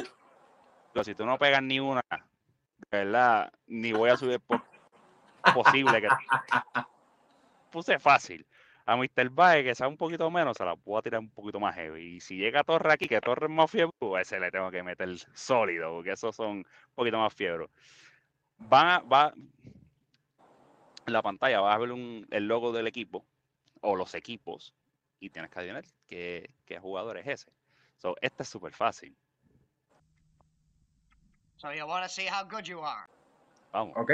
[0.93, 4.63] Pero si tú no pegas ni una, de verdad, ni voy a subir por
[5.55, 6.09] posible que
[7.71, 8.47] puse fácil.
[8.89, 9.31] A Mr.
[9.31, 12.17] Bae, que sea un poquito menos, se la puedo tirar un poquito más heavy.
[12.17, 14.83] Y si llega Torre aquí, que Torre es más fiebre, pues ese le tengo que
[14.85, 17.67] meter sólido, porque esos son un poquito más fiebre.
[18.59, 19.35] Van a, va,
[21.07, 23.25] en la pantalla vas a ver un- el logo del equipo,
[23.89, 24.75] o los equipos,
[25.21, 27.53] y tienes que adivinar qué, qué jugador es ese.
[27.99, 29.17] So, este es súper fácil.
[31.57, 33.07] So you want to see how good you are?
[33.73, 33.95] Vamos.
[33.97, 34.11] ¿Ok?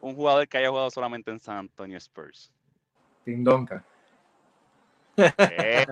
[0.00, 2.52] Un jugador que haya jugado solamente en San Antonio Spurs.
[3.24, 3.82] Tim Duncan.
[5.16, 5.86] Eh,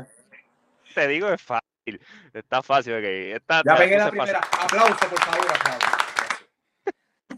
[0.95, 2.01] te digo, es fácil.
[2.35, 3.05] Está fácil, ok.
[3.05, 4.37] Esta, Ya pegué la puse fácil.
[4.37, 4.65] primera.
[4.65, 5.87] Aplauso, por favor, aplauso.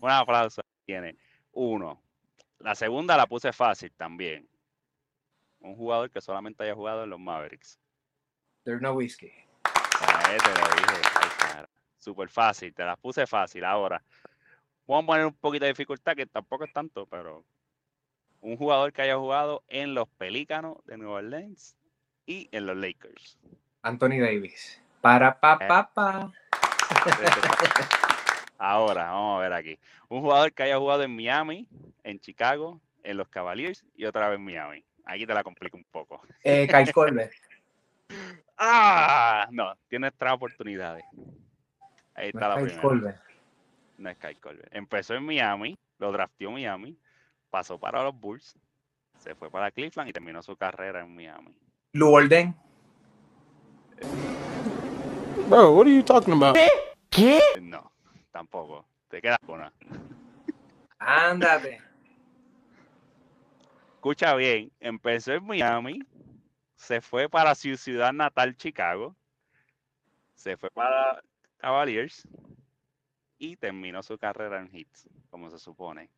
[0.01, 0.63] Un aplauso.
[0.85, 1.17] Tiene
[1.53, 2.03] uno.
[2.59, 4.49] La segunda la puse fácil también.
[5.61, 7.79] Un jugador que solamente haya jugado en los Mavericks.
[8.65, 9.29] There's no whiskey.
[9.29, 11.67] Eh, te lo dije.
[11.99, 13.65] Súper fácil, te las puse fácil.
[13.65, 14.03] Ahora,
[14.87, 17.45] vamos a poner un poquito de dificultad, que tampoco es tanto, pero
[18.41, 21.77] un jugador que haya jugado en los Pelícanos de Nueva Orleans
[22.25, 23.39] y en los Lakers.
[23.83, 24.81] Anthony Davis.
[25.01, 25.67] Para pa Eh.
[25.67, 26.33] pa pa.
[28.59, 29.79] Ahora, vamos a ver aquí.
[30.09, 31.67] Un jugador que haya jugado en Miami,
[32.05, 34.85] en Chicago, en los Cavaliers y otra vez en Miami.
[35.05, 36.21] Aquí te la complico un poco.
[36.43, 37.33] Eh, Kyle Colbert.
[38.59, 39.47] ¡Ah!
[39.51, 41.05] No, tienes tres oportunidades.
[42.15, 42.83] Ahí No está la es Kyle primera.
[42.89, 43.21] Colbert.
[43.99, 44.69] No es Kyle Colbert.
[44.75, 46.97] Empezó en Miami, lo drafteó Miami,
[47.51, 48.59] pasó para los Bulls,
[49.19, 51.55] se fue para Cleveland y terminó su carrera en Miami.
[51.93, 52.55] Lou Orden.
[55.49, 56.57] Bro, what are you talking about?
[57.11, 57.41] ¿Qué?
[57.61, 57.91] No,
[58.37, 58.85] tampoco.
[59.09, 59.73] Te quedas con una.
[60.99, 61.81] Ándate.
[63.95, 66.01] Escucha bien, empezó en Miami,
[66.75, 69.17] se fue para su ciudad natal, Chicago,
[70.35, 71.23] se fue para
[71.57, 72.29] Cavaliers
[73.39, 76.11] y terminó su carrera en Hits, como se supone.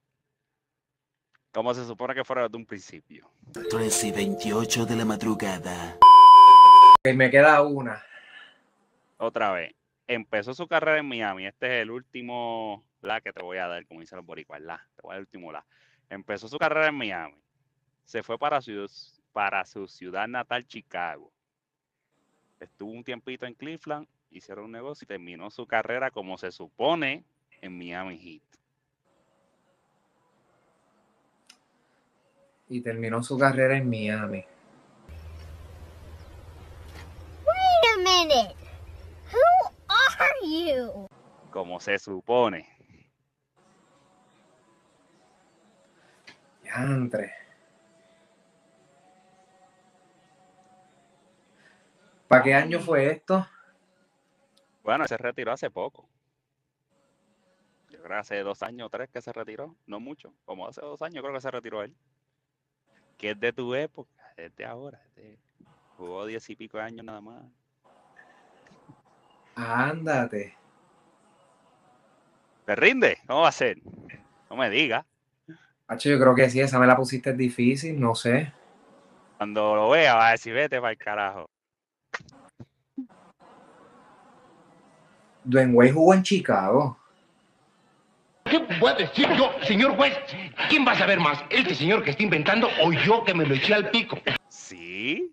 [1.53, 3.31] Como se supone que fuera desde un principio.
[3.71, 5.97] 3 y 28 de la madrugada.
[6.99, 8.05] Ok, me queda una.
[9.17, 9.75] Otra vez,
[10.09, 11.47] empezó su carrera en Miami.
[11.47, 14.85] Este es el último la que te voy a dar, como dicen los boricuas, la.
[14.97, 15.65] Te voy a dar el último la.
[16.11, 17.37] Empezó su carrera en Miami.
[18.05, 18.91] Se fue para su,
[19.33, 21.31] para su ciudad natal, Chicago.
[22.59, 27.25] Estuvo un tiempito en Cleveland, hicieron un negocio y terminó su carrera como se supone
[27.61, 28.43] en Miami Heat.
[32.71, 34.45] Y terminó su carrera en Miami.
[37.47, 38.58] Wait a minute.
[40.41, 41.07] Who are you?
[41.51, 42.69] Como se supone.
[46.65, 47.33] Yantre.
[52.29, 53.47] ¿Para qué año fue esto?
[54.83, 56.09] Bueno, se retiró hace poco.
[57.91, 59.75] Yo creo que hace dos años o tres que se retiró.
[59.87, 60.35] No mucho.
[60.45, 61.95] Como hace dos años creo que se retiró él.
[63.17, 64.11] Que es de tu época.
[64.37, 65.01] Es de ahora.
[65.09, 65.39] es de-
[65.97, 67.43] Jugó diez y pico de años nada más.
[69.59, 70.55] Ándate.
[72.65, 73.19] ¿Te rinde?
[73.27, 73.79] ¿Cómo va a ser?
[74.49, 75.05] No me digas.
[75.89, 78.53] Hacho, yo creo que sí, esa me la pusiste difícil, no sé.
[79.37, 81.47] Cuando lo vea va a decir, vete para el carajo.
[85.45, 86.99] Dwayne Wade jugó en Chicago.
[88.45, 90.17] ¿Qué voy a decir yo, señor juez?
[90.69, 91.43] ¿Quién va a saber más?
[91.51, 94.19] ¿Este señor que está inventando o yo que me lo eché al pico?
[94.49, 95.33] Sí.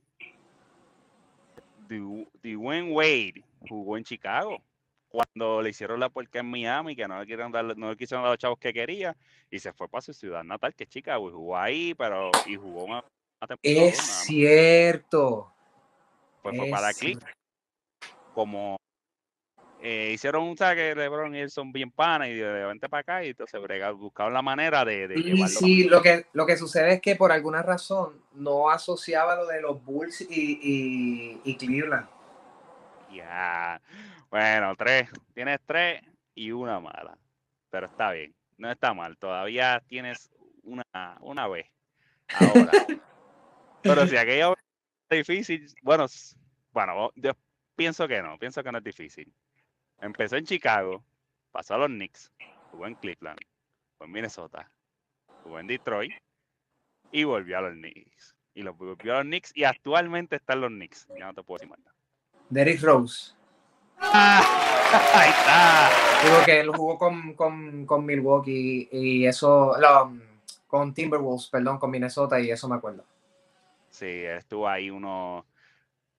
[1.88, 4.62] Du- Dwayne Wade jugó en Chicago.
[5.08, 8.24] Cuando le hicieron la puerca en Miami, que no le, quisieron dar, no le quisieron
[8.24, 9.16] dar los chavos que quería,
[9.50, 12.56] y se fue para su ciudad natal, que es Chicago, y jugó ahí, pero y
[12.56, 13.04] jugó una,
[13.42, 15.54] una temporada, Es cierto.
[16.42, 17.34] Pues fue para Cleveland.
[18.34, 18.78] Como
[19.88, 23.24] eh, hicieron un saque, LeBron y él son bien panas, y de vente para acá,
[23.24, 23.62] y entonces
[23.96, 27.32] buscaron la manera de, de llevarlo sí, lo que, lo que sucede es que por
[27.32, 32.08] alguna razón no asociaba lo de los Bulls y, y, y Cleveland.
[33.16, 33.82] Ya.
[34.30, 35.10] Bueno, tres.
[35.34, 36.02] Tienes tres
[36.34, 37.18] y una mala.
[37.70, 38.36] Pero está bien.
[38.58, 39.18] No está mal.
[39.18, 40.32] Todavía tienes
[40.64, 40.84] una,
[41.22, 41.70] una vez.
[42.40, 42.72] Ahora.
[43.82, 44.56] Pero si aquello
[45.10, 46.08] es difícil, bueno,
[46.72, 47.34] bueno, yo
[47.76, 48.38] pienso que no.
[48.40, 49.32] Pienso que no es difícil.
[50.00, 51.06] Empezó en Chicago,
[51.52, 52.32] pasó a los Knicks,
[52.72, 53.40] jugó en Cleveland,
[53.98, 54.70] fue en Minnesota,
[55.44, 56.12] jugó en Detroit
[57.12, 58.36] y volvió a los Knicks.
[58.56, 61.08] Y lo volvió a los Knicks y actualmente está en los Knicks.
[61.18, 61.95] Ya no te puedo decir más nada.
[62.50, 63.34] Derrick Rose.
[64.00, 65.90] Ahí está.
[66.24, 70.20] Digo que él jugó con, con, con Milwaukee y eso, no,
[70.68, 73.04] con Timberwolves, perdón, con Minnesota y eso me acuerdo.
[73.90, 75.46] Sí, él estuvo ahí uno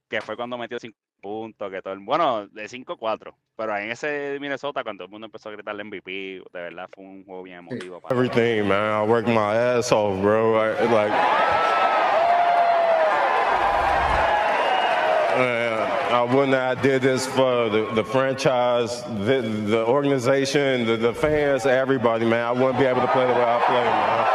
[0.09, 4.39] que fue cuando metió cinco puntos, que todo el, bueno, de 5-4, pero en ese
[4.41, 7.59] Minnesota cuando todo el mundo empezó a gritarle MVP, de verdad fue un juego bien
[7.59, 9.03] emotivo para Everything, man.
[9.03, 10.57] I worked my ass off, bro.
[10.57, 11.13] I, like,
[16.09, 21.67] I wouldn't have did this for the, the franchise, the, the organization, the, the fans,
[21.67, 22.45] everybody, man.
[22.45, 24.27] I wouldn't be able to play the way I play, man.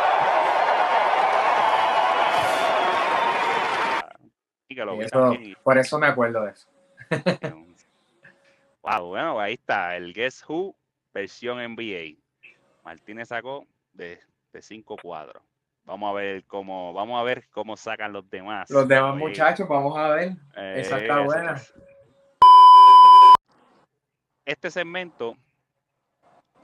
[4.70, 6.68] y que lo vi Eso- por eso me acuerdo de eso.
[8.84, 10.76] Wow, bueno, ahí está, el Guess Who
[11.14, 12.18] versión NBA.
[12.84, 14.20] Martínez sacó de,
[14.52, 15.44] de cinco cuadros.
[15.86, 18.70] Vamos a ver cómo, vamos a ver cómo sacan los demás.
[18.70, 20.34] Los demás Oye, muchachos, vamos a ver.
[20.56, 21.54] Esa está buena.
[21.54, 21.74] es.
[24.46, 25.36] Este segmento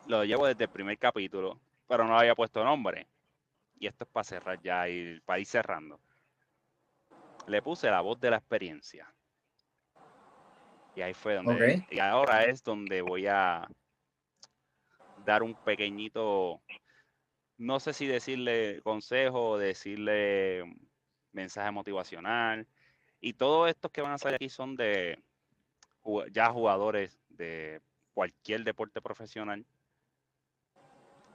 [0.07, 3.07] lo llevo desde el primer capítulo, pero no había puesto nombre.
[3.79, 5.99] Y esto es para cerrar ya y para ir cerrando.
[7.47, 9.13] Le puse la voz de la experiencia.
[10.95, 11.85] Y ahí fue donde.
[11.91, 13.67] Y ahora es donde voy a
[15.23, 16.61] dar un pequeñito.
[17.57, 20.63] No sé si decirle consejo decirle
[21.31, 22.67] mensaje motivacional.
[23.19, 25.23] Y todos estos que van a salir aquí son de
[26.31, 27.81] ya jugadores de
[28.13, 29.65] cualquier deporte profesional.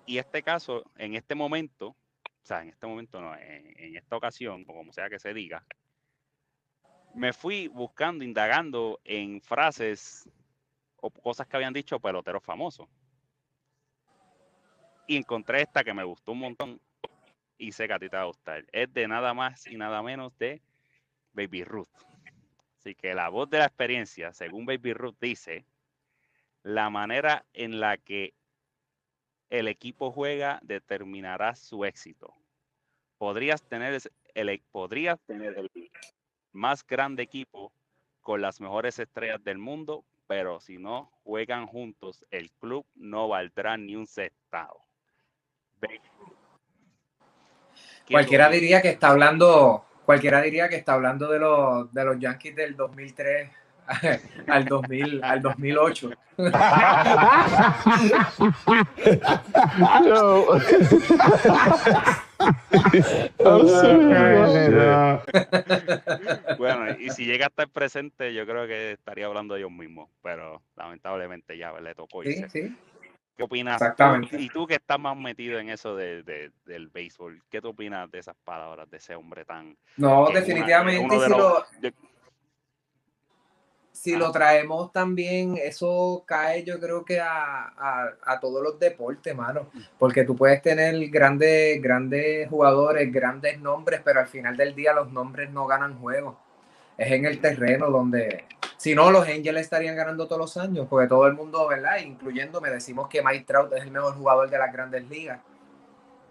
[0.06, 4.16] Y este caso, en este momento, o sea, en este momento no, en, en esta
[4.16, 5.64] ocasión, o como sea que se diga,
[7.14, 10.28] me fui buscando, indagando en frases
[10.96, 12.88] o cosas que habían dicho peloteros famosos.
[15.12, 16.80] Y encontré esta que me gustó un montón
[17.58, 18.64] y sé que a ti te va a gustar.
[18.72, 20.62] Es de nada más y nada menos de
[21.34, 21.90] Baby Ruth.
[22.78, 25.66] Así que la voz de la experiencia, según Baby Ruth dice,
[26.62, 28.32] la manera en la que
[29.50, 32.34] el equipo juega determinará su éxito.
[33.18, 34.00] Podrías tener
[34.32, 35.70] el, e- podrías tener el
[36.52, 37.70] más grande equipo
[38.22, 43.76] con las mejores estrellas del mundo, pero si no juegan juntos, el club no valdrá
[43.76, 44.81] ni un centavo.
[45.82, 46.28] Baby Ruth.
[48.06, 52.18] ¿Qué Cualquiera diría que está hablando, cualquiera diría que está hablando de los, de los
[52.18, 53.50] Yankees del 2003
[54.48, 56.10] al 2000, al 2008.
[66.58, 70.08] Bueno, y si llega a estar presente, yo creo que estaría hablando de ellos mismos,
[70.22, 72.48] pero lamentablemente ya le tocó Sí, irse.
[72.48, 72.76] sí.
[73.36, 73.78] ¿Qué opinas?
[73.78, 73.84] tú?
[73.84, 74.40] Exactamente.
[74.40, 78.10] Y tú que estás más metido en eso de, de- del béisbol, ¿qué tú opinas
[78.10, 79.76] de esas palabras de ese hombre tan...
[79.96, 81.94] No, una- definitivamente, de si los- lo- de-
[83.94, 89.34] si lo traemos también, eso cae yo creo que a, a- a todos los deportes,
[89.36, 89.68] mano,
[89.98, 95.12] porque tú puedes tener grandes, grandes jugadores, grandes nombres, pero al final del día los
[95.12, 96.36] nombres no ganan juegos.
[96.98, 98.44] Es en el terreno donde,
[98.82, 101.98] si no, los Angels estarían ganando todos los años, porque todo el mundo, ¿verdad?
[101.98, 105.38] Incluyéndome, decimos que Mike Trout es el mejor jugador de las grandes ligas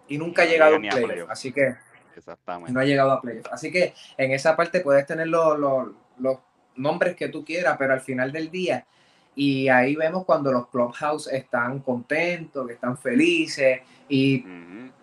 [0.10, 1.76] y nunca ha llegado a playoff, así que
[2.14, 2.74] Exactamente.
[2.74, 3.47] no ha llegado a playoff.
[3.54, 6.39] Así que en esa parte puedes tener los, los- los
[6.76, 8.86] nombres que tú quieras, pero al final del día,
[9.34, 13.80] y ahí vemos cuando los clubhouse están contentos, que están felices,
[14.10, 14.45] y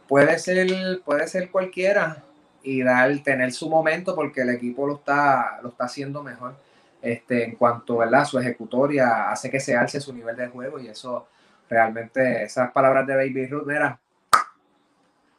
[0.06, 2.22] puede ser, puede ser cualquiera
[2.62, 6.67] y dar, tener su momento porque el equipo lo está, lo está haciendo mejor.
[7.00, 8.24] Este, en cuanto ¿verdad?
[8.24, 11.28] su ejecutoria hace que se alce su nivel de juego y eso
[11.70, 14.00] realmente, esas palabras de Baby Ruth, mira,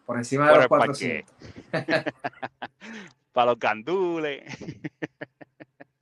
[0.06, 1.26] por encima de Por los el parque.
[1.72, 2.14] 400.
[3.34, 4.44] Para los gandules.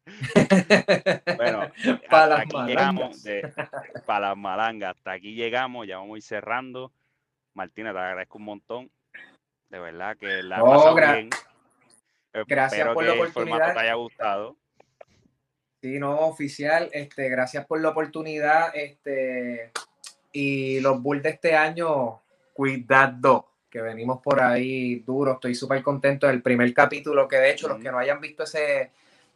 [1.38, 1.60] bueno,
[2.10, 2.68] Pa' hasta las aquí malangas.
[2.68, 3.24] llegamos.
[3.24, 3.54] De,
[4.06, 4.96] para las malangas.
[4.96, 5.88] Hasta aquí llegamos.
[5.88, 6.92] Ya vamos a ir cerrando.
[7.54, 8.92] Martina, te agradezco un montón.
[9.70, 11.30] De verdad que la pasado gra- bien.
[12.48, 13.74] gracias Espero por que la el formato oportunidad.
[13.74, 14.56] te haya gustado.
[15.82, 16.90] Sí, no, oficial.
[16.92, 18.76] Este, gracias por la oportunidad.
[18.76, 19.72] Este,
[20.32, 22.20] y los Bulls de este año,
[22.54, 25.34] cuidado, que venimos por ahí duro.
[25.34, 28.92] Estoy súper contento del primer capítulo, que de hecho, los que no hayan visto ese,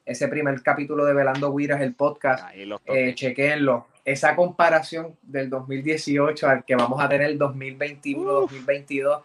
[0.06, 3.88] ese primer capítulo de Velando Guiras, el podcast, eh, chequenlo.
[4.04, 9.22] Esa comparación del 2018 al que vamos a tener el 2021-2022,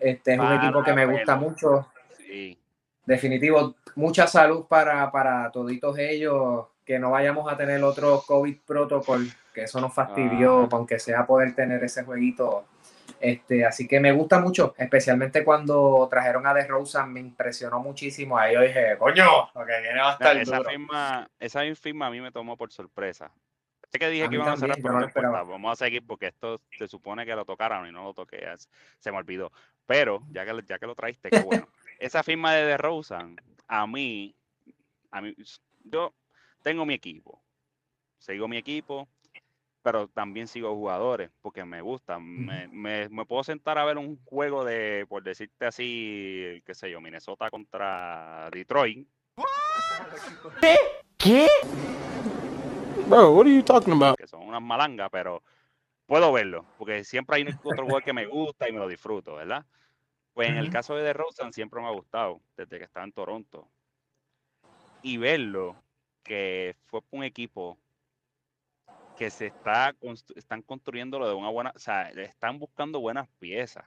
[0.00, 1.88] este es un equipo que me gusta mucho.
[2.18, 2.58] Sí.
[3.06, 9.26] Definitivo, mucha salud para, para toditos ellos, que no vayamos a tener otro COVID protocol,
[9.52, 12.66] que eso nos fastidió, aunque sea poder tener ese jueguito.
[13.20, 18.36] Este, así que me gusta mucho, especialmente cuando trajeron a The Rosa, me impresionó muchísimo.
[18.36, 20.70] Ahí yo dije, coño, lo que viene va a estar esa duro.
[20.70, 23.30] firma, esa firma a mí me tomó por sorpresa.
[23.90, 25.42] Sé que dije A que íbamos a cerrar, pero no importa.
[25.42, 28.44] Vamos a seguir porque esto se supone que lo tocaron y no lo toqué.
[28.98, 29.52] Se me olvidó.
[29.86, 31.68] Pero ya que, ya que lo traíste, qué bueno.
[31.98, 33.36] Esa firma de DeRozan,
[33.68, 34.34] a mí,
[35.10, 35.34] a mí,
[35.84, 36.12] yo
[36.62, 37.40] tengo mi equipo.
[38.18, 39.06] Sigo mi equipo,
[39.82, 42.18] pero también sigo jugadores porque me gusta.
[42.18, 46.90] Me, me- me puedo sentar a ver un juego de, por decirte así, qué sé
[46.90, 49.06] yo, Minnesota contra Detroit.
[50.60, 50.76] ¿Qué?
[51.18, 51.46] ¿Qué?
[53.06, 54.16] Bro, what are you talking about?
[54.16, 55.42] que son unas malangas, pero
[56.06, 59.64] puedo verlo, porque siempre hay otro juego que me gusta y me lo disfruto, ¿verdad?
[60.34, 63.68] Pues en el caso de DeRozan siempre me ha gustado, desde que estaba en Toronto.
[65.00, 65.76] Y verlo,
[66.24, 67.78] que fue un equipo
[69.16, 73.84] que se está constru- están construyéndolo de una buena, o sea, están buscando buenas piezas.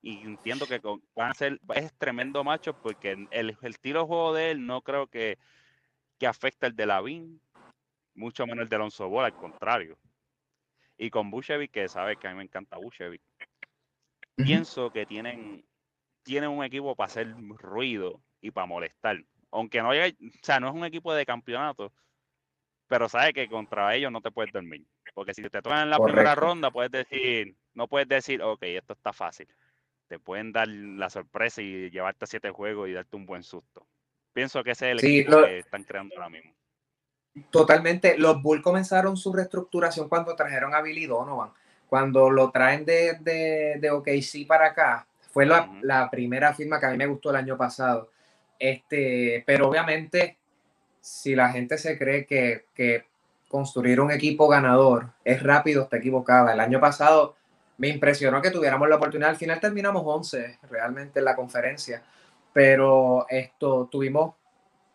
[0.00, 4.06] Y entiendo que con- van a ser, es tremendo macho porque el, el estilo de
[4.06, 5.36] juego de él no creo que,
[6.18, 7.40] que afecte el de Lavín,
[8.14, 9.98] mucho menos el de Alonso Ball, al contrario.
[10.96, 12.78] Y con Bushevich, que sabes que a mí me encanta
[14.36, 15.64] Pienso que tienen,
[16.22, 19.22] tienen un equipo para hacer ruido y para molestar.
[19.50, 21.92] Aunque no haya, o sea, no es un equipo de campeonato,
[22.88, 24.84] pero sabes que contra ellos no te puedes dormir.
[25.14, 28.92] Porque si te tocan en la primera ronda, puedes decir, no puedes decir, ok, esto
[28.92, 29.48] está fácil.
[30.08, 33.86] Te pueden dar la sorpresa y llevarte a siete juegos y darte un buen susto.
[34.32, 36.52] Pienso que ese es el Sí, equipo lo- que están creando ahora mismo.
[37.50, 38.16] Totalmente.
[38.18, 41.52] Los Bulls comenzaron su reestructuración cuando trajeron a Billy Donovan.
[41.88, 46.86] Cuando lo traen de, de, de OKC para acá, fue la, la primera firma que
[46.86, 48.10] a mí me gustó el año pasado.
[48.58, 50.38] Este, pero obviamente,
[51.00, 53.04] si la gente se cree que, que
[53.48, 56.52] construir un equipo ganador es rápido, está equivocada.
[56.52, 57.36] El año pasado
[57.78, 59.30] me impresionó que tuviéramos la oportunidad.
[59.30, 62.02] Al final terminamos 11 realmente en la conferencia,
[62.52, 64.34] pero esto tuvimos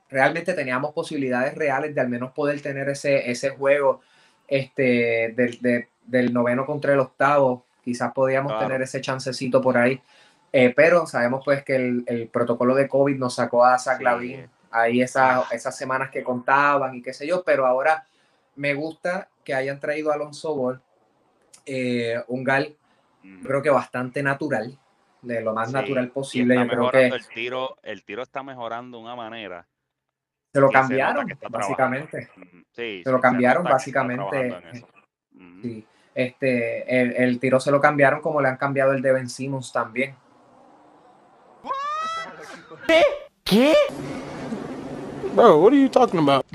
[0.09, 4.01] realmente teníamos posibilidades reales de al menos poder tener ese, ese juego
[4.47, 7.65] este, del, de- del noveno contra el octavo.
[7.83, 8.67] Quizás podíamos Claro.
[8.67, 10.01] tener ese chancecito por ahí.
[10.53, 14.03] Eh, pero sabemos pues que el, el protocolo de COVID nos sacó a Zach Sí.
[14.03, 18.05] Lavin ahí esa- esas semanas que contaban y qué sé yo, pero ahora
[18.55, 20.81] me gusta que hayan traído a Alonso Ball,
[21.65, 22.75] eh, un gal
[23.43, 24.77] creo que bastante natural,
[25.21, 26.55] de lo más Sí, natural posible.
[26.55, 29.67] está Yo creo mejorando que el tiro, el tiro está mejorando de una manera.
[30.53, 32.29] se lo se cambiaron, básicamente.
[32.71, 34.53] Sí, se lo cambiaron básicamente.
[35.61, 39.29] Sí, este, el, el tiro se lo cambiaron como le han cambiado el de Ben
[39.29, 40.15] Simmons también.
[42.88, 43.03] ¿Qué?
[43.43, 43.73] ¿Qué?
[45.35, 46.45] Bro, what are you talking about?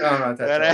[0.00, 0.66] No, no, está Pero-.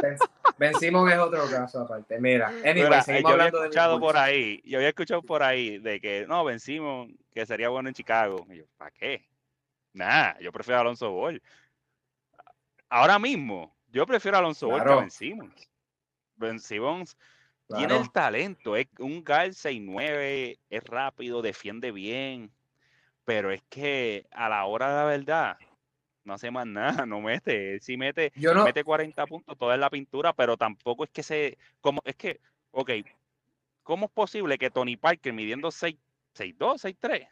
[0.00, 0.16] Ben,
[0.58, 2.18] Ben Simmons es otro caso aparte.
[2.20, 5.22] Mira, anyway, Mira, seguimos yo había hablando de mis escuchado por ahí, yo había escuchado
[5.22, 8.46] por ahí de que no, vencimos, que sería bueno en Chicago.
[8.50, 9.24] Y yo, ¿para qué?
[9.92, 11.42] Nada, yo prefiero a Alonso Ball.
[12.88, 15.00] Ahora mismo, yo prefiero a Alonso Ball que a Claro.
[15.00, 15.70] Ben Simmons.
[16.36, 17.16] Ben Simmons
[17.68, 18.02] tiene Claro.
[18.02, 22.50] el talento, es un guard 6'9, es rápido, defiende bien,
[23.24, 25.56] pero es que a la hora de la verdad
[26.24, 29.74] no hace más nada, no mete, él sí mete, Yo no- mete 40 puntos toda
[29.74, 32.40] en la pintura, pero tampoco es que se, como, es que,
[32.72, 32.90] ok,
[33.82, 35.96] ¿cómo es posible que Tony Parker midiendo 6,
[36.34, 37.26] 6'2, 6'3,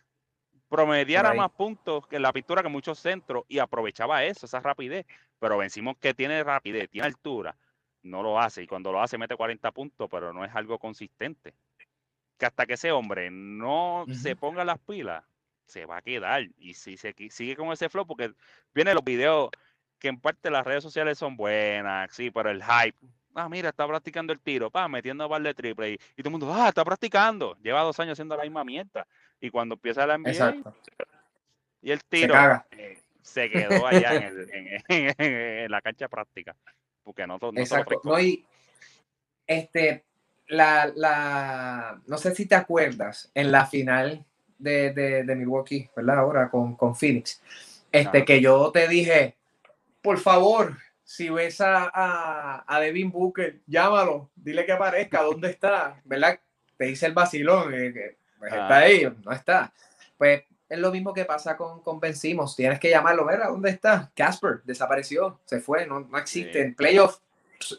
[0.71, 5.05] promediara más puntos que en la pintura que muchos centros y aprovechaba eso, esa rapidez,
[5.39, 7.57] pero vencimos que tiene rapidez, tiene altura,
[8.03, 11.53] no lo hace y cuando lo hace mete 40 puntos, pero no es algo consistente.
[12.39, 15.25] Que hasta que ese hombre no se ponga las pilas,
[15.67, 16.49] se va a quedar.
[16.57, 18.33] Y si se sigue con ese flow, porque
[18.73, 19.51] vienen los videos
[19.99, 22.97] que en parte las redes sociales son buenas, sí, pero el hype.
[23.35, 25.91] Ah, mira, está practicando el tiro, pa, metiendo par de triple.
[25.91, 27.57] Y, y todo el mundo, ah, está practicando.
[27.63, 29.07] Lleva dos años haciendo la misma mierda.
[29.41, 30.75] Y cuando empieza la NBA Exacto.
[31.83, 32.35] y el tiro,
[32.73, 34.51] eh, se quedó allá en, el-
[34.89, 35.25] en- en-
[35.65, 36.55] en la cancha práctica.
[37.03, 38.01] Porque no, no Exacto.
[38.05, 38.45] No, y
[39.47, 40.05] este,
[40.49, 44.25] la, la, no sé si te acuerdas, en la final
[44.59, 46.19] de, de, de Milwaukee, ¿verdad?
[46.19, 47.43] Ahora con, con Phoenix,
[47.91, 49.37] este, que yo te dije,
[50.03, 56.01] por favor, si ves a, a, a Devin Booker, llámalo, dile que aparezca, ¿dónde está?
[56.05, 56.39] ¿Verdad?
[56.77, 58.77] Te dice el vacilón, eh, pues, está Ajá.
[58.79, 59.73] ahí, no está.
[60.19, 62.57] Pues es lo mismo que pasa con, con Ben Simmons.
[62.57, 64.11] Tienes que llamarlo, ver dónde está.
[64.15, 66.53] Casper desapareció, se fue, no, no existe.
[66.55, 66.59] Sí.
[66.59, 67.19] En playoff,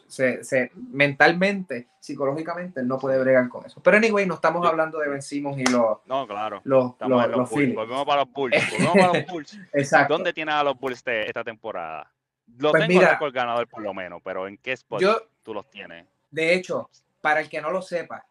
[0.08, 3.82] se, se- mentalmente, psicológicamente, él no puede bregar con eso.
[3.82, 6.62] Pero anyway, no estamos hablando de Ben Simmons y los, No, claro.
[6.64, 7.76] los, los, los, los Bulls.
[7.76, 8.56] Volvemos para los Bulls.
[8.72, 9.58] Volvemos para los Bulls.
[9.74, 10.14] Exacto.
[10.14, 12.10] ¿Dónde tienes a los Bulls este- esta temporada?
[12.58, 15.54] Lo Pues tengo mira, récord ganador por lo menos, pero ¿en qué spot yo- tú
[15.54, 16.06] los tienes?
[16.30, 16.90] De hecho,
[17.22, 18.26] para el que no lo sepa,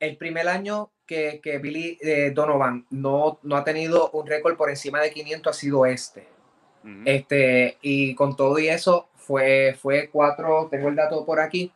[0.00, 4.70] el primer año que, que Billy eh, Donovan no, no ha tenido un récord por
[4.70, 6.28] encima de 500 ha sido este.
[6.84, 7.02] Ujú.
[7.04, 11.72] Este, y con todo y eso, fue, fue 4, tengo el dato por aquí,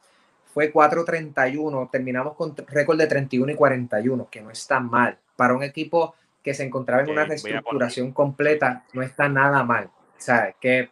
[0.53, 5.19] fue 4.31, terminamos con récord de 31 y 41, que no está mal.
[5.37, 9.87] Para un equipo que se encontraba en Que una reestructuración completa, no está nada mal.
[9.87, 10.91] O sea, que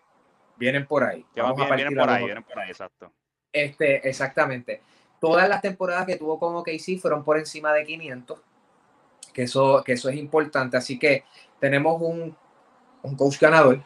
[0.57, 1.25] vienen por ahí.
[1.35, 3.13] Que Vamos a bien vienen partir a por ahí, vienen por ahí, exacto.
[3.53, 4.83] Este, exactamente.
[5.21, 8.39] Todas las temporadas que tuvo con OKC fueron por encima de 500,
[9.33, 10.77] que eso, que eso es importante.
[10.77, 11.25] Así que
[11.59, 12.35] tenemos un,
[13.03, 13.83] un coach ganador,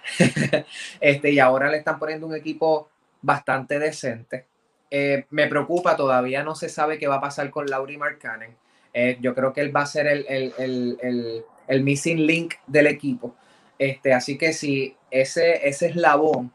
[1.00, 2.88] este, y ahora le están poniendo un equipo
[3.20, 4.46] bastante decente.
[4.90, 8.56] Eh, me preocupa, todavía no se sabe qué va a pasar con Lauri Markkanen.
[8.92, 12.54] Eh, yo creo que él va a ser el, el, el, el, el missing link
[12.68, 13.34] del equipo.
[13.78, 16.52] Este, así que si ese, ese eslabón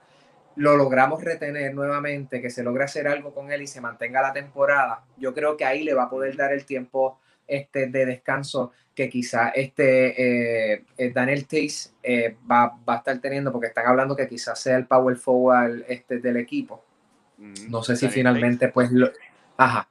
[0.59, 4.33] lo logramos retener nuevamente, que se logre hacer algo con él y se mantenga la
[4.33, 7.17] temporada, yo creo que ahí le va a poder dar el tiempo
[7.47, 13.17] este, de descanso que quizá este, eh, eh, Daniel Tays eh, va, va a estar
[13.19, 16.83] teniendo, porque están hablando que quizás sea el power forward este, del equipo.
[17.69, 19.09] No sé si Daniel finalmente, pues, lo,
[19.55, 19.87] ajá,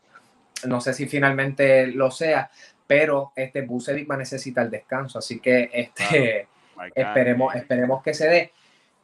[0.66, 2.50] no sé si finalmente lo sea,
[2.86, 6.46] pero este Bucevic va a necesitar descanso, así que este,
[6.94, 8.52] esperemos, esperemos que se dé.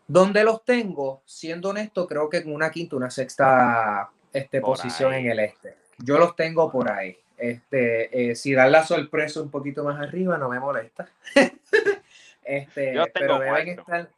[0.06, 5.30] Donde los tengo, siendo honesto, creo que en una quinta, una sexta este, posición en
[5.30, 5.76] el este.
[5.98, 7.16] Yo los tengo por ahí.
[7.38, 11.08] Este, eh, si dan la sorpresa un poquito más arriba, no me molesta.
[12.44, 14.10] este, Yo tengo pero deben estar.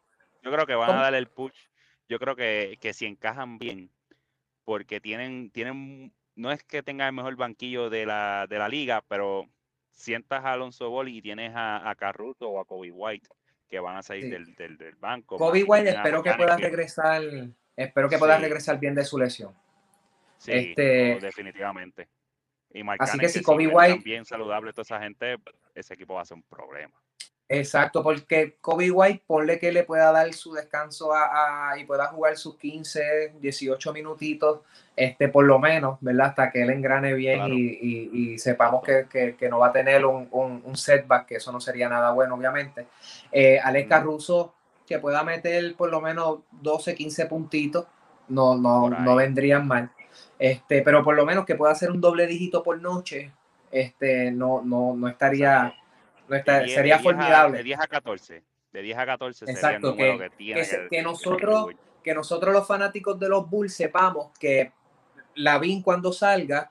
[0.43, 0.99] Yo creo que van ¿Cómo?
[0.99, 1.57] a dar el push.
[2.09, 3.91] Yo creo que, que si encajan bien,
[4.65, 9.05] porque tienen, tienen, no es que tengan el mejor banquillo de la, de la liga,
[9.09, 9.49] pero
[9.93, 13.29] sientas a Alonso Ball y tienes a, a Caruso o a Kobe White
[13.69, 14.31] que van a salir Sí.
[14.31, 15.37] del, del, del banco.
[15.37, 17.23] Kobe White, espero que pueda regresar.
[17.77, 18.43] Espero que pueda Sí.
[18.43, 19.55] regresar bien de su lesión.
[20.39, 22.09] Sí, este- definitivamente.
[22.73, 25.37] Y Así que si Kobe White- bien saludable toda esa gente,
[25.75, 26.95] ese equipo va a ser un problema.
[27.49, 32.07] Exacto, porque Kobe White, ponle que le pueda dar su descanso a, a- y pueda
[32.09, 34.61] jugar sus 15, 18 minutitos,
[34.97, 36.29] este, por lo menos, ¿verdad?
[36.31, 37.55] Hasta que él engrane bien Claro.
[37.55, 41.27] y, y- y sepamos que, que- que no va a tener un, un- un setback,
[41.27, 42.89] que eso no sería nada bueno, obviamente.
[43.31, 44.53] Eh, Alex Caruso,
[44.85, 47.87] que pueda meter por lo menos 12, 15 puntitos,
[48.29, 49.91] no, no, no vendrían mal.
[50.39, 53.31] Este, pero por lo menos que pueda hacer un doble dígito por noche,
[53.71, 55.73] este, no, no, no estaría,
[56.31, 57.59] está- 10 sería de 10 a- formidable.
[57.59, 58.43] de 10 a 14.
[58.73, 60.63] De 10 a 14 Exacto, sería el que- que, tiene.
[60.91, 61.69] que nosotros,
[62.03, 64.73] que nosotros los fanáticos de los Bulls sepamos que
[65.37, 66.71] Lavín cuando salga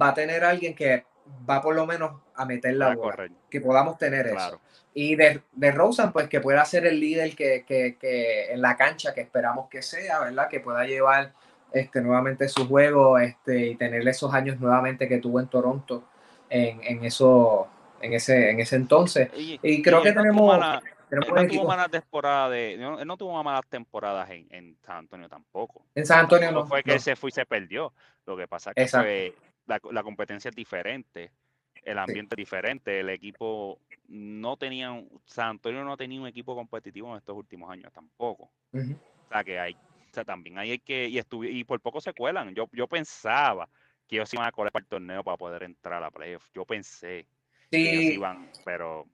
[0.00, 1.04] va a tener alguien que
[1.48, 4.56] va por lo menos a meter la bola, que podamos tener Claro.
[4.56, 4.60] eso.
[4.94, 8.76] Y de, de Rosen, pues que pueda ser el líder que, que- que en la
[8.76, 10.48] cancha que esperamos que sea, ¿verdad?
[10.48, 11.32] Que pueda llevar
[11.72, 16.04] este, nuevamente su juego este, y tener esos años nuevamente que tuvo en Toronto
[16.48, 17.68] en, en, eso,
[18.00, 19.30] en, ese, en ese entonces.
[19.36, 23.00] Y, creo y que tenemos, mala- tenemos él un no tuvo malas temporadas de, no-
[23.00, 25.84] él no tuvo malas temporadas en, en San Antonio tampoco.
[25.94, 27.92] En San Antonio no, fue que él se fue y se perdió.
[28.26, 29.34] Lo que pasa es que fue-
[29.66, 31.32] la, la competencia es diferente,
[31.82, 34.92] el ambiente es diferente, el equipo no tenía,
[35.24, 38.50] San Antonio no tenía un equipo competitivo en estos últimos años tampoco.
[38.74, 42.54] O sea que hay, o sea, también hay que, y y por poco se cuelan.
[42.54, 43.68] Yo, yo pensaba
[44.06, 46.46] que ellos iban a colar para el torneo para poder entrar a la playoff.
[46.54, 47.26] Yo pensé
[47.70, 48.12] ellos Sí.
[48.14, 49.06] iban, pero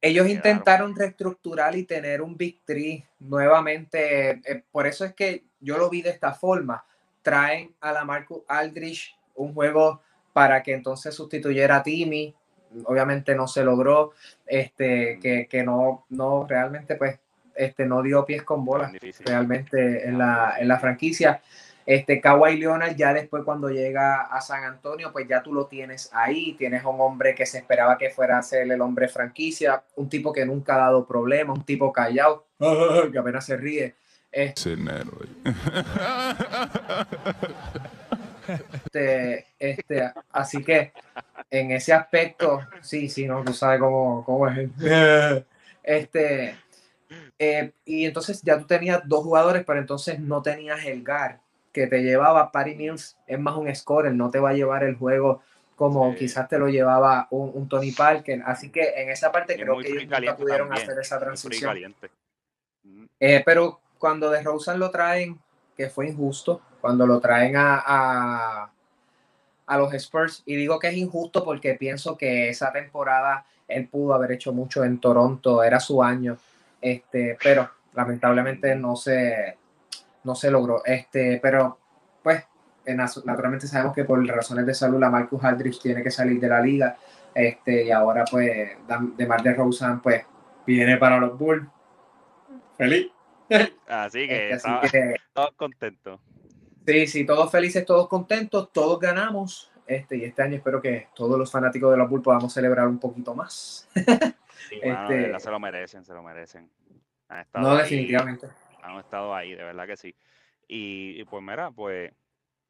[0.00, 4.30] Ellos intentaron reestructurar y tener un Big Three nuevamente.
[4.44, 6.84] eh, por eso es que yo lo vi de esta forma.
[7.22, 10.00] Traen a la Marcus Aldrich un juego
[10.32, 12.32] para que entonces sustituyera a Timmy.
[12.84, 14.12] Obviamente no se logró.
[14.46, 17.18] Este, que, que no, no realmente, pues,
[17.56, 18.92] este, no dio pies con bola
[19.24, 21.42] realmente en la, en la franquicia.
[21.88, 26.10] Este Kawhi Leonard ya después cuando llega a San Antonio, pues ya tú lo tienes
[26.12, 29.82] ahí, tienes a un hombre que se esperaba que fuera a ser el hombre franquicia,
[29.96, 32.44] un tipo que nunca ha dado problemas, un tipo callado,
[33.10, 33.94] que apenas se ríe.
[38.84, 40.92] Este, este, así que
[41.50, 44.68] en ese aspecto, sí, sí, no, tú sabes cómo, cómo es.
[45.82, 46.54] Este,
[47.38, 51.40] eh, y entonces ya tú tenías dos jugadores, pero entonces no tenías el GAR
[51.78, 54.96] que te llevaba Patty Mills, es más un scorer, no te va a llevar el
[54.96, 55.42] juego
[55.76, 58.42] como quizás te lo llevaba un, un Tony Parker.
[58.44, 61.70] Así que en esa parte es creo que ellos nunca pudieron también, hacer esa transición.
[61.70, 62.10] caliente.
[63.20, 65.38] Eh, pero cuando de Rosen lo traen,
[65.76, 68.72] que fue injusto, cuando lo traen a, a,
[69.66, 74.14] a los Spurs, y digo que es injusto porque pienso que esa temporada él pudo
[74.14, 76.38] haber hecho mucho en Toronto, era su año,
[76.80, 79.56] este, pero lamentablemente no se,
[80.24, 80.84] no se logró.
[80.84, 81.78] Este, pero
[82.22, 82.44] pues
[82.84, 86.40] eh, natu- naturalmente sabemos que por razones de salud la Marcus Aldrich tiene que salir
[86.40, 86.96] de la liga.
[87.34, 90.24] Este, y ahora pues Dam- DeMar DeRozan pues
[90.66, 91.66] viene para los Bulls.
[92.76, 93.08] Feliz.
[93.88, 96.20] Así que, Este, así estaba- que- todos contentos.
[96.86, 99.70] Sí, sí, todos felices, todos contentos, todos ganamos.
[99.86, 102.98] Este, y este año espero que todos los fanáticos de los Bulls podamos celebrar un
[102.98, 103.88] poquito más.
[103.94, 106.68] Sí, de Este- se lo merecen, se lo merecen.
[107.54, 108.48] No, ahí, definitivamente.
[108.82, 110.14] Han estado ahí, de verdad que sí.
[110.66, 112.12] Y, pues mira, pues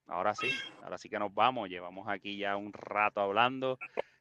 [0.07, 0.49] ahora sí,
[0.83, 1.69] ahora sí que nos vamos.
[1.69, 3.79] Llevamos aquí ya un rato hablando.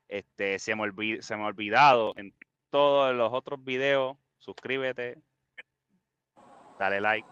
[0.08, 2.34] Este, se me, olvi- se me ha olvidado en
[2.70, 4.18] todos los otros videos.
[4.40, 5.18] Suscríbete,
[6.78, 7.28] dale like,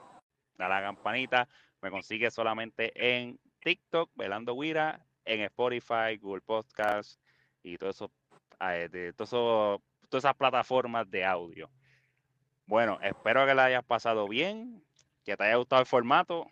[0.57, 1.47] dale a la campanita.
[1.81, 7.19] Me consigue solamente en TikTok, Velando Guira, en Spotify, Google Podcast
[7.63, 8.11] y todo eso,
[8.59, 11.69] eh, de, todo eso- todas esas plataformas de audio.
[12.65, 14.83] Bueno, espero que la hayas pasado bien,
[15.23, 16.47] que te haya gustado el formato.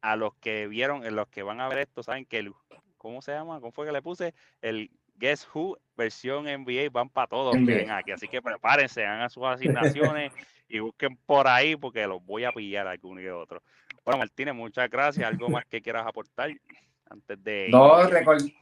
[0.00, 2.52] A los que vieron, en los que van a ver esto, saben que el,
[2.98, 3.60] ¿cómo se llama?
[3.60, 4.34] ¿Cómo fue que le puse?
[4.60, 8.10] El Guess Who versión NBA van para todos ven aquí.
[8.10, 10.32] Así que prepárense, hagan sus asignaciones
[10.68, 13.62] y busquen por ahí porque los voy a pillar alguno y otro.
[14.04, 15.28] Bueno, Martínez, muchas gracias.
[15.28, 16.50] ¿Algo más que quieras aportar
[17.08, 18.52] antes de No, irnos?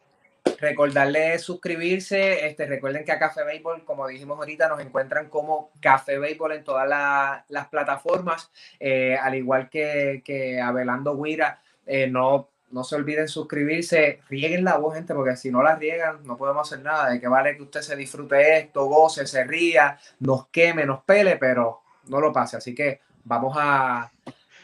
[0.44, 2.46] Recor- recordarles suscribirse.
[2.46, 6.64] Este, recuerden que a Café Béisbol, como dijimos ahorita, nos encuentran como Café Béisbol en
[6.64, 8.50] todas la- las plataformas.
[8.78, 14.20] Eh, al igual que, que Abelardo Guira, eh, no, no se olviden suscribirse.
[14.28, 17.10] Rieguen la voz, gente, porque si no la riegan, no podemos hacer nada.
[17.10, 21.36] De que vale que usted se disfrute esto, goce, se ría, nos queme, nos pele,
[21.36, 22.56] pero no lo pase.
[22.58, 24.10] Así que vamos a,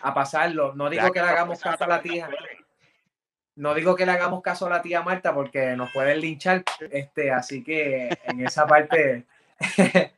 [0.03, 0.75] a pasarlo.
[0.75, 2.29] No digo que le hagamos caso a la tía.
[3.57, 7.31] No digo que le hagamos caso a la tía Marta porque nos pueden linchar, este,
[7.31, 9.25] así que en esa parte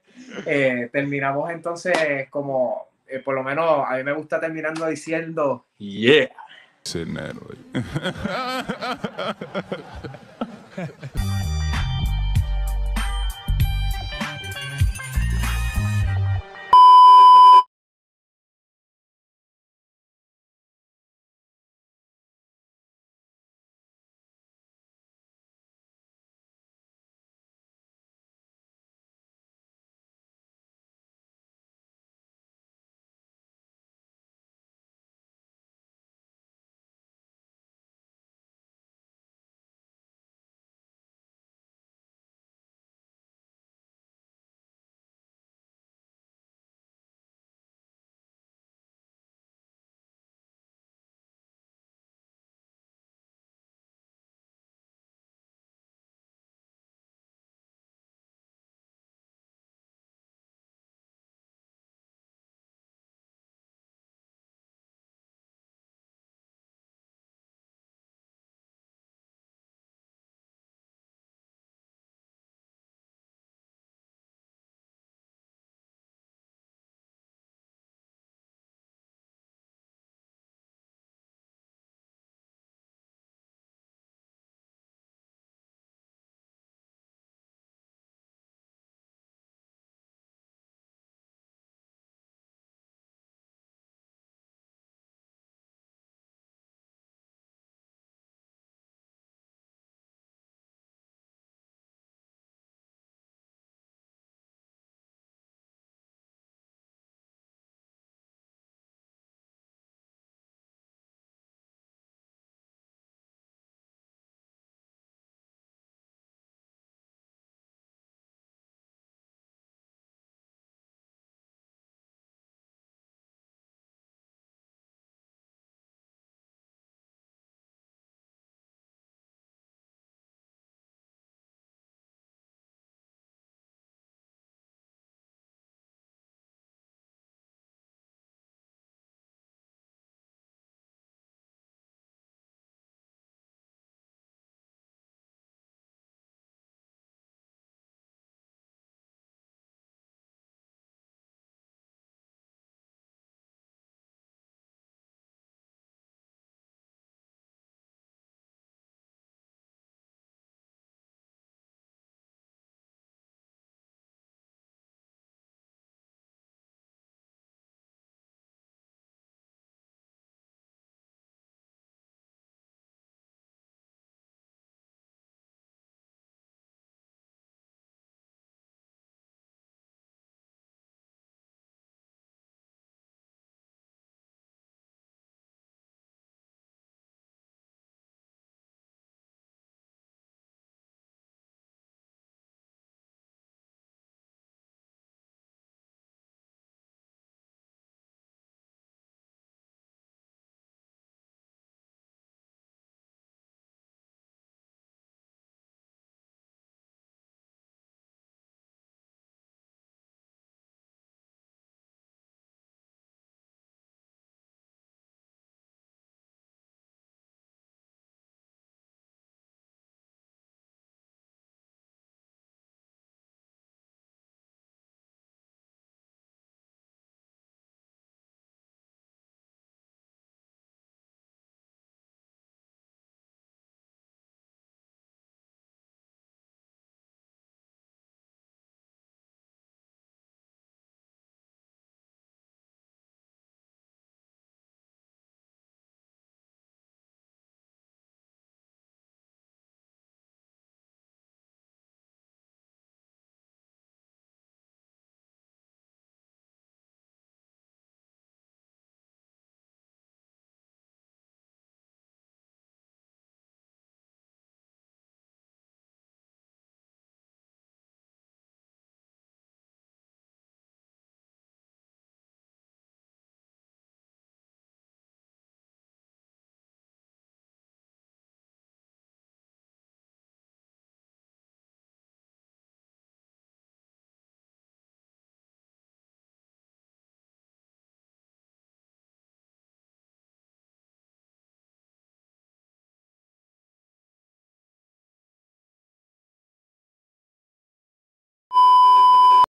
[0.47, 6.31] eh, terminamos entonces como, eh, por lo menos a mí me gusta terminando diciendo, Yeah.